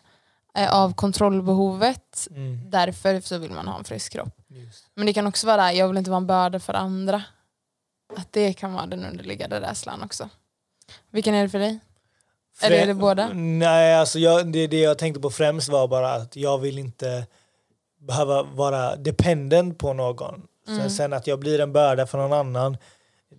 eh, 0.56 0.74
av 0.76 0.94
kontrollbehovet, 0.94 2.28
Mm. 2.32 2.70
därför 2.70 3.20
så 3.22 3.38
vill 3.38 3.52
man 3.52 3.68
ha 3.68 3.78
en 3.78 3.84
frisk 3.84 4.12
kropp. 4.12 4.42
Just. 4.48 4.86
Men 4.96 5.06
det 5.06 5.14
kan 5.14 5.28
också 5.28 5.48
vara, 5.48 5.74
jag 5.74 5.88
vill 5.88 5.98
inte 5.98 6.10
vara 6.10 6.18
en 6.18 6.28
börda 6.28 6.60
för 6.60 6.74
andra. 6.74 7.24
Att 8.18 8.32
det 8.34 8.54
kan 8.54 8.74
vara 8.74 8.86
den 8.86 9.06
underliggande 9.06 9.62
rädslan 9.62 10.04
också. 10.04 10.30
Vilken 11.12 11.34
är 11.36 11.44
det 11.44 11.50
för 11.50 11.60
dig? 11.60 11.80
Eller 12.62 12.76
är 12.78 12.88
det 12.88 12.94
båda? 12.94 13.30
Nej, 13.34 13.96
alltså 13.96 14.20
jag, 14.20 14.52
det, 14.52 14.68
det 14.68 14.80
jag 14.80 14.98
tänkte 14.98 15.22
på 15.22 15.30
främst 15.30 15.70
var 15.70 15.88
bara 15.88 16.14
att 16.14 16.36
jag 16.36 16.58
vill 16.58 16.78
inte 16.80 17.28
behöva 18.00 18.44
vara 18.44 18.96
dependent 18.96 19.78
på 19.78 19.94
någon. 19.94 20.48
Sen, 20.66 20.92
sen 20.92 21.14
att 21.14 21.28
jag 21.28 21.40
blir 21.40 21.60
en 21.60 21.74
börda 21.74 22.08
för 22.08 22.18
någon 22.18 22.34
annan. 22.34 22.78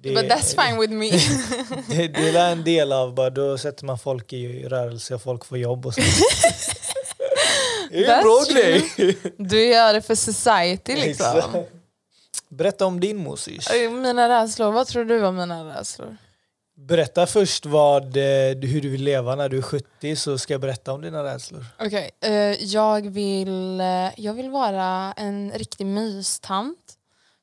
Det, 0.02 0.10
Mm. 0.10 0.22
But 0.22 0.32
that's 0.32 0.66
fine 0.66 0.80
with 0.80 0.92
me. 0.92 1.10
det, 1.88 2.08
det 2.08 2.38
är 2.38 2.52
en 2.52 2.64
del 2.64 2.92
av, 2.92 3.14
bara, 3.14 3.30
då 3.30 3.58
sätter 3.58 3.84
man 3.84 3.98
folk 3.98 4.32
i 4.32 4.68
rörelse 4.68 5.14
och 5.14 5.22
folk 5.22 5.44
får 5.44 5.58
jobb 5.58 5.86
och 5.86 5.94
så. 5.94 6.00
Det 7.90 8.04
är 8.04 8.16
en 8.16 8.22
bra 8.22 8.44
grej. 8.50 8.90
Du 9.36 9.64
gör 9.66 9.92
det 9.92 10.02
för 10.02 10.14
society 10.14 10.94
liksom. 10.96 11.36
Exakt. 11.36 11.72
Berätta 12.48 12.86
om 12.86 13.00
din 13.00 13.22
musish. 13.22 13.90
Mina 13.90 14.28
rädslor, 14.28 14.72
vad 14.72 14.86
tror 14.86 15.04
du 15.04 15.18
var 15.18 15.32
mina 15.32 15.78
rädslor? 15.78 16.16
Berätta 16.76 17.26
först 17.26 17.66
vad, 17.66 18.16
eh, 18.16 18.22
hur 18.60 18.80
du 18.80 18.88
vill 18.88 19.02
leva 19.02 19.34
när 19.34 19.48
du 19.48 19.58
är 19.58 19.62
70 19.62 20.16
så 20.16 20.38
ska 20.38 20.54
jag 20.54 20.60
berätta 20.60 20.92
om 20.92 21.02
dina 21.02 21.24
rädslor. 21.24 21.66
Okej, 21.78 22.10
eh, 22.20 22.32
jag, 22.64 23.10
vill, 23.10 23.80
eh, 23.80 24.10
jag 24.16 24.34
vill 24.34 24.50
vara 24.50 25.12
en 25.16 25.52
riktig 25.54 25.86
mystant 25.86 26.93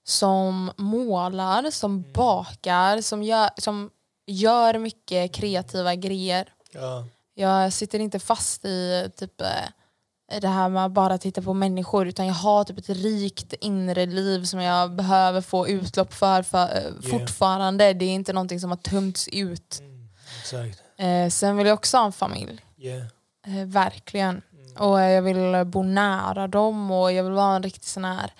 som 0.03 0.71
målar, 0.77 1.71
som 1.71 2.05
bakar, 2.13 3.01
som 3.01 3.23
gör, 3.23 3.49
som 3.57 3.89
gör 4.27 4.77
mycket 4.77 5.33
kreativa 5.33 5.95
grejer. 5.95 6.53
Ja. 6.71 7.07
Jag 7.33 7.73
sitter 7.73 7.99
inte 7.99 8.19
fast 8.19 8.65
i 8.65 9.09
typ 9.17 9.41
eh, 9.41 10.39
det 10.41 10.47
här 10.47 10.69
med 10.69 10.85
att 10.85 10.91
bara 10.91 11.17
titta 11.17 11.41
på 11.41 11.53
människor 11.53 12.07
utan 12.07 12.27
jag 12.27 12.33
har 12.33 12.63
typ 12.63 12.77
ett 12.77 12.89
rikt 12.89 13.53
inre 13.53 14.05
liv 14.05 14.43
som 14.43 14.61
jag 14.61 14.91
behöver 14.95 15.41
få 15.41 15.67
utlopp 15.67 16.13
för, 16.13 16.43
för 16.43 16.77
eh, 16.77 17.09
fortfarande. 17.11 17.93
Det 17.93 18.05
är 18.05 18.13
inte 18.13 18.33
någonting 18.33 18.59
som 18.59 18.69
har 18.69 18.77
tömts 18.77 19.27
ut. 19.27 19.79
Mm, 19.79 20.09
exakt. 20.41 20.83
Eh, 20.97 21.29
sen 21.29 21.57
vill 21.57 21.67
jag 21.67 21.73
också 21.73 21.97
ha 21.97 22.05
en 22.05 22.11
familj. 22.11 22.61
Yeah. 22.77 23.05
Eh, 23.47 23.65
verkligen. 23.65 24.41
Och 24.77 25.01
eh, 25.01 25.11
jag 25.11 25.21
vill 25.21 25.65
bo 25.65 25.83
nära 25.83 26.47
dem 26.47 26.91
och 26.91 27.11
jag 27.11 27.23
vill 27.23 27.33
vara 27.33 27.55
en 27.55 27.63
riktig 27.63 27.89
sån 27.89 28.05
här 28.05 28.33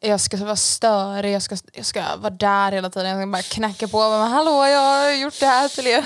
jag 0.00 0.20
ska 0.20 0.36
vara 0.36 0.56
störig, 0.56 1.32
jag 1.34 1.42
ska, 1.42 1.56
jag 1.72 1.86
ska 1.86 2.16
vara 2.16 2.30
där 2.30 2.72
hela 2.72 2.90
tiden. 2.90 3.08
Jag 3.10 3.18
ska 3.20 3.26
bara 3.26 3.42
knacka 3.42 3.88
på 3.88 3.98
och 3.98 4.10
bara, 4.10 4.24
hallå 4.24 4.50
jag 4.66 4.80
har 4.80 5.12
gjort 5.12 5.40
det 5.40 5.46
här 5.46 5.68
till 5.68 5.86
er. 5.86 6.04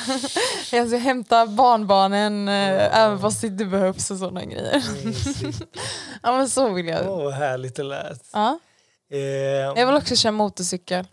Jag 0.76 0.88
ska 0.88 0.96
hämta 0.98 1.46
barnbarnen 1.46 2.48
eh, 2.48 2.98
även 3.00 3.20
fast 3.20 3.40
det 3.40 3.46
inte 3.46 3.64
behövs 3.64 4.10
och 4.10 4.18
sådana 4.18 4.44
grejer. 4.44 4.82
Ja 6.22 6.36
men 6.36 6.48
så 6.48 6.68
vill 6.72 6.86
jag. 6.86 7.08
Åh, 7.10 7.24
vad 7.24 7.32
härligt 7.34 7.76
det 7.76 7.82
lät. 7.82 8.22
Ja. 8.32 8.58
Eh, 9.12 9.18
Jag 9.20 9.86
vill 9.86 9.94
också 9.96 10.16
köra 10.16 10.32
motorcykel. 10.32 11.06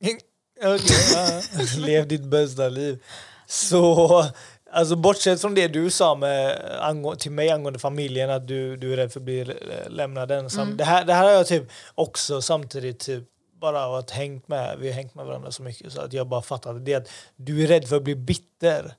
Okej, 0.64 0.96
ja. 1.14 1.40
Lev 1.78 2.08
ditt 2.08 2.24
bästa 2.24 2.68
liv. 2.68 2.98
Så, 3.46 4.24
alltså 4.72 4.96
bortsett 4.96 5.40
från 5.40 5.54
det 5.54 5.68
du 5.68 5.90
sa 5.90 6.14
med, 6.14 6.62
angå- 6.80 7.14
till 7.16 7.30
mig 7.32 7.50
angående 7.50 7.78
familjen, 7.78 8.30
att 8.30 8.48
du, 8.48 8.76
du 8.76 8.92
är 8.92 8.96
rädd 8.96 9.12
för 9.12 9.20
att 9.20 9.24
bli 9.24 9.40
eh, 9.40 9.46
lämnad 9.90 10.30
ensam. 10.30 10.76
Det, 10.76 10.84
här, 10.84 11.04
det 11.04 11.14
här 11.14 11.24
har 11.24 11.30
jag 11.30 11.46
typ 11.46 11.70
också 11.94 12.42
samtidigt 12.42 13.00
typ 13.00 13.24
bara 13.60 13.88
varit 13.88 14.10
hängt 14.10 14.48
med, 14.48 14.76
vi 14.78 14.88
har 14.88 14.94
hängt 14.94 15.14
med 15.14 15.26
varandra 15.26 15.50
så 15.50 15.62
mycket 15.62 15.92
så 15.92 16.00
att 16.00 16.12
jag 16.12 16.28
bara 16.28 16.42
fattade 16.42 16.80
det 16.80 16.94
att 16.94 17.08
du 17.36 17.62
är 17.62 17.66
rädd 17.66 17.88
för 17.88 17.96
att 17.96 18.02
bli 18.02 18.14
bitter. 18.16 18.94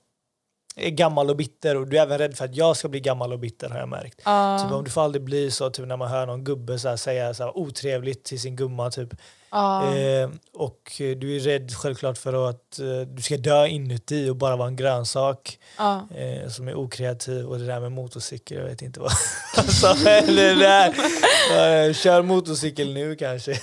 Är 0.76 0.90
gammal 0.90 1.30
och 1.30 1.36
bitter 1.36 1.78
och 1.78 1.88
du 1.88 1.98
är 1.98 2.02
även 2.02 2.18
rädd 2.18 2.38
för 2.38 2.46
att 2.46 2.56
jag 2.56 2.78
ska 2.78 2.88
bli 2.88 3.00
gammal 3.00 3.34
och 3.34 3.40
bitter 3.40 3.70
har 3.70 3.80
jag 3.80 3.90
märkt. 3.90 4.22
Ja. 4.26 4.60
Typ 4.64 4.72
om 4.72 4.84
du 4.84 4.92
får 4.92 5.02
aldrig 5.02 5.24
bli 5.24 5.52
så, 5.52 5.70
typ 5.70 5.88
när 5.88 5.98
man 5.98 6.08
hör 6.08 6.26
någon 6.26 6.44
gubbe 6.44 6.80
så 6.80 6.90
här, 6.90 6.96
säga 6.96 7.34
så 7.34 7.44
här, 7.44 7.58
otrevligt 7.58 8.24
till 8.24 8.40
sin 8.40 8.56
gumma 8.56 8.92
typ. 8.92 9.14
Ja. 9.54 9.96
Eh, 9.96 10.30
och 10.54 10.92
du 10.98 11.36
är 11.36 11.39
rädd 11.39 11.72
självklart 11.76 12.18
för 12.18 12.50
att 12.50 12.80
eh, 12.80 13.02
du 13.08 13.22
ska 13.22 13.38
dö 13.38 13.68
inuti 13.68 14.30
och 14.30 14.36
bara 14.36 14.56
vara 14.56 14.68
en 14.68 14.76
grönsak 14.76 15.60
Ja. 15.78 16.08
eh, 16.16 16.50
som 16.50 16.68
är 16.68 16.76
okreativ. 16.76 17.46
Och 17.46 17.60
det 17.60 17.66
där 17.66 17.80
med 17.80 17.92
motorcykel, 17.92 18.58
jag 18.58 18.66
vet 18.66 18.82
inte 18.82 19.00
vad 19.00 19.12
eller 20.08 20.56
det 20.56 20.62
där. 20.62 21.94
Kör 21.94 22.22
motorcykel 22.22 22.94
nu 22.94 23.16
kanske. 23.16 23.60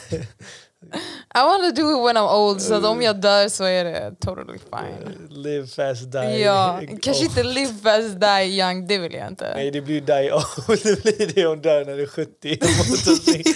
I 1.35 1.39
wanna 1.43 1.71
do 1.71 1.91
it 1.91 2.07
when 2.07 2.17
I'm 2.17 2.29
old 2.35 2.63
så 2.63 2.75
att 2.75 2.85
om 2.85 3.03
jag 3.03 3.21
dör 3.21 3.49
så 3.49 3.65
är 3.65 3.85
det 3.85 4.15
totally 4.21 4.59
fine. 4.59 5.29
Live 5.31 5.67
fast, 5.67 6.13
die. 6.13 6.39
Ja, 6.41 6.81
kanske 7.03 7.25
inte 7.25 7.43
live 7.43 7.75
fast 7.83 8.21
die 8.21 8.45
young, 8.59 8.87
det 8.87 8.99
vill 8.99 9.13
jag 9.15 9.29
inte. 9.29 9.53
Nej, 9.55 9.71
det 9.71 9.81
blir 9.81 10.01
die 10.01 10.33
old. 10.33 10.83
Det 10.83 11.03
blir 11.03 11.35
det 11.35 11.47
om 11.47 11.63
dör 11.63 11.85
när 11.85 11.97
du 11.97 12.03
är 12.03 12.07
70. 12.07 12.59
och 12.61 12.89
motorcykel. 12.89 13.53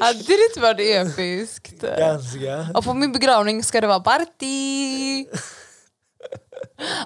Hade 0.00 0.18
det 0.18 0.44
inte 0.48 0.60
varit 0.60 0.80
episkt? 0.80 1.80
Ganska. 1.98 2.68
Och 2.74 2.84
på 2.84 2.94
min 2.94 3.12
begravning 3.12 3.62
ska 3.62 3.80
det 3.80 3.86
vara 3.86 4.00
party! 4.00 5.26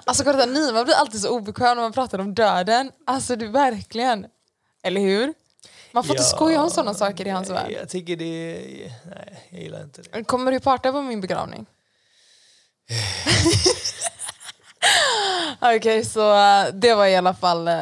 Alltså 0.05 0.23
kolla, 0.23 0.45
Nima 0.45 0.83
blir 0.83 0.95
alltid 0.95 1.21
så 1.21 1.29
obekväm 1.29 1.75
när 1.77 1.83
man 1.83 1.93
pratar 1.93 2.19
om 2.19 2.33
döden. 2.33 2.91
Alltså 3.05 3.35
du 3.35 3.47
verkligen. 3.47 4.25
Eller 4.83 5.01
hur? 5.01 5.33
Man 5.93 6.03
får 6.03 6.15
inte 6.15 6.23
Ja, 6.23 6.35
skoja 6.35 6.63
om 6.63 6.69
sådana 6.69 6.93
saker 6.93 7.27
i 7.27 7.29
hans 7.29 7.49
nej, 7.49 7.57
värld. 7.57 7.71
Jag 7.71 7.89
tycker 7.89 8.15
det. 8.15 8.25
Nej, 9.05 9.47
jag 9.49 9.61
gillar 9.61 9.83
inte 9.83 10.01
det. 10.01 10.23
Kommer 10.23 10.51
du 10.51 10.59
parta 10.59 10.91
på 10.91 11.01
min 11.01 11.21
begravning? 11.21 11.65
Okej, 15.77 16.05
så 16.05 16.31
eh, 16.35 16.73
det 16.73 16.95
var 16.95 17.05
i 17.07 17.15
alla 17.15 17.33
fall 17.33 17.67
eh, 17.67 17.75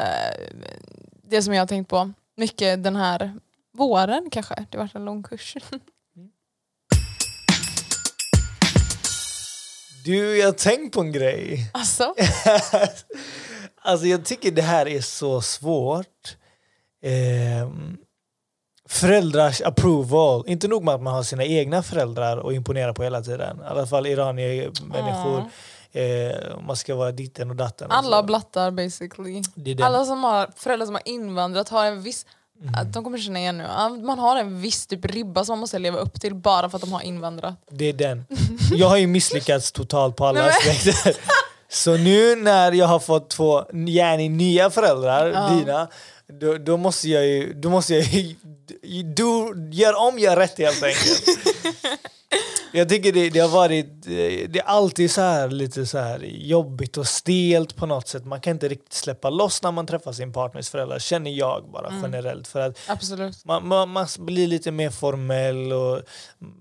det 1.22 1.42
som 1.42 1.54
jag 1.54 1.60
har 1.60 1.66
tänkt 1.66 1.88
på. 1.88 2.12
Mycket 2.36 2.84
den 2.84 2.96
här 2.96 3.34
våren 3.72 4.28
kanske. 4.30 4.66
Det 4.70 4.78
har 4.78 4.84
varit 4.84 4.94
en 4.94 5.04
lång 5.04 5.22
kurs. 5.22 5.56
Du, 10.04 10.38
jag 10.38 10.46
har 10.46 10.52
tänkt 10.52 10.94
på 10.94 11.00
en 11.00 11.12
grej. 11.12 11.70
Alltså? 11.72 12.14
alltså 13.82 14.06
jag 14.06 14.24
tycker 14.24 14.50
det 14.50 14.62
här 14.62 14.88
är 14.88 15.00
så 15.00 15.40
svårt. 15.40 16.36
Ehm, 17.02 17.96
föräldrars 18.88 19.60
approval. 19.62 20.44
Inte 20.46 20.68
nog 20.68 20.84
med 20.84 20.94
att 20.94 21.02
man 21.02 21.14
har 21.14 21.22
sina 21.22 21.44
egna 21.44 21.82
föräldrar 21.82 22.36
och 22.36 22.52
imponera 22.54 22.94
på 22.94 23.02
hela 23.02 23.22
tiden. 23.22 23.60
I 23.60 23.64
alla 23.66 23.86
fall 23.86 24.06
iranier 24.06 24.70
människor. 24.82 25.44
Eh, 25.92 26.60
man 26.66 26.76
ska 26.76 26.94
vara 26.94 27.12
ditten 27.12 27.50
och 27.50 27.56
datten. 27.56 27.90
och 27.90 27.96
Alla 27.96 28.20
så. 28.20 28.26
blattar 28.26 28.70
basically. 28.70 29.42
Alla 29.82 30.04
som 30.04 30.24
har 30.24 30.50
föräldrar 30.56 30.86
som 30.86 30.94
har 30.94 31.02
invandrat 31.08 31.68
har 31.68 31.86
en 31.86 32.02
viss 32.02 32.26
Mm. 32.62 32.74
att 32.74 32.92
De 32.92 33.04
kommer 33.04 33.18
känna 33.18 33.38
igen 33.38 33.58
nu. 33.58 33.64
Man 34.02 34.18
har 34.18 34.36
en 34.36 34.60
viss 34.60 34.86
typ 34.86 35.04
ribba 35.04 35.44
som 35.44 35.52
man 35.52 35.58
måste 35.58 35.78
leva 35.78 35.98
upp 35.98 36.20
till 36.20 36.34
bara 36.34 36.70
för 36.70 36.76
att 36.78 36.82
de 36.82 36.92
har 36.92 37.00
invandrat. 37.00 37.54
Det 37.70 37.84
är 37.84 37.92
den. 37.92 38.24
Jag 38.72 38.88
har 38.88 38.96
ju 38.96 39.06
misslyckats 39.06 39.72
totalt 39.72 40.16
på 40.16 40.26
alla 40.26 40.44
aspekter. 40.44 41.16
Så 41.68 41.96
nu 41.96 42.36
när 42.36 42.72
jag 42.72 42.86
har 42.86 42.98
fått 42.98 43.30
två 43.30 43.64
gärna 43.72 44.36
nya 44.36 44.70
föräldrar, 44.70 45.26
Ja. 45.30 45.48
dina, 45.48 45.88
då, 46.40 46.58
då 46.58 46.76
måste 46.76 47.08
jag 47.08 47.26
ju, 47.26 47.52
då 47.52 47.70
måste 47.70 47.94
jag 47.94 48.04
ju 48.82 49.02
do, 49.02 49.54
gör 49.72 50.08
om, 50.08 50.18
gör 50.18 50.36
rätt 50.36 50.58
helt 50.58 50.82
enkelt. 50.82 51.24
Jag 52.74 52.88
tycker 52.88 53.12
det, 53.12 53.30
det 53.30 53.40
har 53.40 53.48
varit, 53.48 53.86
eh, 54.06 54.48
det 54.48 54.58
är 54.58 54.62
alltid 54.64 55.10
så 55.10 55.20
här 55.20 55.48
lite 55.48 55.86
så 55.86 55.98
här 55.98 56.18
jobbigt 56.24 56.96
och 56.96 57.06
stelt 57.06 57.76
på 57.76 57.86
något 57.86 58.08
sätt. 58.08 58.24
Man 58.24 58.40
kan 58.40 58.50
inte 58.50 58.68
riktigt 58.68 58.92
släppa 58.92 59.30
loss 59.30 59.62
när 59.62 59.72
man 59.72 59.86
träffar 59.86 60.12
sin 60.12 60.32
partners 60.32 60.70
föräldrar, 60.70 60.98
känner 60.98 61.30
jag 61.30 61.70
bara 61.72 61.88
Mm. 61.88 62.02
generellt. 62.02 62.48
För 62.48 62.60
att 62.60 62.78
Absolut. 62.86 63.44
man, 63.44 63.68
man, 63.68 63.88
man 63.88 64.06
blir 64.18 64.46
lite 64.46 64.70
mer 64.70 64.90
formell 64.90 65.72
och 65.72 66.02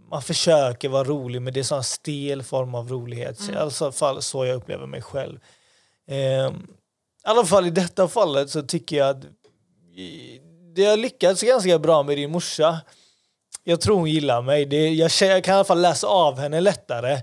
man 0.09 0.21
försöker 0.21 0.89
vara 0.89 1.03
rolig 1.03 1.41
men 1.41 1.53
det 1.53 1.57
är 1.57 1.61
en 1.61 1.65
sån 1.65 1.83
stel 1.83 2.43
form 2.43 2.75
av 2.75 2.89
rolighet. 2.89 3.39
Mm. 3.39 3.53
I 3.55 3.57
alla 3.57 3.91
fall 3.91 4.21
så 4.21 4.45
jag 4.45 4.55
upplever 4.55 4.87
mig 4.87 5.01
själv. 5.01 5.39
Ehm, 6.07 6.53
I 7.25 7.27
alla 7.27 7.45
fall 7.45 7.67
i 7.67 7.71
detta 7.71 8.07
fallet 8.07 8.49
så 8.49 8.61
tycker 8.61 8.97
jag 8.97 9.09
att 9.09 9.23
det 10.75 10.85
har 10.85 10.97
lyckats 10.97 11.41
ganska 11.41 11.79
bra 11.79 12.03
med 12.03 12.17
din 12.17 12.31
morsa. 12.31 12.81
Jag 13.63 13.81
tror 13.81 13.95
hon 13.95 14.09
gillar 14.09 14.41
mig. 14.41 14.65
Det, 14.65 14.89
jag, 14.89 15.11
jag 15.19 15.43
kan 15.43 15.53
i 15.53 15.55
alla 15.55 15.63
fall 15.63 15.81
läsa 15.81 16.07
av 16.07 16.39
henne 16.39 16.61
lättare 16.61 17.21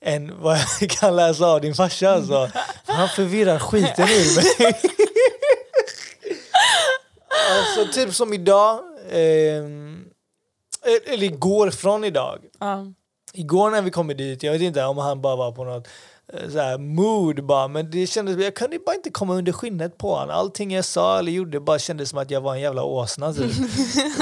än 0.00 0.40
vad 0.40 0.58
jag 0.80 0.90
kan 0.90 1.16
läsa 1.16 1.46
av 1.46 1.60
din 1.60 1.74
farsa. 1.74 2.10
Alltså. 2.10 2.50
Han 2.86 3.08
förvirrar 3.08 3.58
skiten 3.58 4.08
ur 4.08 4.36
mig. 4.36 4.74
alltså 7.50 7.92
typ 7.92 8.14
som 8.14 8.32
idag, 8.32 8.80
ehm, 9.10 10.04
eller 11.06 11.24
igår 11.24 11.70
från 11.70 12.04
idag. 12.04 12.38
Ja. 12.60 12.86
Igår 13.32 13.70
när 13.70 13.82
vi 13.82 13.90
kom 13.90 14.08
dit, 14.08 14.42
jag 14.42 14.52
vet 14.52 14.62
inte 14.62 14.84
om 14.84 14.98
han 14.98 15.22
bara 15.22 15.36
var 15.36 15.52
på 15.52 15.64
något 15.64 15.86
eh, 15.86 15.92
så 16.52 16.58
här 16.58 16.78
mood 16.78 17.44
bara, 17.46 17.68
men 17.68 17.90
det 17.90 18.06
kändes, 18.06 18.36
jag 18.44 18.54
kunde 18.54 18.78
bara 18.78 18.94
inte 18.96 19.10
komma 19.10 19.34
under 19.34 19.52
skinnet 19.52 19.98
på 19.98 20.14
honom. 20.14 20.36
Allting 20.36 20.74
jag 20.74 20.84
sa 20.84 21.18
eller 21.18 21.32
gjorde 21.32 21.60
bara 21.60 21.78
kändes 21.78 22.10
som 22.10 22.18
att 22.18 22.30
jag 22.30 22.40
var 22.40 22.54
en 22.54 22.60
jävla 22.60 22.82
åsna 22.82 23.32
typ. 23.32 23.52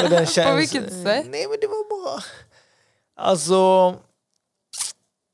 Och 0.05 0.11
den 0.11 0.27
På 0.47 0.55
vilket 0.55 0.93
sätt? 0.93 1.27
Nej 1.31 1.47
men 1.49 1.59
det 1.61 1.67
var 1.67 1.91
bara... 2.05 2.23
Alltså... 3.17 3.95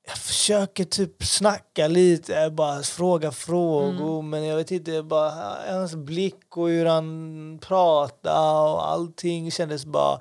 Jag 0.06 0.16
försöker 0.18 0.84
typ 0.84 1.24
snacka 1.24 1.86
lite, 1.88 2.50
bara 2.50 2.82
fråga 2.82 3.32
frågor 3.32 4.18
Mm. 4.18 4.30
men 4.30 4.44
jag 4.44 4.56
vet 4.56 4.70
inte, 4.70 5.02
bara 5.02 5.32
hans 5.68 5.94
blick 5.94 6.56
och 6.56 6.68
hur 6.68 6.86
han 6.86 7.58
pratade 7.62 8.70
och 8.72 8.90
allting 8.90 9.50
kändes 9.50 9.84
bara 9.84 10.20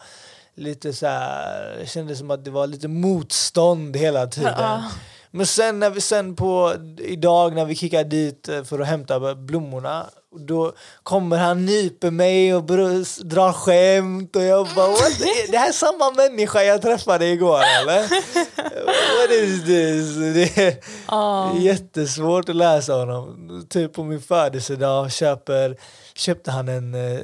lite 0.55 0.93
så 0.93 1.07
här, 1.07 1.77
det 1.79 1.85
kändes 1.89 2.19
som 2.19 2.31
att 2.31 2.45
det 2.45 2.51
var 2.51 2.67
lite 2.67 2.87
motstånd 2.87 3.97
hela 3.97 4.27
tiden. 4.27 4.53
Ja. 4.57 4.83
Men 5.31 5.45
sen 5.45 5.79
när 5.79 5.89
vi 5.89 6.01
sen 6.01 6.35
på 6.35 6.73
idag 6.97 7.55
när 7.55 7.65
vi 7.65 7.75
kickar 7.75 8.03
dit 8.03 8.49
eh, 8.49 8.63
för 8.63 8.79
att 8.79 8.87
hämta 8.87 9.35
blommorna 9.35 10.05
då 10.47 10.73
kommer 11.03 11.37
han 11.37 11.65
nyper 11.65 12.11
mig 12.11 12.55
och 12.55 12.63
brus, 12.63 13.17
drar 13.17 13.51
skämt 13.53 14.35
och 14.35 14.41
jag 14.43 14.67
bara 14.75 14.87
What? 14.87 15.19
Det 15.51 15.57
här 15.57 15.67
är 15.69 15.71
samma 15.73 16.11
människa 16.11 16.63
jag 16.63 16.81
träffade 16.81 17.25
igår 17.25 17.59
eller? 17.81 18.01
What 19.21 19.31
is 19.31 19.65
this? 19.65 20.15
Det 20.55 20.63
är 20.67 20.75
Ja. 21.07 21.57
jättesvårt 21.59 22.49
att 22.49 22.55
läsa 22.55 22.93
honom. 22.93 23.65
Typ 23.69 23.93
på 23.93 24.03
min 24.03 24.21
födelsedag 24.21 25.11
köper, 25.11 25.77
köpte 26.15 26.51
han 26.51 26.67
en 26.69 26.95
eh, 26.95 27.19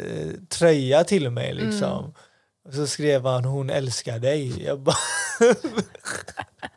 tröja 0.50 1.04
till 1.04 1.30
mig 1.30 1.54
liksom. 1.54 2.14
Och 2.68 2.74
så 2.74 2.88
skrev 2.88 3.26
han 3.26 3.46
hon 3.46 3.70
älskar 3.70 4.20
dig. 4.20 4.64
Jag 4.66 4.80
bara 4.80 4.96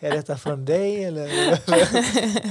Är 0.00 0.10
detta 0.10 0.36
från 0.36 0.64
dig 0.64 1.04
eller? 1.04 1.28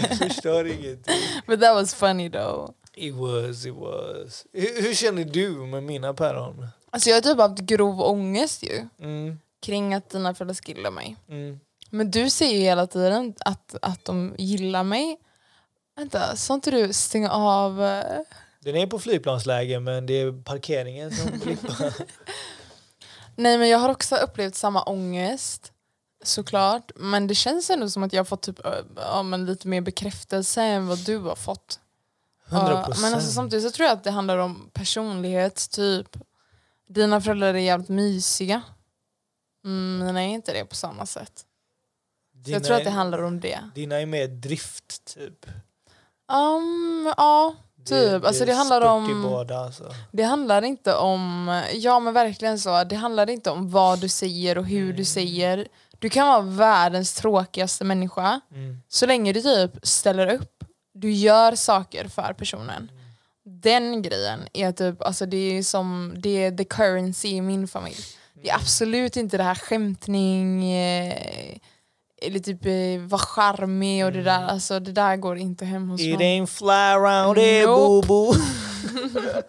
jag 0.10 0.18
förstår 0.18 0.68
ingenting. 0.68 1.16
But 1.48 1.62
that 1.62 1.76
was 1.76 1.94
funny 1.96 2.30
though. 2.32 2.70
It 2.96 3.14
was, 3.16 3.66
it 3.66 3.74
was. 3.76 4.46
Hur, 4.54 4.82
hur 4.82 4.94
känner 4.94 5.24
du 5.26 5.50
med 5.50 5.84
mina 5.84 6.14
päron? 6.14 6.68
Alltså 6.90 7.10
jag 7.10 7.18
har 7.18 7.22
typ 7.22 7.38
haft 7.40 7.60
grov 7.60 8.02
ångest 8.02 8.64
ju. 8.64 8.88
Mm, 9.02 9.40
Kring 9.62 9.94
att 9.94 10.10
dina 10.10 10.36
föräldrar 10.36 10.54
ska 10.54 10.72
gilla 10.72 10.92
mig. 10.92 11.16
mm. 11.30 11.60
Men 11.90 12.12
du 12.12 12.30
säger 12.30 12.54
ju 12.58 12.62
hela 12.62 12.88
tiden 12.88 13.34
att, 13.46 13.76
att 13.82 14.06
de 14.06 14.36
gillar 14.38 14.84
mig. 14.84 15.18
Vänta, 15.96 16.36
sa 16.36 16.54
inte 16.54 16.72
du 16.72 16.94
stänga 16.94 17.32
av... 17.32 17.84
eh, 17.84 18.04
Den 18.60 18.76
är 18.76 18.88
på 18.88 19.00
flygplansläge 19.00 19.80
men 19.80 20.06
det 20.06 20.14
är 20.22 20.44
parkeringen 20.44 21.12
som 21.12 21.40
blippar. 21.44 21.94
Nej 23.36 23.58
men 23.58 23.70
jag 23.70 23.78
har 23.80 23.90
också 23.90 24.16
upplevt 24.16 24.56
samma 24.56 24.84
ångest. 24.84 25.73
Såklart. 26.24 26.92
Men 26.96 27.28
det 27.28 27.36
känns 27.36 27.70
ändå 27.70 27.90
som 27.90 28.04
att 28.04 28.14
jag 28.14 28.20
har 28.20 28.26
fått 28.26 28.42
typ, 28.42 28.60
ja, 28.96 29.24
men 29.24 29.46
lite 29.46 29.68
mer 29.68 29.82
bekräftelse 29.82 30.62
än 30.62 30.88
vad 30.88 31.00
du 31.00 31.18
har 31.18 31.36
fått. 31.36 31.80
100 32.48 32.86
Ja, 32.90 32.96
men 33.02 33.14
alltså, 33.14 33.32
samtidigt 33.32 33.66
så 33.66 33.72
tror 33.72 33.88
jag 33.88 33.94
att 33.98 34.04
det 34.04 34.12
handlar 34.12 34.38
om 34.38 34.70
personlighet. 34.74 35.70
Typ. 35.72 36.18
Dina 36.90 37.22
föräldrar 37.22 37.54
är 37.54 37.58
jävligt 37.58 37.90
mysiga. 37.90 38.62
Mm, 39.66 40.06
mina 40.06 40.24
är 40.24 40.28
inte 40.28 40.54
det 40.54 40.66
på 40.66 40.76
samma 40.76 41.06
sätt. 41.06 41.46
Så 42.46 42.52
jag 42.52 42.64
tror 42.64 42.76
att 42.78 42.84
det 42.84 42.90
handlar 42.90 43.22
om 43.22 43.40
det. 43.40 43.60
Dina 43.76 44.02
är 44.02 44.06
mer 44.06 44.28
drift 44.28 45.16
typ. 45.16 45.46
Um, 46.32 47.14
ja, 47.18 47.56
Typ, 47.86 48.26
alltså 48.26 48.46
det 48.46 48.52
är 48.52 48.56
handlar 48.56 48.82
spurt 48.82 49.14
om- 49.16 49.24
båda 49.24 49.58
alltså. 49.58 49.84
det 50.12 50.24
handlar 50.24 50.62
inte 50.62 50.96
om... 50.96 51.62
Ja 51.74 52.00
men 52.00 52.14
verkligen 52.14 52.60
så. 52.60 52.84
Det 52.84 52.96
handlar 52.96 53.30
inte 53.30 53.50
om 53.52 53.70
vad 53.72 54.00
du 54.00 54.10
säger 54.10 54.58
och 54.58 54.66
hur 54.66 54.94
du 54.94 55.06
säger. 55.06 55.68
Du 56.04 56.10
kan 56.10 56.28
vara 56.28 56.42
världens 56.42 57.14
tråkigaste 57.14 57.84
människa. 57.84 58.42
Mm. 58.52 58.82
Så 58.88 59.06
länge 59.06 59.34
du 59.34 59.42
typ 59.42 59.72
ställer 59.84 60.34
upp, 60.34 60.64
du 60.94 61.12
gör 61.12 61.56
saker 61.56 62.08
för 62.08 62.34
personen. 62.34 62.92
Den 63.46 64.02
grejen 64.02 64.40
är 64.54 64.72
typ, 64.72 65.02
alltså 65.02 65.26
det 65.26 65.38
är 65.38 65.64
som, 65.64 66.14
det 66.18 66.44
är 66.44 66.52
the 66.58 66.64
currency 66.64 67.28
i 67.28 67.42
min 67.42 67.68
familj. 67.68 68.04
Det 68.34 68.50
är 68.50 68.56
absolut 68.56 69.18
inte 69.18 69.38
det 69.38 69.44
här 69.44 69.56
skämtning, 69.56 70.72
eh, 70.72 71.58
eller 72.28 72.40
typ 72.40 72.66
eh, 72.66 73.08
vara 73.10 73.22
charmig 73.22 74.06
och 74.06 74.12
det 74.12 74.24
där, 74.24 74.44
alltså 74.48 74.80
det 74.80 74.92
där 74.92 75.16
går 75.16 75.38
inte 75.38 75.66
hem 75.66 75.90
hos 75.90 76.02
It 76.02 76.18
mig. 76.18 76.40
ain't 76.42 76.46
fly 76.46 76.70
around 76.70 77.38
here 77.38 77.66
Nope. 77.66 78.08
boo 78.08 78.32
boo. 78.32 78.34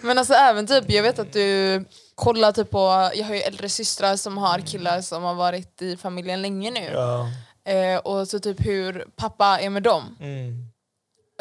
Men 0.00 0.18
alltså 0.18 0.34
även 0.34 0.66
typ, 0.66 0.84
jag 0.90 1.02
vet 1.02 1.18
att 1.18 1.32
du 1.32 1.84
kollar 2.14 2.52
typ 2.52 2.70
på, 2.70 3.10
jag 3.14 3.24
har 3.26 3.34
ju 3.34 3.40
äldre 3.40 3.68
systrar 3.68 4.16
som 4.16 4.38
har 4.38 4.58
killar 4.58 5.00
som 5.00 5.22
har 5.22 5.34
varit 5.34 5.82
i 5.82 5.96
familjen 5.96 6.42
länge 6.42 6.70
nu. 6.70 6.90
Ja. 6.92 7.28
Eh, 7.72 7.98
och 7.98 8.28
så 8.28 8.38
typ 8.38 8.66
hur 8.66 9.06
pappa 9.16 9.58
är 9.60 9.70
med 9.70 9.82
dem. 9.82 10.16
Mm. 10.20 10.66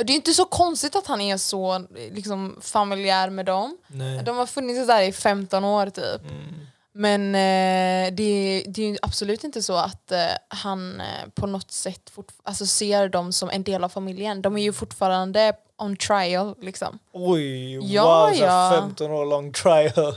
Det 0.05 0.13
är 0.13 0.15
inte 0.15 0.33
så 0.33 0.45
konstigt 0.45 0.95
att 0.95 1.07
han 1.07 1.21
är 1.21 1.37
så 1.37 1.85
liksom, 2.11 2.57
familjär 2.61 3.29
med 3.29 3.45
dem. 3.45 3.77
Nej. 3.87 4.23
De 4.23 4.37
har 4.37 4.45
funnits 4.45 4.87
där 4.87 5.01
i 5.01 5.11
15 5.11 5.63
år 5.63 5.89
typ. 5.89 6.21
Mm. 6.31 6.64
Men 6.97 7.35
eh, 7.35 8.13
det, 8.15 8.63
det 8.67 8.83
är 8.83 8.87
ju 8.89 8.97
absolut 9.01 9.43
inte 9.43 9.61
så 9.61 9.75
att 9.75 10.11
eh, 10.11 10.19
han 10.47 11.01
eh, 11.01 11.29
på 11.35 11.47
något 11.47 11.71
sätt 11.71 12.11
alltså, 12.43 12.65
ser 12.65 13.09
dem 13.09 13.31
som 13.31 13.49
en 13.49 13.63
del 13.63 13.83
av 13.83 13.89
familjen. 13.89 14.41
De 14.41 14.57
är 14.57 14.61
ju 14.63 14.73
fortfarande 14.73 15.53
on 15.77 15.95
trial 15.97 16.55
liksom. 16.61 16.99
Oj, 17.13 17.93
Ja, 17.93 18.27
wow, 18.27 18.35
ja. 18.39 18.77
15 18.81 19.11
år 19.11 19.25
lång 19.25 19.53
trial. 19.53 20.13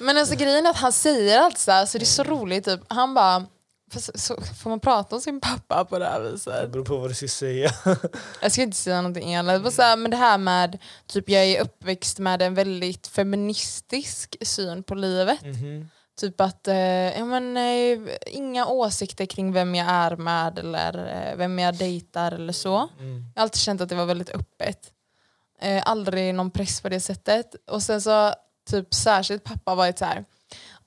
Men 0.00 0.16
alltså 0.18 0.34
grejen 0.36 0.66
är 0.66 0.70
att 0.70 0.76
han 0.76 0.92
säger 0.92 1.38
allt 1.40 1.58
så 1.58 1.70
här, 1.70 1.86
så 1.86 1.98
det 1.98 2.04
är 2.04 2.06
så 2.06 2.22
roligt. 2.24 2.64
Typ. 2.64 2.80
Han 2.88 3.14
bara, 3.14 3.46
"Fast 3.92 4.18
så, 4.20 4.36
får 4.62 4.70
man 4.70 4.80
prata 4.80 5.14
om 5.16 5.20
sin 5.22 5.40
pappa 5.40 5.84
på 5.84 5.98
det 5.98 6.04
här 6.06 6.20
Det 6.20 6.30
viset? 6.30 6.70
beror 6.72 6.84
på 6.84 6.96
vad 6.96 7.10
du 7.10 7.14
ska 7.14 7.28
säga. 7.28 7.70
Jag 8.42 8.52
ska 8.52 8.62
inte 8.62 8.76
säga 8.76 8.96
någonting. 8.96 9.30
Det 9.30 9.82
här, 9.82 9.96
men 9.96 10.10
det 10.10 10.16
här 10.16 10.38
med, 10.38 10.78
typ 11.06 11.28
jag 11.28 11.44
är 11.44 11.60
uppväxt 11.60 12.18
med 12.18 12.42
en 12.42 12.54
väldigt 12.54 13.06
feministisk 13.06 14.36
syn 14.42 14.82
på 14.82 14.94
livet. 14.94 15.42
Mhm. 15.42 15.88
Typ 16.16 16.40
att, 16.40 16.68
eh, 16.68 17.18
ja, 17.18 17.24
men, 17.24 17.56
eh, 17.56 18.14
inga 18.26 18.66
åsikter 18.66 19.26
kring 19.26 19.52
vem 19.52 19.74
jag 19.74 19.88
är 19.88 20.16
med 20.16 20.58
eller 20.58 20.98
eh, 21.30 21.36
vem 21.36 21.58
jag 21.58 21.74
dejtar 21.74 22.32
eller 22.32 22.52
så. 22.52 22.88
Mm. 22.98 23.24
Jag 23.34 23.40
har 23.40 23.42
alltid 23.42 23.60
känt 23.60 23.80
att 23.80 23.88
det 23.88 23.94
var 23.94 24.06
väldigt 24.06 24.30
öppet. 24.30 24.92
Eh, 25.60 25.82
aldrig 25.86 26.34
någon 26.34 26.50
press 26.50 26.80
på 26.80 26.88
det 26.88 27.00
sättet. 27.00 27.54
Och 27.70 27.82
sen 27.82 28.00
så, 28.02 28.34
typ 28.70 28.94
särskilt 28.94 29.44
pappa 29.44 29.74
varit 29.74 29.98
så 29.98 30.04
här. 30.04 30.24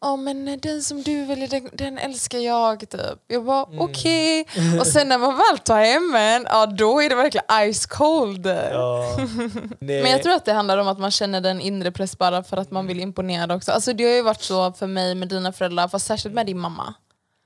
Ja 0.01 0.15
men 0.15 0.59
den 0.61 0.81
som 0.83 1.01
du 1.03 1.25
väljer 1.25 1.47
den, 1.47 1.69
den 1.73 1.97
älskar 1.97 2.39
jag 2.39 2.79
typ. 2.79 3.01
Jag 3.27 3.45
bara 3.45 3.65
Mm. 3.65 3.81
okej. 3.81 4.45
Och 4.79 4.87
sen 4.87 5.07
när 5.09 5.17
man 5.17 5.35
väl 5.35 5.57
tar 5.63 5.79
hem 5.83 6.15
en, 6.15 6.43
ja 6.49 6.65
då 6.65 7.01
är 7.01 7.09
det 7.09 7.15
verkligen 7.15 7.73
ice 7.73 7.85
cold. 7.85 8.45
Ja. 8.47 9.17
Men 9.79 10.05
jag 10.11 10.23
tror 10.23 10.33
att 10.33 10.45
det 10.45 10.53
handlar 10.53 10.77
om 10.77 10.87
att 10.87 10.99
man 10.99 11.11
känner 11.11 11.41
den 11.41 11.61
inre 11.61 11.91
press 11.91 12.17
bara 12.17 12.43
för 12.43 12.57
att 12.57 12.71
man 12.71 12.87
vill 12.87 12.99
imponera 12.99 13.55
också. 13.55 13.71
Alltså 13.71 13.93
det 13.93 14.03
har 14.03 14.11
ju 14.11 14.21
varit 14.21 14.41
så 14.41 14.71
för 14.73 14.87
mig 14.87 15.15
med 15.15 15.27
dina 15.27 15.51
föräldrar, 15.53 15.87
fast 15.87 16.05
särskilt 16.05 16.35
med 16.35 16.45
din 16.45 16.59
mamma. 16.59 16.93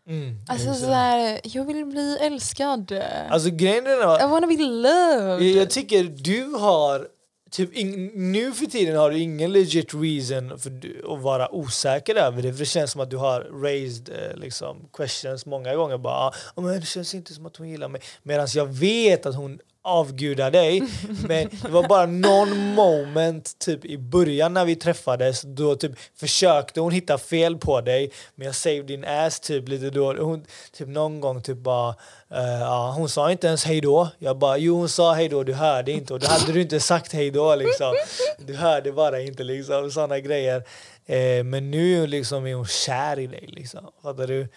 Mm, 0.08 0.36
Alltså 0.47 0.74
sådär, 0.74 1.39
jag 1.43 1.66
vill 1.66 1.86
bli 1.86 2.18
älskad. 2.22 2.91
Alltså 3.30 3.49
grejen 3.49 3.88
är 3.88 4.24
I 4.26 4.28
wanna 4.28 4.47
be 4.47 4.58
loved. 4.58 5.41
jag, 5.47 5.62
jag 5.62 5.70
tycker 5.70 6.04
du 6.04 6.54
har 6.60 7.08
Typ 7.54 7.74
in, 7.74 8.12
nu 8.32 8.51
för 8.51 8.66
tiden 8.66 8.95
har 8.97 9.12
du 9.12 9.20
ingen 9.20 9.51
legit 9.51 9.93
reason 9.93 10.60
för 10.60 10.70
du, 10.70 11.01
att 11.10 11.22
vara 11.22 11.56
osäker 11.56 12.16
över 12.16 12.41
det. 12.41 12.54
För 12.54 12.60
det 12.60 12.66
känns 12.66 12.91
som 12.91 13.01
att 13.01 13.10
du 13.10 13.18
har 13.18 13.41
raised 13.41 14.10
eh, 14.10 14.38
liksom, 14.38 14.89
questions 14.93 15.45
många 15.45 15.76
gånger. 15.76 15.97
Bara, 15.97 16.14
ah, 16.16 16.34
men 16.56 16.80
det 16.80 16.86
känns 16.86 17.14
inte 17.14 17.34
som 17.34 17.45
att 17.45 17.56
hon 17.56 17.70
gillar 17.70 17.88
mig. 17.88 18.01
Medan 18.24 18.47
jag 18.54 18.66
vet 18.66 19.26
att 19.26 19.36
hon 19.36 19.60
avgudar 19.84 20.52
dig. 20.52 20.84
Men 21.28 21.50
det 21.62 21.70
var 21.70 21.88
bara 21.88 22.06
någon 22.06 22.74
moment 22.74 23.60
typ 23.60 23.86
i 23.86 23.98
början 23.98 24.54
när 24.54 24.66
vi 24.66 24.76
träffades 24.76 25.42
då 25.42 25.76
typ 25.76 25.92
försökte 26.16 26.80
hon 26.80 26.92
hitta 26.92 27.18
fel 27.18 27.58
på 27.58 27.82
dig 27.82 28.12
men 28.36 28.46
jag 28.46 28.56
saved 28.56 28.86
din 28.86 29.06
ass 29.06 29.40
typ 29.40 29.70
lite 29.70 29.90
då. 29.90 30.14
Hon, 30.14 30.46
typ 30.72 30.88
någon 30.88 31.22
gång 31.22 31.42
typ 31.42 31.58
bara 31.58 31.90
uh, 31.90 32.60
ja, 32.60 32.94
hon 32.98 33.10
sa 33.10 33.32
inte 33.32 33.48
ens 33.48 33.66
hej 33.66 33.82
då. 33.82 34.10
Jag 34.20 34.38
bara 34.38 34.58
jo 34.58 34.76
hon 34.76 34.90
sa 34.90 35.14
hej 35.14 35.30
då, 35.30 35.44
du 35.44 35.54
hörde 35.54 35.92
inte 35.92 36.14
och 36.14 36.20
då 36.20 36.28
hade 36.28 36.52
du 36.52 36.62
inte 36.62 36.80
sagt 36.80 37.14
hej 37.14 37.32
då 37.32 37.56
liksom. 37.56 37.96
Du 38.38 38.56
hörde 38.56 38.92
bara 38.92 39.22
inte 39.22 39.44
liksom 39.44 39.92
sådana 39.92 40.20
grejer. 40.20 40.64
Eh, 41.06 41.44
men 41.44 41.72
nu 41.72 42.08
liksom 42.08 42.48
är 42.48 42.56
hon 42.56 42.66
kär 42.66 43.20
i 43.20 43.28
dig 43.28 43.46
liksom. 43.48 43.92
Fattar 44.04 44.28
du? 44.28 44.48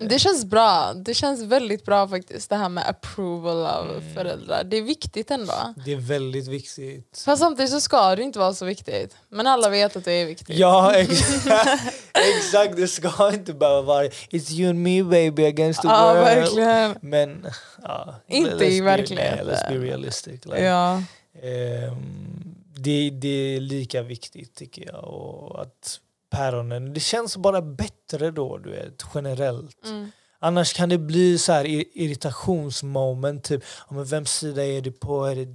Det 0.00 0.18
känns 0.18 0.44
bra. 0.44 0.92
Det 0.94 1.14
känns 1.14 1.42
väldigt 1.42 1.84
bra 1.84 2.08
faktiskt 2.08 2.50
det 2.50 2.56
här 2.56 2.68
med 2.68 2.88
approval 2.88 3.66
av 3.66 3.90
Mm. 3.90 4.14
föräldrar. 4.14 4.64
Det 4.64 4.76
är 4.76 4.82
viktigt 4.82 5.30
ändå. 5.30 5.74
Det 5.84 5.92
är 5.92 5.96
väldigt 5.96 6.48
viktigt. 6.48 7.22
Fast 7.24 7.42
samtidigt 7.42 7.70
så 7.70 7.80
ska 7.80 8.16
det 8.16 8.22
inte 8.22 8.38
vara 8.38 8.54
så 8.54 8.64
viktigt. 8.64 9.16
Men 9.28 9.46
alla 9.46 9.68
vet 9.68 9.96
att 9.96 10.04
det 10.04 10.12
är 10.12 10.26
viktigt. 10.26 10.56
Ja, 10.58 10.94
exakt. 10.94 11.46
exakt. 12.38 12.76
Det 12.76 12.88
ska 12.88 13.32
inte 13.34 13.52
behöva 13.52 13.82
vara 13.82 14.04
It's 14.04 14.52
you 14.52 14.70
and 14.70 14.78
me 14.78 15.02
baby 15.02 15.44
against 15.46 15.82
the 15.82 15.88
Ja, 15.88 16.12
world. 16.14 16.24
verkligen. 16.24 16.94
Men 17.00 17.46
ja, 17.82 18.14
Inte 18.28 18.64
i 18.66 18.80
verkligheten. 18.80 19.46
Let's 19.48 19.68
be 19.68 19.78
realistic. 19.78 20.44
Like, 20.44 20.62
Ja. 20.64 21.02
ehm, 21.42 22.54
det, 22.76 23.10
det 23.10 23.56
är 23.56 23.60
lika 23.60 24.02
viktigt 24.02 24.54
tycker 24.54 24.86
jag. 24.86 25.04
Och 25.04 25.62
att 25.62 26.00
päronen, 26.32 26.92
det 26.94 27.00
känns 27.00 27.36
bara 27.36 27.62
bättre 27.62 28.30
då, 28.30 28.58
du 28.58 28.70
vet, 28.70 29.04
generellt. 29.14 29.84
Mm. 29.86 30.10
Annars 30.40 30.72
kan 30.72 30.88
det 30.88 30.98
bli 30.98 31.38
så 31.38 31.52
här 31.52 31.64
ir- 31.64 31.84
irritationsmoment. 31.92 33.44
Typ, 33.44 33.64
ja, 33.88 33.94
men 33.94 34.04
vems 34.04 34.32
sida 34.32 34.64
är 34.66 34.80
du 34.80 34.92
på? 34.92 35.24
Är 35.26 35.36
det 35.36 35.46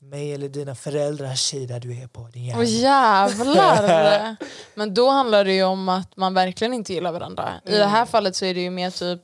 mig 0.00 0.32
eller 0.34 0.48
dina 0.48 0.74
föräldrars 0.74 1.38
sida 1.40 1.78
du 1.78 2.02
är 2.02 2.06
på? 2.06 2.28
Din 2.32 2.44
jävel? 2.44 2.60
Åh 2.66 2.70
jävlar! 2.82 4.36
Men 4.74 4.94
då 4.94 5.10
handlar 5.10 5.44
det 5.44 5.52
ju 5.52 5.62
om 5.64 5.88
att 5.88 6.16
man 6.16 6.34
verkligen 6.34 6.74
inte 6.74 6.92
gillar 6.94 7.12
varandra. 7.12 7.48
I 7.64 7.70
det 7.70 7.76
Mm. 7.76 7.90
här 7.90 8.06
fallet 8.06 8.36
så 8.36 8.44
är 8.44 8.54
det 8.54 8.60
ju 8.60 8.70
mer 8.70 8.90
typ, 8.90 9.20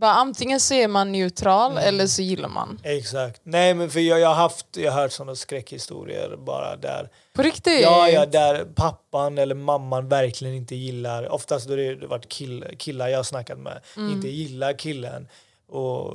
bara 0.00 0.12
antingen 0.12 0.60
så 0.60 0.74
är 0.74 0.88
man 0.88 1.12
neutral 1.12 1.72
Mm. 1.72 1.84
eller 1.88 2.06
så 2.06 2.22
gillar 2.22 2.48
man. 2.48 2.80
Exakt. 2.82 3.40
Nej 3.44 3.74
men 3.74 3.90
för 3.90 4.00
jag, 4.00 4.20
jag 4.20 4.28
har 4.28 4.34
haft, 4.34 4.66
jag 4.76 4.92
har 4.92 5.00
hört 5.02 5.12
sådana 5.12 5.34
skräckhistorier 5.34 6.36
bara 6.36 6.76
där. 6.76 7.08
På 7.32 7.42
riktigt? 7.42 7.80
Ja, 7.82 8.08
ja, 8.08 8.26
där 8.26 8.64
pappan 8.74 9.38
eller 9.38 9.54
mamman 9.54 10.08
verkligen 10.08 10.54
inte 10.54 10.76
gillar, 10.76 11.32
oftast 11.32 11.68
då 11.68 11.76
det 11.76 12.06
varit 12.06 12.28
kill, 12.28 12.64
killar 12.78 13.08
jag 13.08 13.18
har 13.18 13.24
snackat 13.24 13.58
med, 13.58 13.80
Mm. 13.96 14.12
inte 14.12 14.28
gillar 14.28 14.72
killen. 14.72 15.28
Och 15.68 16.14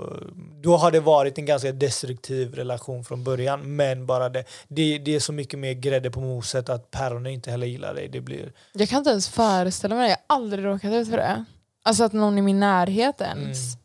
då 0.61 0.77
har 0.77 0.91
det 0.91 0.99
varit 0.99 1.37
en 1.37 1.45
ganska 1.45 1.71
destruktiv 1.71 2.55
relation 2.55 3.03
från 3.03 3.23
början 3.23 3.75
men 3.75 4.05
bara 4.05 4.29
det, 4.29 4.43
det, 4.67 4.97
det 4.97 5.15
är 5.15 5.19
så 5.19 5.33
mycket 5.33 5.59
mer 5.59 5.73
grädde 5.73 6.11
på 6.11 6.19
moset 6.19 6.69
att 6.69 6.91
päronen 6.91 7.31
inte 7.33 7.51
heller 7.51 7.67
gillar 7.67 7.93
dig. 7.93 8.07
Det 8.07 8.21
blir, 8.21 8.51
Jag 8.73 8.89
kan 8.89 8.97
inte 8.97 9.09
ens 9.09 9.29
föreställa 9.29 9.95
mig 9.95 10.03
det, 10.03 10.09
jag 10.09 10.17
har 10.35 10.35
aldrig 10.43 10.65
råkat 10.65 10.91
ut 10.93 11.09
för 11.09 11.17
det. 11.17 11.45
Alltså 11.83 12.03
att 12.03 12.13
någon 12.13 12.37
i 12.37 12.41
min 12.41 12.59
närhet 12.59 13.21
ens. 13.21 13.73
Mm. 13.73 13.79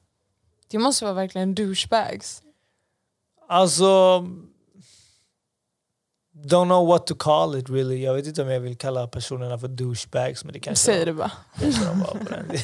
Det 0.69 0.79
måste 0.79 1.05
vara 1.05 1.15
verkligen 1.15 1.55
douchebags. 1.55 2.43
Alltså... 3.49 4.19
Don't 6.45 6.65
know 6.67 6.87
what 6.87 7.07
to 7.07 7.15
call 7.15 7.57
it 7.59 7.71
really. 7.71 8.05
Jag 8.05 8.15
vet 8.15 8.27
inte 8.27 8.43
om 8.43 8.49
jag 8.49 8.61
vill 8.61 8.77
kalla 8.77 9.07
personerna 9.07 9.59
för 9.59 9.69
douchebags 9.69 10.45
men 10.45 10.53
det 10.53 10.61
kanske 10.61 10.85
Säg 10.85 10.99
de- 10.99 11.05
det 11.05 11.13
bara. 11.13 11.33
kanske 11.61 11.85
de 11.85 12.01
var 12.01 12.07
på 12.07 12.25
den. 12.31 12.49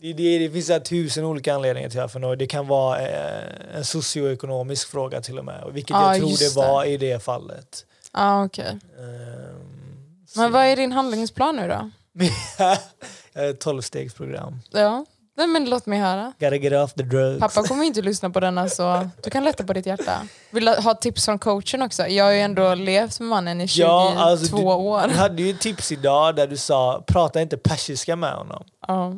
det, 0.00 0.12
det, 0.12 0.38
det 0.38 0.50
finns 0.50 0.88
tusen 0.88 1.24
olika 1.24 1.54
anledningar 1.54 1.88
till 1.88 2.00
varför 2.00 2.18
något. 2.20 2.38
Det 2.38 2.46
kan 2.46 2.66
vara 2.66 3.00
eh, 3.08 3.76
en 3.76 3.84
socioekonomisk 3.84 4.88
fråga 4.88 5.20
till 5.20 5.38
och 5.38 5.44
med. 5.44 5.64
Vilket 5.72 5.90
Ja, 5.90 6.16
jag 6.16 6.18
tror 6.18 6.38
det 6.38 6.54
det. 6.54 6.56
var 6.56 6.84
i 6.84 6.96
det 6.96 7.22
fallet. 7.22 7.86
Ah, 8.12 8.44
okej. 8.44 8.78
Ehm, 8.98 10.26
så- 10.28 10.40
Men 10.40 10.52
vad 10.52 10.64
är 10.64 10.76
din 10.76 10.92
handlingsplan 10.92 11.56
nu 11.56 11.68
då? 11.68 11.90
Ett 13.34 13.60
tolvstegsprogram. 13.60 14.60
Ja. 14.70 15.04
Nej, 15.36 15.46
men 15.46 15.70
låt 15.70 15.86
mig 15.86 15.98
höra. 15.98 16.32
Gotta 16.40 16.56
get 16.56 16.72
off 16.72 16.92
the 16.94 17.02
drugs. 17.02 17.40
Pappa 17.40 17.62
kommer 17.68 17.84
inte 17.84 18.02
lyssna 18.02 18.30
på 18.30 18.40
denna 18.40 18.68
så 18.68 19.10
du 19.22 19.30
kan 19.30 19.44
lätta 19.44 19.64
på 19.64 19.72
ditt 19.72 19.86
hjärta. 19.86 20.26
Vill 20.50 20.64
du 20.64 20.72
ha 20.74 20.94
tips 20.94 21.24
från 21.24 21.38
coachen 21.38 21.82
också? 21.82 22.06
Jag 22.06 22.24
har 22.24 22.32
ju 22.32 22.40
ändå 22.40 22.74
levt 22.74 23.20
med 23.20 23.28
mannen 23.28 23.60
i 23.60 23.68
22 23.68 23.86
Ja, 23.88 24.14
alltså, 24.18 24.56
du- 24.56 24.62
år. 24.64 25.08
Du 25.08 25.14
hade 25.14 25.42
ju 25.42 25.52
tips 25.52 25.92
idag 25.92 26.36
där 26.36 26.46
du 26.46 26.56
sa 26.56 27.04
prata 27.06 27.40
inte 27.40 27.56
persiska 27.56 28.16
med 28.16 28.32
honom. 28.32 28.64
Ja. 28.88 29.14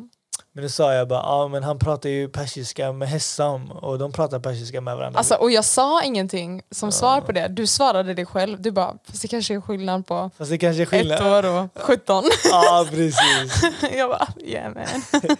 Men 0.55 0.63
då 0.63 0.69
sa 0.69 0.93
jag 0.93 1.07
bara, 1.07 1.19
ja 1.21 1.47
men 1.47 1.63
han 1.63 1.79
pratar 1.79 2.09
ju 2.09 2.29
persiska 2.29 2.91
med 2.91 3.07
Hessam 3.09 3.71
och 3.71 3.99
de 3.99 4.11
pratar 4.11 4.39
persiska 4.39 4.81
med 4.81 4.97
varandra. 4.97 5.17
Alltså, 5.17 5.35
och 5.35 5.51
jag 5.51 5.65
sa 5.65 6.03
ingenting 6.03 6.61
som 6.71 6.91
svar 6.91 7.21
på 7.21 7.31
det. 7.31 7.47
Du 7.47 7.67
svarade 7.67 8.13
det 8.13 8.25
själv. 8.25 8.61
Du 8.61 8.71
bara, 8.71 8.93
fast 9.09 9.21
det 9.21 9.27
kanske 9.27 9.53
är 9.55 9.61
skillnad 9.61 10.07
på 10.07 10.31
Fast 10.37 10.51
det 10.51 10.57
kanske 10.57 10.81
är 10.81 10.83
ett 10.83 10.89
skillnad. 10.89 11.45
år 11.45 11.59
och 11.63 11.69
17. 11.81 12.23
Ja 12.51 12.85
precis. 12.89 13.63
jag 13.95 14.09
bara, 14.09 14.27
yeah 14.39 14.73
man. 14.73 15.21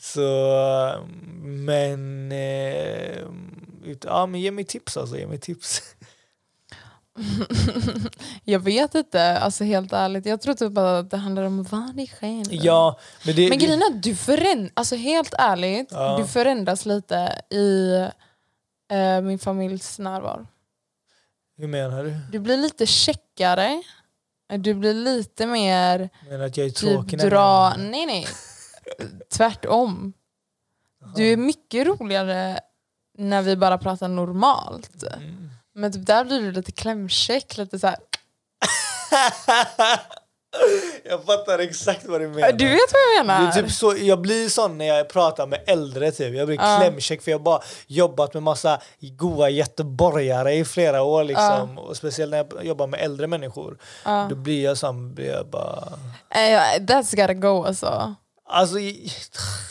Så, 0.00 0.20
men, 1.42 2.32
eh, 2.32 3.18
ut- 3.84 4.04
ja 4.04 4.26
men 4.26 4.40
ge 4.40 4.50
mig 4.50 4.64
tips 4.64 4.96
alltså, 4.96 5.16
ge 5.16 5.26
mig 5.26 5.38
tips. 5.38 5.82
Jag 8.44 8.60
vet 8.60 8.94
inte, 8.94 9.38
alltså 9.38 9.64
helt 9.64 9.92
ärligt. 9.92 10.26
Jag 10.26 10.40
tror 10.40 10.54
typ 10.54 10.78
att 10.78 11.10
det 11.10 11.16
handlar 11.16 11.42
om 11.42 11.64
dig 11.94 12.12
själv. 12.20 12.44
Ja, 12.50 12.98
men 13.26 13.36
det... 13.36 13.48
Men 13.48 13.58
grejen 13.58 13.82
är 13.82 13.86
att 13.86 14.02
du 14.02 14.16
förändras, 14.16 14.72
alltså 14.74 14.96
helt 14.96 15.34
ärligt, 15.38 15.88
Ja. 15.90 16.18
du 16.18 16.24
förändras 16.26 16.86
lite 16.86 17.42
i 17.50 17.94
eh, 18.90 19.20
min 19.20 19.38
familjs 19.38 19.98
närvaro. 19.98 20.46
Hur 21.56 21.68
menar 21.68 22.04
du? 22.04 22.16
Du 22.32 22.38
blir 22.38 22.56
lite 22.56 22.86
checkare, 22.86 23.82
du 24.58 24.74
blir 24.74 24.94
lite 24.94 25.46
mer 25.46 26.10
Menar 26.28 26.44
att 26.44 26.56
jag 26.56 26.66
är 26.66 26.70
typ 26.70 26.90
tråkig 26.90 27.18
när 27.18 27.30
dra... 27.30 27.74
Nej 27.78 28.06
nej, 28.06 28.26
tvärtom. 29.32 30.12
Du 31.16 31.32
är 31.32 31.36
mycket 31.36 31.86
roligare 31.86 32.60
när 33.18 33.42
vi 33.42 33.56
bara 33.56 33.78
pratar 33.78 34.08
normalt. 34.08 35.02
Mm. 35.16 35.50
Men 35.74 35.92
typ 35.92 36.06
där 36.06 36.24
blir 36.24 36.40
du 36.40 36.52
lite 36.52 36.72
klämkäck, 36.72 37.56
lite 37.56 37.78
så 37.78 37.86
här. 37.86 37.96
jag 41.04 41.24
fattar 41.24 41.58
exakt 41.58 42.04
vad 42.06 42.20
du 42.20 42.28
menar. 42.28 42.52
Du 42.52 42.68
vet 42.68 42.80
vad 42.92 43.16
jag 43.16 43.24
Det 43.24 43.26
menar? 43.26 43.48
är 43.58 43.62
typ 43.62 43.72
så, 43.72 43.94
jag 43.98 44.20
blir 44.20 44.48
sån 44.48 44.78
när 44.78 44.84
jag 44.84 45.08
pratar 45.08 45.46
med 45.46 45.60
äldre 45.66 46.10
typ. 46.12 46.34
Jag 46.36 46.46
blir 46.46 46.56
Ja. 46.60 46.78
klämkäck 46.80 47.22
för 47.22 47.30
jag 47.30 47.38
har 47.38 47.44
bara 47.44 47.60
jobbat 47.86 48.34
med 48.34 48.42
massa 48.42 48.80
goa 49.00 49.48
göteborgare 49.50 50.54
i 50.54 50.64
flera 50.64 51.02
år 51.02 51.24
liksom. 51.24 51.78
Och 51.78 51.96
speciellt 51.96 52.30
när 52.30 52.38
jag 52.54 52.64
jobbar 52.66 52.86
med 52.86 53.00
äldre 53.00 53.26
människor. 53.26 53.78
Ja. 54.04 54.26
Då 54.30 54.36
blir 54.36 54.64
jag 54.64 54.78
som 54.78 55.14
blir 55.14 55.30
jag 55.30 55.46
bara... 55.46 55.88
Eh, 56.30 56.60
That's 56.80 57.16
gotta 57.16 57.34
go 57.34 57.64
alltså. 57.64 58.14
Alltså, 58.52 58.78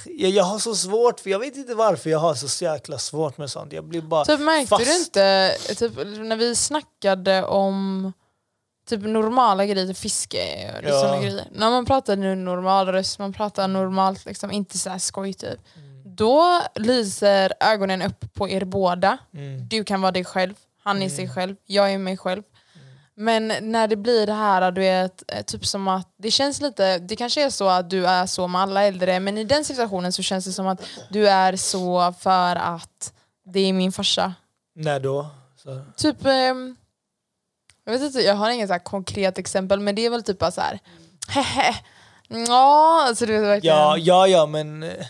jag, 0.05 0.31
jag 0.31 0.43
har 0.43 0.59
så 0.59 0.75
svårt, 0.75 1.19
för 1.19 1.29
jag 1.29 1.39
vet 1.39 1.55
inte 1.57 1.75
varför 1.75 2.09
jag 2.09 2.19
har 2.19 2.35
så 2.35 2.63
jäkla 2.65 2.97
svårt 2.97 3.37
med 3.37 3.49
sånt. 3.49 3.73
Jag 3.73 3.83
blir 3.83 4.01
bara 4.01 4.25
Typ 4.25 4.39
märkte 4.39 4.67
fast. 4.69 4.85
du 4.85 4.97
inte, 4.99 5.55
typ, 5.75 5.95
när 5.97 6.35
vi 6.35 6.55
snackade 6.55 7.43
om 7.43 8.13
typ 8.89 9.01
normala 9.01 9.65
grejer, 9.65 9.93
fiske 9.93 10.71
och 10.83 10.89
Ja. 10.89 11.01
såna 11.01 11.21
grejer. 11.21 11.47
När 11.51 11.69
man 11.69 11.85
pratar 11.85 12.15
nu 12.15 12.35
normal 12.35 12.87
röst, 12.87 13.19
man 13.19 13.33
pratar 13.33 13.67
normalt, 13.67 14.25
liksom, 14.25 14.51
inte 14.51 14.77
så 14.77 14.89
här 14.89 14.99
skoj 14.99 15.33
typ. 15.33 15.59
Då 16.05 16.61
lyser 16.75 17.53
ögonen 17.59 18.01
upp 18.01 18.33
på 18.33 18.49
er 18.49 18.65
båda. 18.65 19.17
Mm. 19.33 19.67
Du 19.67 19.83
kan 19.83 20.01
vara 20.01 20.11
dig 20.11 20.25
själv, 20.25 20.53
han 20.83 21.01
är 21.01 21.09
sig 21.09 21.29
själv, 21.29 21.55
jag 21.65 21.91
är 21.93 21.97
mig 21.97 22.17
själv. 22.17 22.43
Men 23.21 23.53
när 23.61 23.87
det 23.87 23.95
blir 23.95 24.27
det 24.27 24.33
här, 24.33 24.71
du 24.71 24.81
vet, 24.81 25.23
eh, 25.27 25.41
typ 25.41 25.65
som 25.65 25.87
att 25.87 26.07
det 26.17 26.31
känns 26.31 26.61
lite, 26.61 26.97
det 26.97 27.15
kanske 27.15 27.45
är 27.45 27.49
så 27.49 27.67
att 27.67 27.89
du 27.89 28.05
är 28.05 28.25
så 28.25 28.47
med 28.47 28.61
alla 28.61 28.83
äldre, 28.83 29.19
men 29.19 29.37
i 29.37 29.43
den 29.43 29.65
situationen 29.65 30.11
så 30.11 30.23
känns 30.23 30.45
det 30.45 30.51
som 30.51 30.67
att 30.67 30.81
du 31.09 31.29
är 31.29 31.55
så 31.55 32.13
för 32.19 32.55
att 32.55 33.13
det 33.45 33.59
är 33.59 33.73
min 33.73 33.91
farsa. 33.91 34.33
När 34.75 34.99
då? 34.99 35.27
Så. 35.55 35.81
Typ, 35.95 36.25
ehm, 36.25 36.75
jag 37.85 37.93
vet 37.93 38.01
inte, 38.01 38.19
jag 38.19 38.35
har 38.35 38.49
inget 38.49 38.67
så 38.67 38.73
här 38.73 38.79
konkret 38.79 39.37
exempel, 39.37 39.79
men 39.79 39.95
det 39.95 40.05
är 40.05 40.09
väl 40.09 40.23
typ 40.23 40.39
bara 40.39 40.51
så 40.51 40.61
här. 40.61 40.79
hehe, 41.27 41.75
ja, 42.27 43.03
alltså 43.07 43.25
du 43.25 43.33
vet 43.33 43.43
verkligen. 43.43 43.77
Ja, 43.77 43.97
ja, 43.97 44.27
ja, 44.27 44.45
men 44.45 44.83
eh, 44.83 45.05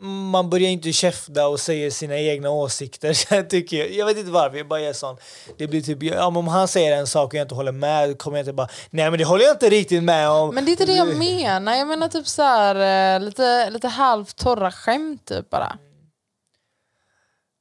man 0.00 0.50
börjar 0.50 0.70
inte 0.70 0.92
käfta 0.92 1.48
och 1.48 1.60
säga 1.60 1.90
sina 1.90 2.18
egna 2.18 2.50
åsikter. 2.50 3.16
Jag, 3.34 3.50
tycker, 3.50 3.98
jag 3.98 4.06
vet 4.06 4.18
inte 4.18 4.30
varför, 4.30 4.56
jag 4.56 4.68
bara 4.68 4.80
är 4.80 4.92
sån. 4.92 5.16
Det 5.58 5.66
blir 5.66 5.82
typ, 5.82 6.02
ja, 6.02 6.26
om 6.26 6.48
han 6.48 6.68
säger 6.68 6.96
en 6.96 7.06
sak 7.06 7.32
och 7.32 7.34
jag 7.34 7.44
inte 7.44 7.54
håller 7.54 7.72
med 7.72 8.18
kommer 8.18 8.36
jag 8.36 8.42
inte 8.42 8.52
bara 8.52 8.68
nej 8.90 9.10
men 9.10 9.18
det 9.18 9.24
håller 9.24 9.44
jag 9.44 9.54
inte 9.54 9.70
riktigt 9.70 10.02
med 10.02 10.30
om. 10.30 10.54
Men 10.54 10.64
det 10.64 10.68
är 10.70 10.72
inte 10.72 10.84
det 10.84 10.92
jag 10.92 11.16
menar, 11.16 11.74
jag 11.74 11.88
menar 11.88 12.08
typ 12.08 12.26
så 12.26 12.42
här, 12.42 13.14
eh, 13.16 13.20
lite, 13.20 13.70
lite 13.70 13.88
halvt 13.88 14.36
torra 14.36 14.72
skämt 14.72 15.26
typ 15.26 15.50
bara. 15.50 15.78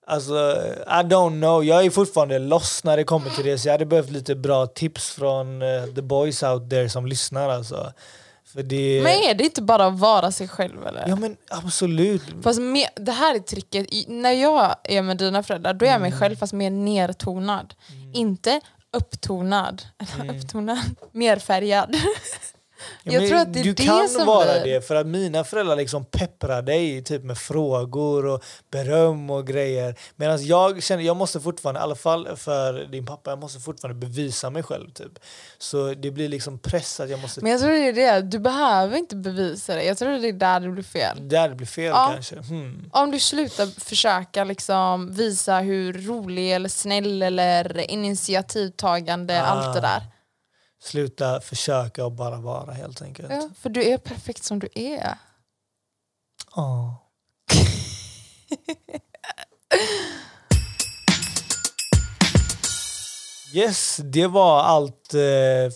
Alltså, 0.08 0.34
I 0.88 1.04
don't 1.04 1.40
know. 1.42 1.66
Jag 1.66 1.86
är 1.86 1.90
fortfarande 1.90 2.40
lost 2.40 2.84
när 2.84 2.98
det 2.98 3.04
kommer 3.04 3.30
till 3.30 3.46
det 3.46 3.58
så 3.58 3.68
jag 3.68 3.74
hade 3.74 3.86
behövt 3.86 4.10
lite 4.10 4.36
bra 4.36 4.68
tips 4.68 5.12
från 5.12 5.62
eh, 5.62 5.86
the 5.96 6.02
boys 6.02 6.44
out 6.44 6.70
there 6.70 6.90
som 6.90 7.06
lyssnar 7.06 7.50
alltså. 7.50 7.92
För 8.56 8.64
det... 8.64 9.02
Men 9.04 9.12
är 9.30 9.34
det 9.34 9.44
inte 9.44 9.62
bara 9.62 9.86
att 9.86 10.00
vara 10.00 10.32
sig 10.32 10.48
själv 10.48 10.88
eller? 10.88 11.08
Ja 11.08 11.16
men 11.16 11.38
absolut. 11.50 12.24
Fast 12.44 12.62
mer, 12.62 12.88
det 12.96 13.12
här 13.12 13.36
är 13.36 13.40
tricket, 13.40 13.94
I, 13.94 14.06
när 14.08 14.32
jag 14.32 14.76
är 14.84 15.02
med 15.02 15.18
dina 15.18 15.44
föräldrar 15.44 15.74
då 15.74 15.86
är 15.86 15.90
jag 15.92 16.02
mig 16.02 16.08
Mm. 16.12 16.20
själv 16.20 16.36
fast 16.36 16.54
mer 16.54 16.70
nertonad. 16.70 17.74
Inte 18.14 18.62
upptonad, 18.98 19.82
eller 20.00 20.36
upptonad, 20.40 20.78
mer 21.12 21.38
färgad. 21.40 21.96
Ja, 23.04 23.12
jag 23.14 23.28
tror 23.30 23.40
att 23.40 23.54
det 23.54 23.60
är 23.60 23.64
du 23.64 23.74
det 23.74 23.84
kan 23.86 24.10
som 24.10 24.26
vara 24.26 24.62
blir- 24.62 24.74
det 24.74 24.82
för 24.88 24.96
att 24.96 25.08
mina 25.08 25.44
föräldrar 25.44 25.76
liksom 25.76 26.06
pepprar 26.06 26.62
dig 26.62 27.04
typ 27.04 27.24
med 27.24 27.38
frågor 27.38 28.26
och 28.26 28.44
beröm 28.72 29.30
och 29.30 29.48
grejer. 29.48 29.96
Medan 30.16 30.46
jag 30.46 30.84
känner, 30.84 31.04
jag 31.04 31.18
måste 31.18 31.40
fortfarande, 31.40 31.80
i 31.80 31.84
alla 31.84 31.96
fall 31.96 32.38
för 32.38 32.74
din 32.92 33.06
pappa, 33.06 33.30
jag 33.30 33.40
måste 33.40 33.60
fortfarande 33.60 34.08
bevisa 34.08 34.50
mig 34.50 34.64
själv. 34.64 34.90
Typ. 34.92 35.12
Så 35.58 35.94
det 35.94 36.12
blir 36.12 36.30
liksom 36.30 36.60
press 36.60 37.00
att 37.00 37.10
jag 37.10 37.20
måste... 37.22 37.42
Men 37.42 37.52
jag 37.52 37.62
tror 37.62 37.72
det 37.72 37.78
är 37.88 37.94
det, 37.94 38.22
du 38.22 38.40
behöver 38.40 38.98
inte 38.98 39.16
bevisa 39.16 39.76
det. 39.76 39.84
Jag 39.84 39.98
tror 39.98 40.10
det 40.20 40.28
är 40.28 40.34
där 40.34 40.60
det 40.60 40.70
blir 40.70 40.84
fel. 40.84 41.30
Där 41.30 41.50
det 41.50 41.56
blir 41.56 41.68
fel 41.68 41.86
Ja. 41.96 42.10
kanske. 42.14 42.36
Hmm. 42.36 42.90
Om 42.92 43.12
du 43.12 43.20
slutar 43.20 43.66
försöka 43.86 44.44
liksom 44.44 45.14
visa 45.14 45.58
hur 45.60 45.94
rolig 45.94 46.52
eller 46.54 46.70
snäll 46.70 47.22
eller 47.22 47.92
initiativtagande, 47.92 49.42
Ah. 49.44 49.46
allt 49.46 49.74
det 49.76 49.82
där. 49.82 50.02
Sluta 50.86 51.42
försöka 51.42 52.06
och 52.06 52.12
bara 52.12 52.38
vara 52.38 52.72
helt 52.74 53.02
enkelt. 53.02 53.32
Ja, 53.32 53.50
för 53.60 53.70
du 53.70 53.84
är 53.84 53.98
perfekt 53.98 54.44
som 54.44 54.60
du 54.60 54.70
är. 54.76 55.18
Åh. 56.56 56.94
Yes, 63.54 64.00
det 64.04 64.28
var 64.28 64.60
allt 64.64 65.14
eh, 65.14 65.20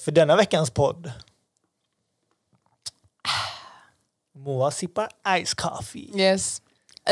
för 0.03 0.11
denna 0.11 0.35
veckans 0.35 0.69
podd. 0.69 1.11
Moa 4.35 4.71
sippar 4.71 5.09
ice 5.45 5.53
coffee. 5.53 6.11
Yes. 6.15 6.61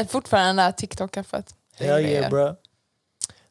Fortfarande 0.09 0.71
TikTok-kaffet. 0.77 1.55
Hell 1.75 2.05
yeah, 2.05 2.29
bro. 2.29 2.55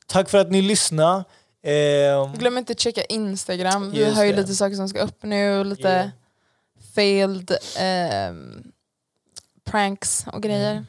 Tack 0.07 0.29
för 0.31 0.39
att 0.39 0.51
ni 0.51 0.63
lyssnade. 0.63 1.25
Eh, 1.71 2.35
Glöm 2.39 2.59
inte 2.59 2.73
att 2.73 2.81
checka 2.81 3.03
Instagram. 3.05 3.91
Vi 3.91 4.05
har 4.11 4.25
ju 4.25 4.33
det. 4.33 4.37
lite 4.41 4.55
saker 4.55 4.77
som 4.77 4.89
ska 4.89 5.01
upp 5.01 5.23
nu. 5.23 5.65
Lite 5.65 5.89
Yeah. 5.89 6.09
failed 6.95 7.57
ehm, 7.79 8.73
pranks 9.65 10.25
och 10.33 10.43
grejer. 10.43 10.85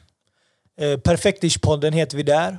eh, 0.80 0.96
Perfektish-podden 0.98 1.92
heter 1.92 2.16
vi 2.16 2.22
där. 2.22 2.58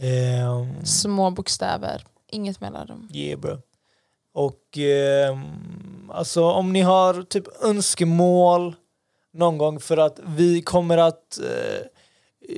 Eh, 0.00 0.82
Små 0.84 1.30
bokstäver. 1.30 2.04
Inget 2.30 2.60
mellanrum. 2.60 3.08
Yeah 3.12 3.40
bro. 3.40 3.58
Och 4.32 4.78
ehm, 4.78 6.10
alltså 6.12 6.44
om 6.44 6.72
ni 6.72 6.80
har 6.80 7.22
typ 7.22 7.44
önskemål 7.64 8.74
någon 9.32 9.58
gång 9.58 9.80
för 9.80 9.96
att 9.96 10.20
vi 10.26 10.62
kommer 10.62 10.98
att 10.98 11.38
eh, 11.38 11.86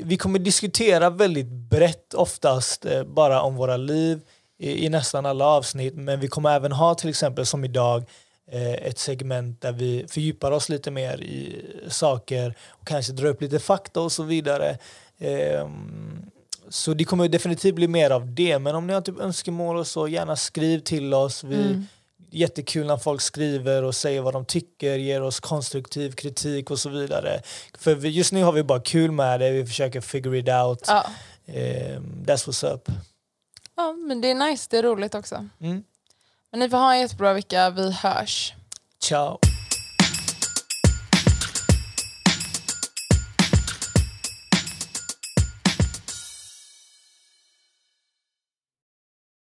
vi 0.02 0.16
kommer 0.16 0.38
diskutera 0.38 1.10
väldigt 1.10 1.46
brett 1.46 2.14
oftast 2.14 2.84
eh, 2.84 3.04
bara 3.04 3.42
om 3.42 3.56
våra 3.56 3.76
liv 3.76 4.20
i, 4.58 4.86
i 4.86 4.88
nästan 4.88 5.26
alla 5.26 5.44
avsnitt 5.44 5.94
men 5.94 6.20
vi 6.20 6.28
kommer 6.28 6.56
även 6.56 6.72
ha 6.72 6.94
till 6.94 7.10
exempel 7.10 7.46
som 7.46 7.64
idag 7.64 8.04
eh, 8.50 8.72
ett 8.72 8.98
segment 8.98 9.60
där 9.60 9.72
vi 9.72 10.04
fördjupar 10.08 10.50
oss 10.50 10.68
lite 10.68 10.90
mer 10.90 11.22
i 11.22 11.64
saker 11.88 12.54
och 12.68 12.86
kanske 12.86 13.12
drar 13.12 13.26
upp 13.26 13.42
lite 13.42 13.58
fakta 13.58 14.00
och 14.00 14.12
så 14.12 14.22
vidare. 14.22 14.78
Ehm, 15.18 16.30
så 16.68 16.94
det 16.94 17.04
kommer 17.04 17.28
definitivt 17.28 17.74
bli 17.74 17.88
mer 17.88 18.10
av 18.10 18.34
det. 18.34 18.58
Men 18.58 18.74
om 18.74 18.86
ni 18.86 18.92
har 18.92 19.00
typ 19.00 19.20
önskemål 19.20 19.76
och 19.76 19.86
så, 19.86 20.08
gärna 20.08 20.36
skriv 20.36 20.78
till 20.78 21.14
oss. 21.14 21.44
Vi, 21.44 21.56
Mm. 21.56 21.86
Jättekul 22.30 22.86
när 22.86 22.96
folk 22.96 23.20
skriver 23.20 23.82
och 23.82 23.94
säger 23.94 24.20
vad 24.20 24.34
de 24.34 24.44
tycker, 24.44 24.96
ger 24.96 25.22
oss 25.22 25.40
konstruktiv 25.40 26.12
kritik 26.12 26.70
och 26.70 26.78
så 26.78 26.88
vidare. 26.88 27.40
För 27.78 27.96
just 27.96 28.32
nu 28.32 28.42
har 28.42 28.52
vi 28.52 28.62
bara 28.62 28.80
kul 28.80 29.10
med 29.10 29.40
det, 29.40 29.50
vi 29.50 29.66
försöker 29.66 30.00
figure 30.00 30.38
it 30.38 30.48
out. 30.48 30.88
Ehm, 31.46 32.24
that's 32.26 32.48
what's 32.48 32.74
up. 32.74 32.88
Ja, 33.78 33.92
men 33.92 34.20
det 34.20 34.30
är 34.30 34.34
nice. 34.34 34.66
Det 34.70 34.78
är 34.78 34.82
roligt 34.82 35.14
också. 35.14 35.48
Mm. 35.60 35.84
Men 36.50 36.60
ni 36.60 36.68
får 36.68 36.78
ha 36.78 36.94
en 36.94 37.00
jättebra 37.00 37.32
vecka. 37.32 37.70
Vi 37.70 37.92
hörs. 37.92 38.54
Ciao. 39.02 39.38